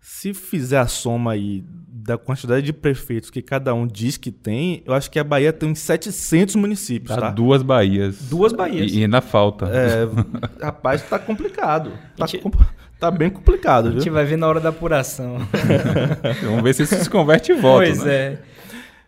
se 0.10 0.34
fizer 0.34 0.78
a 0.80 0.88
soma 0.88 1.34
aí 1.34 1.64
da 1.90 2.18
quantidade 2.18 2.66
de 2.66 2.72
prefeitos 2.72 3.30
que 3.30 3.42
cada 3.42 3.74
um 3.74 3.86
diz 3.86 4.16
que 4.16 4.32
tem, 4.32 4.82
eu 4.86 4.94
acho 4.94 5.12
que 5.12 5.20
a 5.20 5.24
Bahia 5.24 5.52
tem 5.52 5.70
uns 5.70 5.80
700 5.80 6.56
municípios, 6.56 7.14
Tá 7.14 7.22
tá? 7.24 7.30
duas 7.32 7.62
Bahias. 7.62 8.18
Duas 8.30 8.54
Bahias. 8.54 8.90
E, 8.92 9.00
e 9.00 9.04
ainda 9.04 9.20
falta. 9.20 9.66
É, 9.68 10.08
rapaz, 10.64 11.02
tá 11.04 11.20
complicado. 11.20 11.92
Tá, 12.16 12.26
Gente- 12.26 12.42
com- 12.42 12.52
tá 12.98 13.12
bem 13.12 13.30
complicado, 13.30 13.90
A 13.90 13.92
gente 13.92 14.06
viu? 14.06 14.14
vai 14.14 14.24
ver 14.24 14.38
na 14.38 14.48
hora 14.48 14.62
da 14.62 14.70
apuração. 14.70 15.40
Vamos 16.44 16.64
ver 16.64 16.74
se 16.74 16.84
isso 16.84 16.96
se 16.96 17.10
converte 17.10 17.52
em 17.52 17.60
voto, 17.60 17.84
pois 17.86 18.04
né? 18.04 18.14
é. 18.14 18.40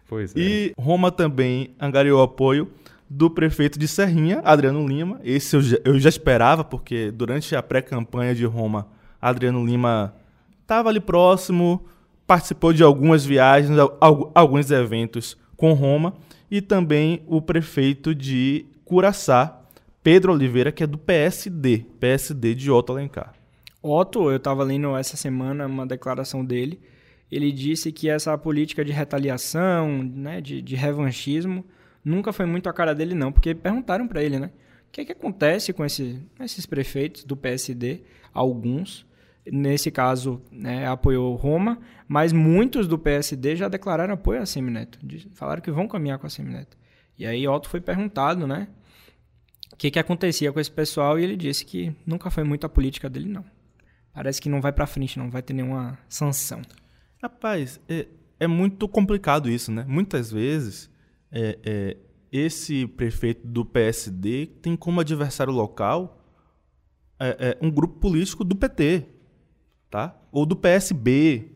Pois 0.07 0.35
é. 0.35 0.39
E 0.39 0.73
Roma 0.77 1.12
também 1.12 1.73
angariou 1.79 2.21
apoio 2.21 2.69
do 3.09 3.29
prefeito 3.29 3.79
de 3.79 3.88
Serrinha, 3.88 4.41
Adriano 4.43 4.85
Lima. 4.85 5.21
Esse 5.23 5.55
eu 5.55 5.62
já, 5.62 5.77
eu 5.85 5.97
já 5.97 6.09
esperava, 6.09 6.63
porque 6.65 7.09
durante 7.09 7.55
a 7.55 7.63
pré-campanha 7.63 8.35
de 8.35 8.43
Roma, 8.43 8.88
Adriano 9.21 9.65
Lima 9.65 10.13
estava 10.69 10.89
ali 10.89 10.99
próximo, 10.99 11.84
participou 12.27 12.71
de 12.71 12.84
algumas 12.84 13.25
viagens, 13.25 13.75
al- 13.99 14.32
alguns 14.36 14.69
eventos 14.69 15.36
com 15.58 15.73
Roma. 15.73 16.13
E 16.49 16.62
também 16.62 17.23
o 17.27 17.41
prefeito 17.41 18.13
de 18.13 18.65
Curaçá, 18.86 19.62
Pedro 20.03 20.32
Oliveira, 20.34 20.71
que 20.71 20.84
é 20.84 20.88
do 20.88 20.97
PSD, 20.97 21.86
PSD 21.99 22.53
de 22.53 22.69
Otto 22.71 22.91
Alencar. 22.91 23.34
Otto, 23.82 24.29
eu 24.29 24.38
estava 24.38 24.63
lendo 24.63 24.95
essa 24.95 25.17
semana 25.17 25.65
uma 25.65 25.86
declaração 25.88 26.45
dele. 26.45 26.79
Ele 27.32 27.51
disse 27.51 27.91
que 27.91 28.10
essa 28.10 28.36
política 28.38 28.84
de 28.84 28.91
retaliação, 28.91 30.03
né, 30.03 30.41
de, 30.41 30.62
de 30.62 30.75
revanchismo, 30.75 31.63
nunca 32.03 32.34
foi 32.34 32.45
muito 32.45 32.67
a 32.69 32.73
cara 32.73 32.93
dele, 32.95 33.13
não. 33.13 33.32
Porque 33.32 33.53
perguntaram 33.53 34.08
para 34.08 34.23
ele, 34.23 34.39
né? 34.39 34.51
O 34.88 34.91
que, 34.91 35.01
é 35.01 35.05
que 35.05 35.12
acontece 35.12 35.71
com 35.71 35.86
esse, 35.86 36.19
esses 36.39 36.65
prefeitos 36.65 37.23
do 37.23 37.38
PSD? 37.38 38.01
Alguns, 38.34 39.05
nesse 39.45 39.91
caso, 39.91 40.41
né, 40.52 40.88
apoiou 40.88 41.36
Roma, 41.36 41.80
mas 42.08 42.34
muitos 42.34 42.88
do 42.88 42.97
PSD 42.97 43.56
já 43.56 43.67
declararam 43.67 44.13
apoio 44.13 44.41
a 44.41 44.45
Semineto. 44.45 44.99
Falaram 45.34 45.62
que 45.62 45.71
vão 45.71 45.88
caminhar 45.88 46.19
com 46.19 46.28
a 46.28 46.30
Semineto. 46.30 46.78
E 47.17 47.25
aí 47.25 47.47
Otto 47.47 47.69
foi 47.69 47.82
perguntado, 47.82 48.47
né? 48.47 48.67
O 49.73 49.75
que, 49.75 49.91
que 49.91 49.99
acontecia 49.99 50.52
com 50.52 50.60
esse 50.60 50.71
pessoal 50.71 51.19
e 51.19 51.23
ele 51.23 51.36
disse 51.36 51.65
que 51.65 51.95
nunca 52.06 52.30
foi 52.30 52.43
muito 52.43 52.65
a 52.65 52.69
política 52.69 53.10
dele, 53.10 53.30
não. 53.30 53.45
Parece 54.13 54.41
que 54.41 54.49
não 54.49 54.62
vai 54.62 54.71
pra 54.71 54.88
frente, 54.88 55.19
não 55.19 55.30
vai 55.30 55.41
ter 55.41 55.54
nenhuma 55.54 55.97
sanção. 56.08 56.62
Rapaz, 57.21 57.80
é, 57.88 58.08
é 58.39 58.47
muito 58.47 58.88
complicado 58.88 59.49
isso, 59.49 59.71
né? 59.71 59.86
Muitas 59.88 60.32
vezes, 60.32 60.89
é, 61.32 61.60
é, 61.63 61.97
esse 62.32 62.88
prefeito 62.88 63.45
do 63.45 63.65
PSD 63.65 64.47
tem 64.62 64.75
como 64.75 64.99
adversário 64.99 65.54
local 65.54 66.19
é, 67.19 67.58
é, 67.62 67.65
um 67.65 67.69
grupo 67.69 67.99
político 67.99 68.43
do 68.43 68.56
PT, 68.56 69.06
tá? 69.89 70.15
Ou 70.32 70.45
do 70.45 70.56
PSB. 70.56 71.52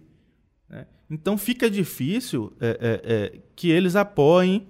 né? 0.69 0.87
Então 1.09 1.37
fica 1.37 1.69
difícil 1.69 2.53
é, 2.59 2.67
é, 2.67 3.13
é, 3.13 3.39
que 3.55 3.69
eles 3.69 3.95
apoiem 3.95 4.67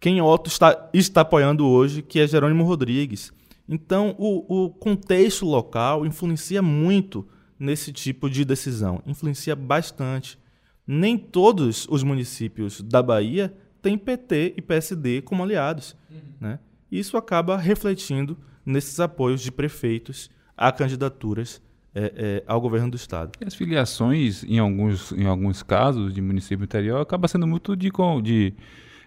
quem 0.00 0.22
Otto 0.22 0.48
está, 0.48 0.88
está 0.94 1.20
apoiando 1.20 1.66
hoje, 1.66 2.00
que 2.00 2.18
é 2.18 2.26
Jerônimo 2.26 2.64
Rodrigues. 2.64 3.32
Então, 3.68 4.16
o, 4.18 4.64
o 4.64 4.70
contexto 4.70 5.44
local 5.44 6.06
influencia 6.06 6.62
muito 6.62 7.28
nesse 7.58 7.92
tipo 7.92 8.28
de 8.30 8.44
decisão. 8.44 9.02
Influencia 9.06 9.54
bastante. 9.54 10.38
Nem 10.86 11.18
todos 11.18 11.86
os 11.88 12.02
municípios 12.02 12.80
da 12.80 13.02
Bahia 13.02 13.54
têm 13.82 13.98
PT 13.98 14.54
e 14.56 14.62
PSD 14.62 15.20
como 15.20 15.42
aliados. 15.42 15.94
Né? 16.40 16.58
Isso 16.90 17.16
acaba 17.16 17.56
refletindo 17.58 18.36
nesses 18.64 18.98
apoios 18.98 19.42
de 19.42 19.52
prefeitos 19.52 20.30
a 20.56 20.72
candidaturas 20.72 21.62
é, 21.94 22.12
é, 22.16 22.44
ao 22.46 22.60
governo 22.60 22.90
do 22.90 22.96
estado. 22.96 23.32
E 23.40 23.44
as 23.44 23.54
filiações, 23.54 24.44
em 24.44 24.58
alguns, 24.58 25.12
em 25.12 25.26
alguns 25.26 25.62
casos 25.62 26.14
de 26.14 26.20
município 26.20 26.64
interior, 26.64 27.00
acaba 27.00 27.26
sendo 27.26 27.46
muito 27.46 27.76
de, 27.76 27.90
de 28.22 28.54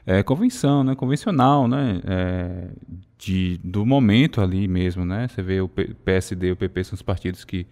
é, 0.06 0.22
convenção, 0.22 0.84
né, 0.84 0.96
convencional, 0.96 1.68
né, 1.68 2.02
é, 2.06 2.70
de, 3.18 3.60
do 3.64 3.86
momento 3.86 4.42
ali 4.42 4.68
mesmo, 4.68 5.06
né. 5.06 5.28
Você 5.28 5.42
vê 5.42 5.62
o 5.62 5.70
PSD 5.70 6.48
e 6.48 6.52
o 6.52 6.56
PP 6.56 6.84
são 6.84 6.96
os 6.96 7.02
partidos 7.02 7.46
que 7.46 7.66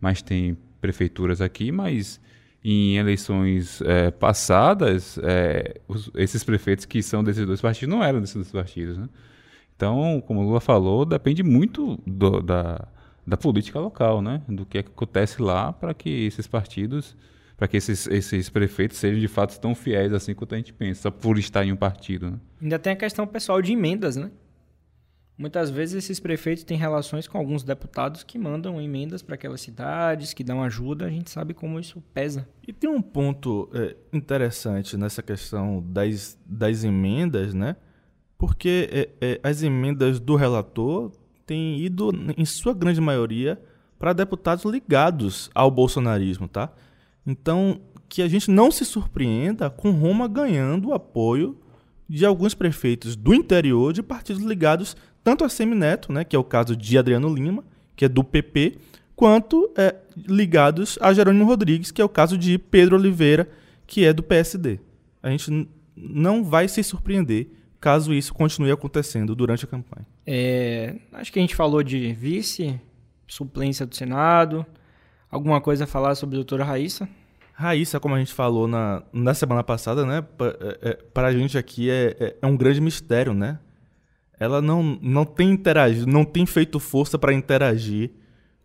mais 0.00 0.22
têm 0.22 0.56
prefeituras 0.80 1.40
aqui, 1.40 1.72
mas 1.72 2.20
em 2.62 2.96
eleições 2.96 3.80
é, 3.82 4.10
passadas, 4.10 5.18
é, 5.22 5.80
os, 5.88 6.10
esses 6.14 6.44
prefeitos 6.44 6.84
que 6.84 7.02
são 7.02 7.24
desses 7.24 7.46
dois 7.46 7.60
partidos 7.60 7.94
não 7.94 8.04
eram 8.04 8.20
desses 8.20 8.34
dois 8.34 8.52
partidos, 8.52 8.98
né. 8.98 9.08
Então, 9.74 10.20
como 10.26 10.40
o 10.40 10.42
Lula 10.42 10.60
falou, 10.60 11.04
depende 11.04 11.40
muito 11.44 11.98
do, 12.04 12.42
da, 12.42 12.88
da 13.28 13.36
política 13.36 13.78
local, 13.78 14.22
né, 14.22 14.42
do 14.48 14.64
que, 14.64 14.78
é 14.78 14.82
que 14.82 14.90
acontece 14.90 15.40
lá 15.42 15.72
para 15.72 15.92
que 15.92 16.26
esses 16.26 16.46
partidos 16.46 17.16
para 17.58 17.66
que 17.66 17.76
esses, 17.76 18.06
esses 18.06 18.48
prefeitos 18.48 18.96
sejam 18.96 19.18
de 19.18 19.26
fato 19.26 19.58
tão 19.58 19.74
fiéis 19.74 20.12
assim 20.12 20.32
quanto 20.32 20.54
a 20.54 20.58
gente 20.58 20.72
pensa, 20.72 21.02
só 21.02 21.10
por 21.10 21.36
estar 21.38 21.64
em 21.64 21.72
um 21.72 21.76
partido. 21.76 22.30
Né? 22.30 22.38
Ainda 22.62 22.78
tem 22.78 22.92
a 22.92 22.96
questão 22.96 23.26
pessoal 23.26 23.60
de 23.60 23.72
emendas, 23.72 24.14
né? 24.14 24.30
Muitas 25.36 25.68
vezes 25.68 26.04
esses 26.04 26.20
prefeitos 26.20 26.64
têm 26.64 26.76
relações 26.76 27.26
com 27.28 27.36
alguns 27.36 27.64
deputados 27.64 28.22
que 28.22 28.38
mandam 28.38 28.80
emendas 28.80 29.22
para 29.22 29.34
aquelas 29.34 29.60
cidades, 29.60 30.32
que 30.32 30.42
dão 30.42 30.62
ajuda, 30.62 31.06
a 31.06 31.10
gente 31.10 31.30
sabe 31.30 31.52
como 31.52 31.78
isso 31.78 32.00
pesa. 32.12 32.48
E 32.66 32.72
tem 32.72 32.90
um 32.90 33.02
ponto 33.02 33.68
é, 33.72 33.96
interessante 34.12 34.96
nessa 34.96 35.22
questão 35.22 35.82
das, 35.84 36.38
das 36.44 36.82
emendas, 36.82 37.54
né? 37.54 37.76
Porque 38.36 38.88
é, 38.92 39.10
é, 39.20 39.40
as 39.42 39.62
emendas 39.62 40.18
do 40.18 40.36
relator 40.36 41.12
têm 41.48 41.80
ido, 41.80 42.12
em 42.36 42.44
sua 42.44 42.74
grande 42.74 43.00
maioria, 43.00 43.58
para 43.98 44.12
deputados 44.12 44.64
ligados 44.64 45.50
ao 45.54 45.70
bolsonarismo, 45.70 46.46
tá? 46.46 46.70
Então, 47.26 47.80
que 48.08 48.22
a 48.22 48.28
gente 48.28 48.50
não 48.50 48.70
se 48.70 48.84
surpreenda 48.84 49.68
com 49.68 49.90
Roma 49.90 50.28
ganhando 50.28 50.88
o 50.88 50.94
apoio 50.94 51.58
de 52.08 52.24
alguns 52.24 52.54
prefeitos 52.54 53.16
do 53.16 53.34
interior 53.34 53.92
de 53.92 54.02
partidos 54.02 54.42
ligados 54.42 54.96
tanto 55.24 55.44
a 55.44 55.48
Semineto, 55.48 56.12
né, 56.12 56.24
que 56.24 56.36
é 56.36 56.38
o 56.38 56.44
caso 56.44 56.76
de 56.76 56.96
Adriano 56.96 57.32
Lima, 57.34 57.64
que 57.96 58.04
é 58.04 58.08
do 58.08 58.22
PP, 58.22 58.78
quanto 59.16 59.70
é, 59.76 59.94
ligados 60.16 60.98
a 61.02 61.12
Jerônimo 61.12 61.44
Rodrigues, 61.44 61.90
que 61.90 62.00
é 62.00 62.04
o 62.04 62.08
caso 62.08 62.38
de 62.38 62.56
Pedro 62.56 62.96
Oliveira, 62.96 63.48
que 63.86 64.04
é 64.04 64.12
do 64.12 64.22
PSD. 64.22 64.78
A 65.22 65.28
gente 65.28 65.68
não 65.96 66.44
vai 66.44 66.68
se 66.68 66.82
surpreender 66.82 67.48
caso 67.80 68.14
isso 68.14 68.32
continue 68.32 68.70
acontecendo 68.70 69.34
durante 69.34 69.64
a 69.64 69.68
campanha. 69.68 70.06
É, 70.30 70.96
acho 71.14 71.32
que 71.32 71.38
a 71.38 71.42
gente 71.42 71.56
falou 71.56 71.82
de 71.82 72.12
vice, 72.12 72.78
suplência 73.26 73.86
do 73.86 73.96
Senado, 73.96 74.66
Alguma 75.30 75.60
coisa 75.60 75.84
a 75.84 75.86
falar 75.86 76.14
sobre 76.14 76.36
a 76.36 76.38
doutora 76.38 76.64
Raíssa? 76.64 77.08
Raíssa, 77.52 78.00
como 78.00 78.14
a 78.14 78.18
gente 78.18 78.32
falou 78.32 78.66
na, 78.66 79.02
na 79.12 79.34
semana 79.34 79.62
passada, 79.62 80.06
né? 80.06 80.22
Para 80.22 80.56
é, 80.80 80.98
é, 81.14 81.26
a 81.26 81.32
gente 81.32 81.58
aqui 81.58 81.90
é, 81.90 82.16
é, 82.18 82.36
é, 82.40 82.46
um 82.46 82.56
grande 82.56 82.80
mistério, 82.80 83.34
né? 83.34 83.58
Ela 84.40 84.62
não, 84.62 84.98
não 85.02 85.24
tem 85.24 85.50
interagido, 85.50 86.06
não 86.06 86.24
tem 86.24 86.46
feito 86.46 86.78
força 86.78 87.18
para 87.18 87.34
interagir 87.34 88.12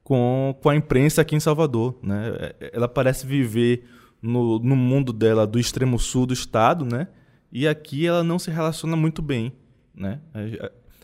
com, 0.04 0.56
com 0.62 0.70
a 0.70 0.76
imprensa 0.76 1.22
aqui 1.22 1.36
em 1.36 1.40
Salvador, 1.40 1.98
né? 2.02 2.54
É, 2.62 2.72
ela 2.74 2.88
parece 2.88 3.26
viver 3.26 3.84
no, 4.22 4.60
no 4.60 4.76
mundo 4.76 5.12
dela 5.12 5.46
do 5.46 5.60
extremo 5.60 6.00
sul 6.00 6.26
do 6.26 6.34
estado, 6.34 6.86
né? 6.86 7.08
E 7.52 7.68
aqui 7.68 8.08
ela 8.08 8.24
não 8.24 8.40
se 8.40 8.50
relaciona 8.50 8.96
muito 8.96 9.22
bem, 9.22 9.52
né? 9.94 10.22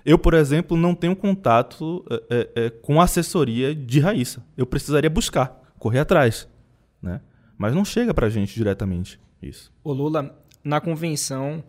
Eu, 0.09 0.17
por 0.17 0.33
exemplo, 0.33 0.75
não 0.75 0.95
tenho 0.95 1.15
contato 1.15 2.03
é, 2.31 2.49
é, 2.55 2.69
com 2.71 2.99
assessoria 2.99 3.75
de 3.75 3.99
Raíssa. 3.99 4.43
Eu 4.57 4.65
precisaria 4.65 5.07
buscar, 5.07 5.61
correr 5.77 5.99
atrás, 5.99 6.49
né? 6.99 7.21
Mas 7.55 7.75
não 7.75 7.85
chega 7.85 8.11
para 8.11 8.25
a 8.25 8.29
gente 8.29 8.55
diretamente 8.55 9.19
isso. 9.39 9.71
O 9.83 9.93
Lula, 9.93 10.35
na 10.63 10.81
convenção, 10.81 11.63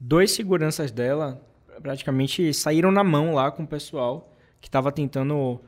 dois 0.00 0.30
seguranças 0.30 0.90
dela 0.90 1.38
praticamente 1.82 2.54
saíram 2.54 2.90
na 2.90 3.04
mão 3.04 3.34
lá 3.34 3.50
com 3.50 3.64
o 3.64 3.66
pessoal 3.66 4.32
que 4.58 4.68
estava 4.68 4.90
tentando 4.90 5.60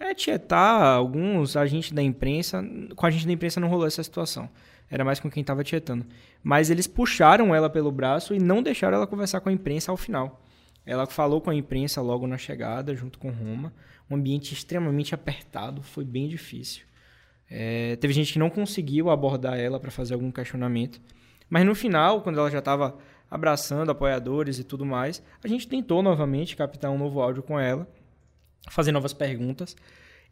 é, 0.00 0.12
tietar 0.14 0.82
alguns 0.82 1.56
agentes 1.56 1.92
da 1.92 2.02
imprensa. 2.02 2.60
Com 2.96 3.06
a 3.06 3.10
gente 3.10 3.24
da 3.24 3.32
imprensa 3.32 3.60
não 3.60 3.68
rolou 3.68 3.86
essa 3.86 4.02
situação. 4.02 4.50
Era 4.90 5.04
mais 5.04 5.20
com 5.20 5.30
quem 5.30 5.42
estava 5.42 5.62
tietando. 5.62 6.04
Mas 6.42 6.70
eles 6.70 6.88
puxaram 6.88 7.54
ela 7.54 7.70
pelo 7.70 7.92
braço 7.92 8.34
e 8.34 8.40
não 8.40 8.64
deixaram 8.64 8.96
ela 8.96 9.06
conversar 9.06 9.40
com 9.40 9.48
a 9.48 9.52
imprensa 9.52 9.92
ao 9.92 9.96
final. 9.96 10.42
Ela 10.88 11.06
falou 11.06 11.38
com 11.38 11.50
a 11.50 11.54
imprensa 11.54 12.00
logo 12.00 12.26
na 12.26 12.38
chegada, 12.38 12.96
junto 12.96 13.18
com 13.18 13.30
Roma. 13.30 13.74
Um 14.10 14.16
ambiente 14.16 14.54
extremamente 14.54 15.14
apertado, 15.14 15.82
foi 15.82 16.02
bem 16.02 16.26
difícil. 16.26 16.86
É, 17.50 17.96
teve 17.96 18.14
gente 18.14 18.32
que 18.32 18.38
não 18.38 18.48
conseguiu 18.48 19.10
abordar 19.10 19.58
ela 19.58 19.78
para 19.78 19.90
fazer 19.90 20.14
algum 20.14 20.32
questionamento. 20.32 20.98
Mas 21.50 21.66
no 21.66 21.74
final, 21.74 22.22
quando 22.22 22.38
ela 22.38 22.50
já 22.50 22.60
estava 22.60 22.96
abraçando 23.30 23.90
apoiadores 23.90 24.58
e 24.58 24.64
tudo 24.64 24.86
mais, 24.86 25.22
a 25.44 25.46
gente 25.46 25.68
tentou 25.68 26.02
novamente 26.02 26.56
captar 26.56 26.90
um 26.90 26.96
novo 26.96 27.20
áudio 27.20 27.42
com 27.42 27.60
ela, 27.60 27.86
fazer 28.70 28.90
novas 28.90 29.12
perguntas. 29.12 29.76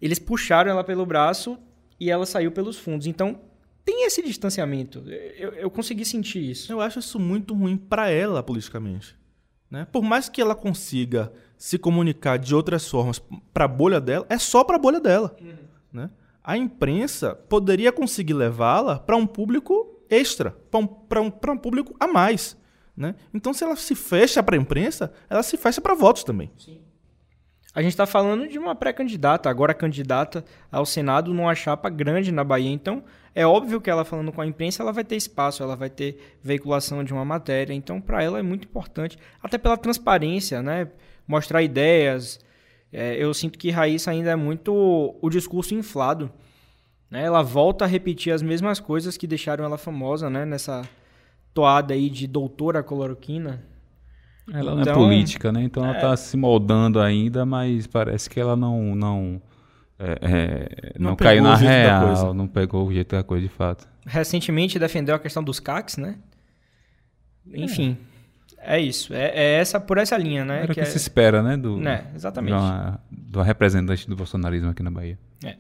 Eles 0.01 0.19
puxaram 0.19 0.71
ela 0.71 0.83
pelo 0.83 1.05
braço 1.05 1.59
e 2.01 2.11
ela 2.11 2.25
saiu 2.25 2.51
pelos 2.51 2.79
fundos. 2.79 3.07
Então, 3.07 3.39
tem 3.85 4.07
esse 4.07 4.23
distanciamento. 4.23 5.05
Eu, 5.37 5.53
eu 5.53 5.71
consegui 5.71 6.07
sentir 6.07 6.51
isso. 6.51 6.73
Eu 6.73 6.81
acho 6.81 6.99
isso 6.99 7.21
muito 7.21 7.53
ruim 7.53 7.77
para 7.77 8.09
ela 8.09 8.43
politicamente. 8.43 9.15
Né? 9.71 9.87
Por 9.91 10.03
mais 10.03 10.29
que 10.29 10.41
ela 10.41 10.55
consiga 10.55 11.33
se 11.57 11.79
comunicar 11.79 12.39
de 12.39 12.55
outras 12.55 12.89
formas 12.89 13.21
para 13.53 13.65
a 13.65 13.69
bolha 13.69 14.01
dela, 14.01 14.27
é 14.29 14.39
só 14.39 14.63
para 14.63 14.77
a 14.77 14.79
bolha 14.79 15.01
dela. 15.01 15.37
Uhum. 15.41 15.55
Né? 15.93 16.11
A 16.43 16.57
imprensa 16.57 17.35
poderia 17.35 17.91
conseguir 17.91 18.35
levá-la 18.35 18.99
para 18.99 19.17
um 19.17 19.27
público 19.27 20.01
extra, 20.09 20.57
para 20.71 20.81
um, 20.81 20.85
um, 21.25 21.53
um 21.53 21.59
público 21.59 21.95
a 21.99 22.07
mais. 22.07 22.57
Né? 22.97 23.15
Então, 23.35 23.53
se 23.53 23.65
ela 23.65 23.77
se 23.77 23.95
fecha 23.95 24.43
para 24.43 24.57
a 24.57 24.59
imprensa, 24.59 25.13
ela 25.29 25.43
se 25.43 25.57
fecha 25.57 25.81
para 25.81 25.95
votos 25.95 26.25
também. 26.25 26.51
Sim. 26.57 26.81
A 27.75 27.83
gente 27.83 27.91
está 27.91 28.07
falando 28.07 28.49
de 28.49 28.59
uma 28.59 28.75
pré-candidata, 28.75 29.51
agora 29.51 29.75
candidata 29.75 30.43
ao 30.73 30.87
Senado 30.87 31.35
numa 31.35 31.55
chapa 31.55 31.91
grande 31.91 32.33
na 32.33 32.43
Bahia. 32.43 32.71
Então, 32.71 33.05
é 33.37 33.47
óbvio 33.47 33.83
que 33.83 33.91
ela 33.91 34.03
falando 34.03 34.33
com 34.33 34.41
a 34.41 34.47
imprensa, 34.47 34.83
ela 34.83 34.93
vai 34.93 35.05
ter 35.05 35.15
espaço, 35.15 35.63
ela 35.63 35.77
vai 35.77 35.91
ter 35.91 36.39
veiculação 36.43 37.05
de 37.05 37.13
uma 37.13 37.23
matéria. 37.23 37.75
Então, 37.75 38.01
para 38.01 38.23
ela 38.23 38.39
é 38.39 38.43
muito 38.43 38.65
importante, 38.65 39.19
até 39.43 39.59
pela 39.59 39.77
transparência, 39.77 40.63
né? 40.63 40.89
Mostrar 41.29 41.63
ideias. 41.63 42.41
É, 42.91 43.23
eu 43.23 43.35
sinto 43.35 43.59
que 43.59 43.71
Raíssa 43.71 44.11
ainda 44.11 44.31
é 44.31 44.37
muito 44.37 45.15
o 45.21 45.29
discurso 45.29 45.75
inflado. 45.75 46.33
Né? 47.11 47.25
Ela 47.25 47.43
volta 47.43 47.85
a 47.85 47.89
repetir 47.89 48.33
as 48.33 48.41
mesmas 48.41 48.81
coisas 48.81 49.19
que 49.19 49.27
deixaram 49.27 49.67
ela 49.67 49.77
famosa, 49.77 50.31
né? 50.31 50.47
Nessa 50.47 50.89
toada 51.53 51.93
aí 51.93 52.09
de 52.09 52.27
doutora 52.27 52.83
cloroquina. 52.83 53.63
Ela 54.49 54.61
então, 54.61 54.75
não 54.75 54.79
é 54.79 54.83
então, 54.83 54.95
política, 54.95 55.53
né? 55.53 55.63
Então 55.63 55.85
é... 55.85 55.89
ela 55.89 55.97
está 55.97 56.17
se 56.17 56.39
moldando 56.39 56.99
ainda, 57.01 57.45
mas 57.45 57.87
parece 57.87 58.31
que 58.31 58.41
ela 58.41 58.57
não 58.57 58.95
não 58.95 59.43
é, 59.99 60.19
é, 60.21 60.93
não, 60.99 61.11
não 61.11 61.17
caiu 61.17 61.43
na 61.43 61.57
real, 61.57 62.35
não 62.35 62.47
pegou 62.47 62.87
o 62.87 62.93
jeito 62.93 63.17
da 63.17 63.23
coisa 63.23 63.47
de 63.47 63.53
fato. 63.53 63.89
Recentemente 64.07 64.79
defendeu 64.79 65.15
a 65.15 65.19
questão 65.19 65.43
dos 65.43 65.59
CACs, 65.59 65.97
né? 65.97 66.17
Enfim, 67.47 67.97
é, 68.59 68.77
é 68.77 68.81
isso. 68.81 69.15
É, 69.15 69.31
é, 69.35 69.53
essa 69.59 69.81
por 69.81 69.97
essa 69.97 70.17
linha, 70.19 70.45
né? 70.45 70.65
Era 70.65 70.75
que, 70.75 70.81
que 70.81 70.87
se 70.87 70.99
espera, 70.99 71.43
né? 71.43 71.57
Do, 71.57 71.79
né? 71.79 72.11
Exatamente. 72.15 72.55
De 72.55 72.61
uma, 72.61 73.01
do 73.11 73.41
representante 73.41 74.09
do 74.09 74.15
bolsonarismo 74.15 74.71
aqui 74.71 74.83
na 74.83 74.91
Bahia. 74.91 75.19
É. 75.43 75.57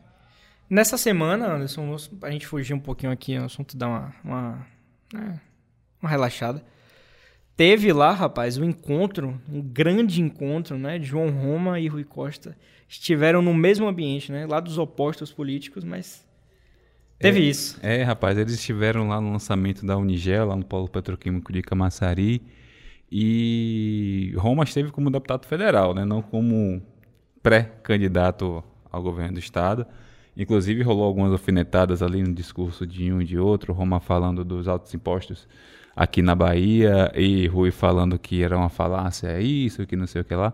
Nessa 0.68 0.98
semana, 0.98 1.54
Anderson, 1.54 1.96
a 2.22 2.30
gente 2.30 2.46
fugir 2.46 2.74
um 2.74 2.80
pouquinho 2.80 3.12
aqui, 3.12 3.38
o 3.38 3.44
assunto 3.44 3.76
dá 3.76 3.88
uma, 3.88 4.14
uma, 4.22 4.66
né, 5.14 5.40
uma 6.02 6.10
relaxada. 6.10 6.62
Teve 7.56 7.90
lá, 7.90 8.12
rapaz, 8.12 8.58
um 8.58 8.64
encontro, 8.64 9.40
um 9.50 9.62
grande 9.62 10.20
encontro, 10.20 10.76
né? 10.76 11.00
João 11.00 11.30
Roma 11.30 11.80
e 11.80 11.88
Rui 11.88 12.04
Costa 12.04 12.54
estiveram 12.88 13.42
no 13.42 13.52
mesmo 13.54 13.86
ambiente, 13.86 14.30
né? 14.30 14.46
Lá 14.46 14.60
dos 14.60 14.78
opostos 14.78 15.32
políticos, 15.32 15.84
mas 15.84 16.24
teve 17.18 17.40
é, 17.40 17.42
isso. 17.42 17.78
É, 17.82 18.02
rapaz, 18.02 18.38
eles 18.38 18.54
estiveram 18.54 19.08
lá 19.08 19.20
no 19.20 19.32
lançamento 19.32 19.84
da 19.84 19.96
Unigel, 19.96 20.46
lá 20.46 20.56
no 20.56 20.64
Polo 20.64 20.88
Petroquímico 20.88 21.52
de 21.52 21.62
Camaçari, 21.62 22.42
e 23.10 24.32
Roma 24.36 24.64
esteve 24.64 24.90
como 24.90 25.10
deputado 25.10 25.46
federal, 25.46 25.94
né? 25.94 26.04
Não 26.04 26.20
como 26.22 26.82
pré-candidato 27.42 28.62
ao 28.90 29.02
governo 29.02 29.34
do 29.34 29.40
estado. 29.40 29.86
Inclusive 30.36 30.82
rolou 30.82 31.04
algumas 31.04 31.32
alfinetadas 31.32 32.02
ali 32.02 32.22
no 32.22 32.34
discurso 32.34 32.86
de 32.86 33.12
um 33.12 33.22
e 33.22 33.24
de 33.24 33.38
outro, 33.38 33.72
Roma 33.72 34.00
falando 34.00 34.44
dos 34.44 34.68
altos 34.68 34.92
impostos 34.92 35.48
aqui 35.94 36.20
na 36.20 36.34
Bahia 36.34 37.10
e 37.14 37.46
Rui 37.46 37.70
falando 37.70 38.18
que 38.18 38.42
era 38.42 38.56
uma 38.56 38.68
falácia, 38.68 39.28
é 39.28 39.40
isso, 39.40 39.86
que 39.86 39.96
não 39.96 40.06
sei 40.06 40.20
o 40.20 40.24
que 40.24 40.34
lá. 40.34 40.52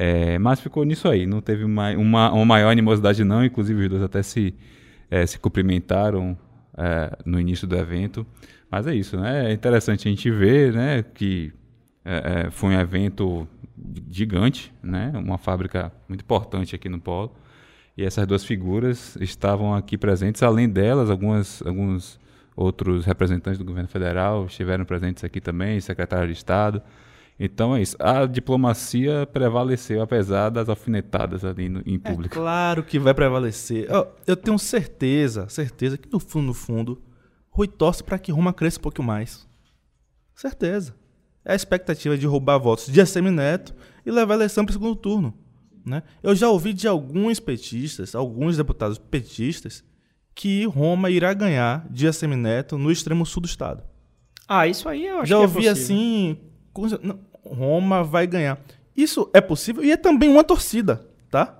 É, 0.00 0.38
mas 0.38 0.60
ficou 0.60 0.84
nisso 0.84 1.08
aí, 1.08 1.26
não 1.26 1.40
teve 1.40 1.64
uma, 1.64 1.90
uma, 1.96 2.32
uma, 2.32 2.44
maior 2.44 2.70
animosidade 2.70 3.24
não, 3.24 3.44
inclusive 3.44 3.82
os 3.82 3.88
dois 3.88 4.02
até 4.04 4.22
se, 4.22 4.54
é, 5.10 5.26
se 5.26 5.40
cumprimentaram 5.40 6.38
é, 6.76 7.18
no 7.24 7.40
início 7.40 7.66
do 7.66 7.76
evento. 7.76 8.24
Mas 8.70 8.86
é 8.86 8.94
isso, 8.94 9.18
né? 9.18 9.50
É 9.50 9.52
interessante 9.52 10.06
a 10.06 10.10
gente 10.10 10.30
ver 10.30 10.72
né, 10.72 11.02
que 11.02 11.52
é, 12.04 12.44
é, 12.46 12.50
foi 12.52 12.76
um 12.76 12.80
evento 12.80 13.48
gigante, 14.08 14.72
né? 14.80 15.10
uma 15.16 15.36
fábrica 15.36 15.90
muito 16.08 16.20
importante 16.20 16.76
aqui 16.76 16.88
no 16.88 17.00
Polo. 17.00 17.34
E 17.96 18.04
essas 18.04 18.24
duas 18.24 18.44
figuras 18.44 19.16
estavam 19.20 19.74
aqui 19.74 19.98
presentes. 19.98 20.44
Além 20.44 20.68
delas, 20.68 21.10
algumas, 21.10 21.60
alguns 21.66 22.20
outros 22.54 23.04
representantes 23.04 23.58
do 23.58 23.64
governo 23.64 23.88
federal 23.88 24.46
estiveram 24.46 24.84
presentes 24.84 25.24
aqui 25.24 25.40
também, 25.40 25.80
secretário 25.80 26.28
de 26.28 26.34
Estado. 26.34 26.80
Então 27.38 27.76
é 27.76 27.80
isso. 27.80 27.96
A 28.00 28.26
diplomacia 28.26 29.26
prevaleceu, 29.26 30.02
apesar 30.02 30.50
das 30.50 30.68
alfinetadas 30.68 31.44
ali 31.44 31.68
no, 31.68 31.80
em 31.86 31.98
público. 31.98 32.34
É 32.34 32.38
claro 32.38 32.82
que 32.82 32.98
vai 32.98 33.14
prevalecer. 33.14 33.88
Eu, 33.88 34.08
eu 34.26 34.36
tenho 34.36 34.58
certeza, 34.58 35.48
certeza 35.48 35.96
que 35.96 36.10
no 36.10 36.18
fundo, 36.18 36.46
no 36.46 36.54
fundo, 36.54 37.00
Rui 37.48 37.68
torce 37.68 38.02
para 38.02 38.18
que 38.18 38.32
Roma 38.32 38.52
cresça 38.52 38.78
um 38.78 38.82
pouco 38.82 39.02
mais. 39.02 39.46
Certeza. 40.34 40.94
É 41.44 41.52
a 41.52 41.56
expectativa 41.56 42.18
de 42.18 42.26
roubar 42.26 42.58
votos 42.58 42.86
de 42.86 43.00
ACM 43.00 43.30
Neto 43.30 43.74
e 44.04 44.10
levar 44.10 44.34
a 44.34 44.36
eleição 44.36 44.64
para 44.64 44.70
o 44.70 44.74
segundo 44.74 44.96
turno. 44.96 45.34
Né? 45.84 46.02
Eu 46.22 46.34
já 46.34 46.48
ouvi 46.48 46.72
de 46.72 46.86
alguns 46.86 47.40
petistas, 47.40 48.14
alguns 48.14 48.56
deputados 48.56 48.98
petistas, 48.98 49.82
que 50.34 50.66
Roma 50.66 51.10
irá 51.10 51.32
ganhar 51.32 51.86
de 51.90 52.06
ACM 52.06 52.36
Neto 52.36 52.76
no 52.76 52.92
extremo 52.92 53.24
sul 53.24 53.42
do 53.42 53.46
estado. 53.46 53.82
Ah, 54.46 54.66
isso 54.66 54.88
aí 54.88 55.06
eu 55.06 55.20
acho 55.20 55.26
já 55.26 55.36
que 55.36 55.42
é 55.42 55.46
ouvi 55.46 55.68
assim, 55.68 56.38
Roma 57.52 58.02
vai 58.02 58.26
ganhar. 58.26 58.58
Isso 58.96 59.30
é 59.32 59.40
possível 59.40 59.84
e 59.84 59.92
é 59.92 59.96
também 59.96 60.28
uma 60.28 60.42
torcida, 60.42 61.06
tá? 61.30 61.58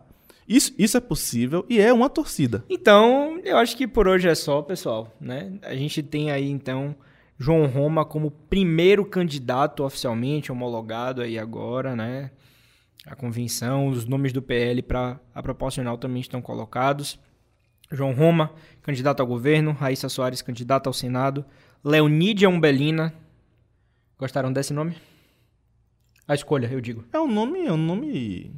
Isso, 0.49 0.72
isso 0.78 0.97
é 0.97 1.01
possível 1.01 1.64
e 1.68 1.78
é 1.78 1.93
uma 1.93 2.09
torcida. 2.09 2.64
Então, 2.70 3.39
eu 3.45 3.59
acho 3.59 3.76
que 3.76 3.86
por 3.86 4.09
hoje 4.09 4.28
é 4.28 4.34
só, 4.34 4.62
pessoal. 4.62 5.14
Né? 5.20 5.53
A 5.62 5.74
gente 5.74 6.03
tem 6.03 6.30
aí, 6.30 6.51
então, 6.51 6.97
João 7.39 7.66
Roma 7.66 8.05
como 8.05 8.30
primeiro 8.30 9.05
candidato 9.05 9.84
oficialmente 9.84 10.51
homologado 10.51 11.20
aí 11.20 11.39
agora, 11.39 11.95
né? 11.95 12.30
A 13.07 13.14
convenção, 13.14 13.89
os 13.89 14.05
nomes 14.07 14.32
do 14.32 14.43
PL 14.43 14.82
para 14.82 15.20
a 15.34 15.43
proporcional 15.43 15.97
também 15.97 16.20
estão 16.20 16.43
colocados. 16.43 17.18
João 17.91 18.12
Roma, 18.12 18.53
candidato 18.82 19.20
ao 19.20 19.26
governo. 19.26 19.72
Raíssa 19.72 20.09
Soares, 20.09 20.43
candidata 20.43 20.89
ao 20.89 20.93
Senado. 20.93 21.45
Leonídia 21.82 22.49
Umbelina. 22.49 23.14
Gostaram 24.18 24.53
desse 24.53 24.72
nome? 24.72 24.97
A 26.29 26.35
escolha, 26.35 26.68
eu 26.70 26.81
digo. 26.81 27.05
É 27.11 27.18
um 27.18 27.26
nome, 27.26 27.64
é 27.64 27.72
um 27.72 27.79
nome 27.79 28.53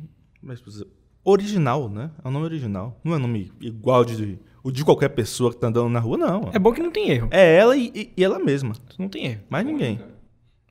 original, 1.24 1.88
né? 1.88 2.10
É 2.24 2.26
um 2.26 2.32
nome 2.32 2.44
original. 2.44 3.00
Não 3.04 3.14
é 3.14 3.16
um 3.16 3.20
nome 3.20 3.52
igual 3.60 4.04
de 4.04 4.40
o 4.62 4.72
de 4.72 4.84
qualquer 4.84 5.10
pessoa 5.10 5.52
que 5.52 5.58
tá 5.58 5.68
andando 5.68 5.88
na 5.88 6.00
rua, 6.00 6.18
não. 6.18 6.50
É 6.52 6.58
bom 6.58 6.72
que 6.72 6.82
não 6.82 6.90
tem 6.90 7.10
erro. 7.10 7.28
É 7.30 7.56
ela 7.56 7.76
e, 7.76 8.12
e 8.16 8.24
ela 8.24 8.40
mesma. 8.40 8.74
Não 8.98 9.08
tem 9.08 9.24
erro. 9.24 9.42
Mais 9.48 9.64
ninguém. 9.64 10.00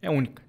É 0.02 0.10
única. 0.10 0.44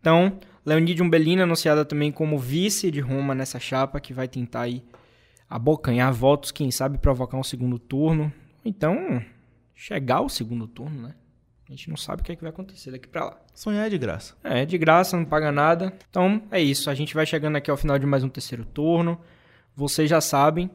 Então, 0.00 0.38
Leonide 0.66 1.02
Umbelina 1.02 1.44
anunciada 1.44 1.84
também 1.84 2.10
como 2.10 2.36
vice 2.36 2.90
de 2.90 3.00
Roma 3.00 3.34
nessa 3.34 3.60
chapa, 3.60 4.00
que 4.00 4.12
vai 4.12 4.26
tentar 4.26 4.62
aí 4.62 4.82
abocanhar 5.48 6.12
votos, 6.12 6.50
quem 6.50 6.70
sabe 6.70 6.98
provocar 6.98 7.38
um 7.38 7.44
segundo 7.44 7.78
turno. 7.78 8.32
Então, 8.64 9.22
chegar 9.72 10.16
ao 10.16 10.28
segundo 10.28 10.66
turno, 10.66 11.02
né? 11.02 11.14
A 11.66 11.72
gente 11.72 11.88
não 11.88 11.96
sabe 11.96 12.20
o 12.20 12.24
que, 12.24 12.32
é 12.32 12.36
que 12.36 12.42
vai 12.42 12.50
acontecer 12.50 12.90
daqui 12.90 13.08
para 13.08 13.24
lá. 13.24 13.38
Sonhar 13.54 13.86
é 13.86 13.90
de 13.90 13.96
graça. 13.96 14.34
É, 14.44 14.62
é 14.62 14.66
de 14.66 14.76
graça, 14.76 15.16
não 15.16 15.24
paga 15.24 15.50
nada. 15.50 15.92
Então 16.10 16.42
é 16.50 16.60
isso. 16.60 16.90
A 16.90 16.94
gente 16.94 17.14
vai 17.14 17.24
chegando 17.24 17.56
aqui 17.56 17.70
ao 17.70 17.76
final 17.76 17.98
de 17.98 18.04
mais 18.04 18.22
um 18.22 18.28
terceiro 18.28 18.64
turno. 18.66 19.18
Vocês 19.74 20.10
já 20.10 20.20
sabem. 20.20 20.70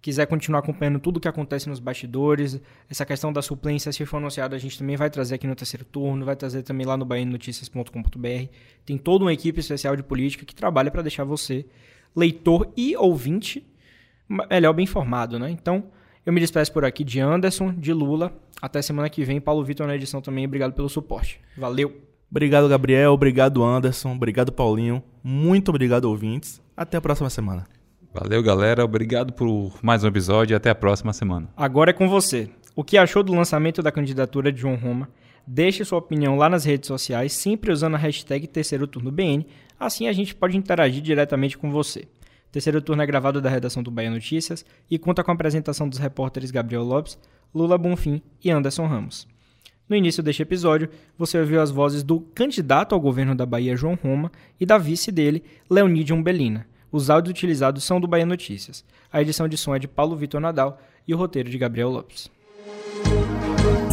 Quiser 0.00 0.26
continuar 0.26 0.60
acompanhando 0.60 0.98
tudo 0.98 1.18
o 1.18 1.20
que 1.20 1.28
acontece 1.28 1.68
nos 1.68 1.78
bastidores, 1.78 2.58
essa 2.88 3.04
questão 3.04 3.30
da 3.30 3.42
suplência, 3.42 3.92
se 3.92 4.06
for 4.06 4.16
anunciada, 4.16 4.56
a 4.56 4.58
gente 4.58 4.78
também 4.78 4.96
vai 4.96 5.10
trazer 5.10 5.34
aqui 5.34 5.46
no 5.46 5.54
terceiro 5.54 5.84
turno, 5.84 6.24
vai 6.24 6.34
trazer 6.34 6.62
também 6.62 6.86
lá 6.86 6.96
no 6.96 7.04
baianoticias.com.br. 7.04 8.48
Tem 8.86 8.96
toda 8.96 9.24
uma 9.26 9.32
equipe 9.32 9.60
especial 9.60 9.94
de 9.94 10.02
política 10.02 10.46
que 10.46 10.54
trabalha 10.54 10.90
para 10.90 11.02
deixar 11.02 11.24
você, 11.24 11.66
leitor 12.16 12.72
e 12.78 12.96
ouvinte, 12.96 13.66
melhor 14.50 14.72
bem 14.72 14.84
informado, 14.84 15.38
né? 15.38 15.50
Então, 15.50 15.90
eu 16.24 16.32
me 16.32 16.40
despeço 16.40 16.72
por 16.72 16.84
aqui 16.84 17.02
de 17.02 17.20
Anderson, 17.20 17.72
de 17.72 17.92
Lula. 17.92 18.32
Até 18.60 18.82
semana 18.82 19.08
que 19.08 19.24
vem. 19.24 19.40
Paulo 19.40 19.64
Vitor 19.64 19.86
na 19.86 19.96
edição 19.96 20.20
também. 20.20 20.44
Obrigado 20.44 20.72
pelo 20.72 20.88
suporte. 20.88 21.40
Valeu. 21.56 21.96
Obrigado, 22.30 22.68
Gabriel. 22.68 23.12
Obrigado, 23.12 23.64
Anderson. 23.64 24.12
Obrigado, 24.12 24.52
Paulinho. 24.52 25.02
Muito 25.24 25.70
obrigado, 25.70 26.04
ouvintes. 26.04 26.60
Até 26.76 26.96
a 26.96 27.00
próxima 27.00 27.30
semana. 27.30 27.66
Valeu, 28.12 28.42
galera. 28.42 28.84
Obrigado 28.84 29.32
por 29.32 29.72
mais 29.82 30.04
um 30.04 30.08
episódio 30.08 30.54
e 30.54 30.56
até 30.56 30.70
a 30.70 30.74
próxima 30.74 31.12
semana. 31.12 31.48
Agora 31.56 31.90
é 31.90 31.94
com 31.94 32.08
você. 32.08 32.50
O 32.76 32.84
que 32.84 32.98
achou 32.98 33.22
do 33.22 33.34
lançamento 33.34 33.82
da 33.82 33.90
candidatura 33.90 34.52
de 34.52 34.60
João 34.60 34.76
Roma? 34.76 35.08
Deixe 35.46 35.84
sua 35.84 35.98
opinião 35.98 36.36
lá 36.36 36.48
nas 36.48 36.64
redes 36.64 36.86
sociais, 36.86 37.32
sempre 37.32 37.72
usando 37.72 37.94
a 37.94 37.98
hashtag 37.98 38.46
Terceiro 38.46 38.86
Turno 38.86 39.10
BN. 39.10 39.46
Assim 39.78 40.06
a 40.06 40.12
gente 40.12 40.34
pode 40.34 40.56
interagir 40.56 41.02
diretamente 41.02 41.56
com 41.56 41.70
você. 41.70 42.06
Terceiro 42.52 42.82
turno 42.82 43.02
é 43.02 43.06
gravado 43.06 43.40
da 43.40 43.48
redação 43.48 43.82
do 43.82 43.90
Bahia 43.90 44.10
Notícias 44.10 44.64
e 44.90 44.98
conta 44.98 45.22
com 45.22 45.30
a 45.30 45.34
apresentação 45.34 45.88
dos 45.88 45.98
repórteres 45.98 46.50
Gabriel 46.50 46.82
Lopes, 46.82 47.18
Lula 47.54 47.78
Bonfim 47.78 48.20
e 48.42 48.50
Anderson 48.50 48.86
Ramos. 48.86 49.26
No 49.88 49.96
início 49.96 50.22
deste 50.22 50.42
episódio, 50.42 50.88
você 51.18 51.38
ouviu 51.38 51.60
as 51.60 51.70
vozes 51.70 52.02
do 52.02 52.20
candidato 52.20 52.94
ao 52.94 53.00
governo 53.00 53.34
da 53.34 53.44
Bahia, 53.44 53.76
João 53.76 53.98
Roma, 54.00 54.30
e 54.58 54.64
da 54.64 54.78
vice 54.78 55.10
dele, 55.10 55.42
Leonídia 55.68 56.14
Umbelina. 56.14 56.66
Os 56.92 57.10
áudios 57.10 57.30
utilizados 57.30 57.84
são 57.84 58.00
do 58.00 58.06
Bahia 58.06 58.26
Notícias. 58.26 58.84
A 59.12 59.20
edição 59.20 59.48
de 59.48 59.56
som 59.56 59.74
é 59.74 59.78
de 59.78 59.88
Paulo 59.88 60.16
Vitor 60.16 60.40
Nadal 60.40 60.80
e 61.06 61.14
o 61.14 61.18
roteiro 61.18 61.50
de 61.50 61.58
Gabriel 61.58 61.90
Lopes. 61.90 62.30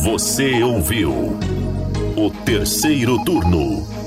Você 0.04 0.62
ouviu 0.64 1.12
o 2.16 2.32
terceiro 2.46 3.24
turno 3.24 4.07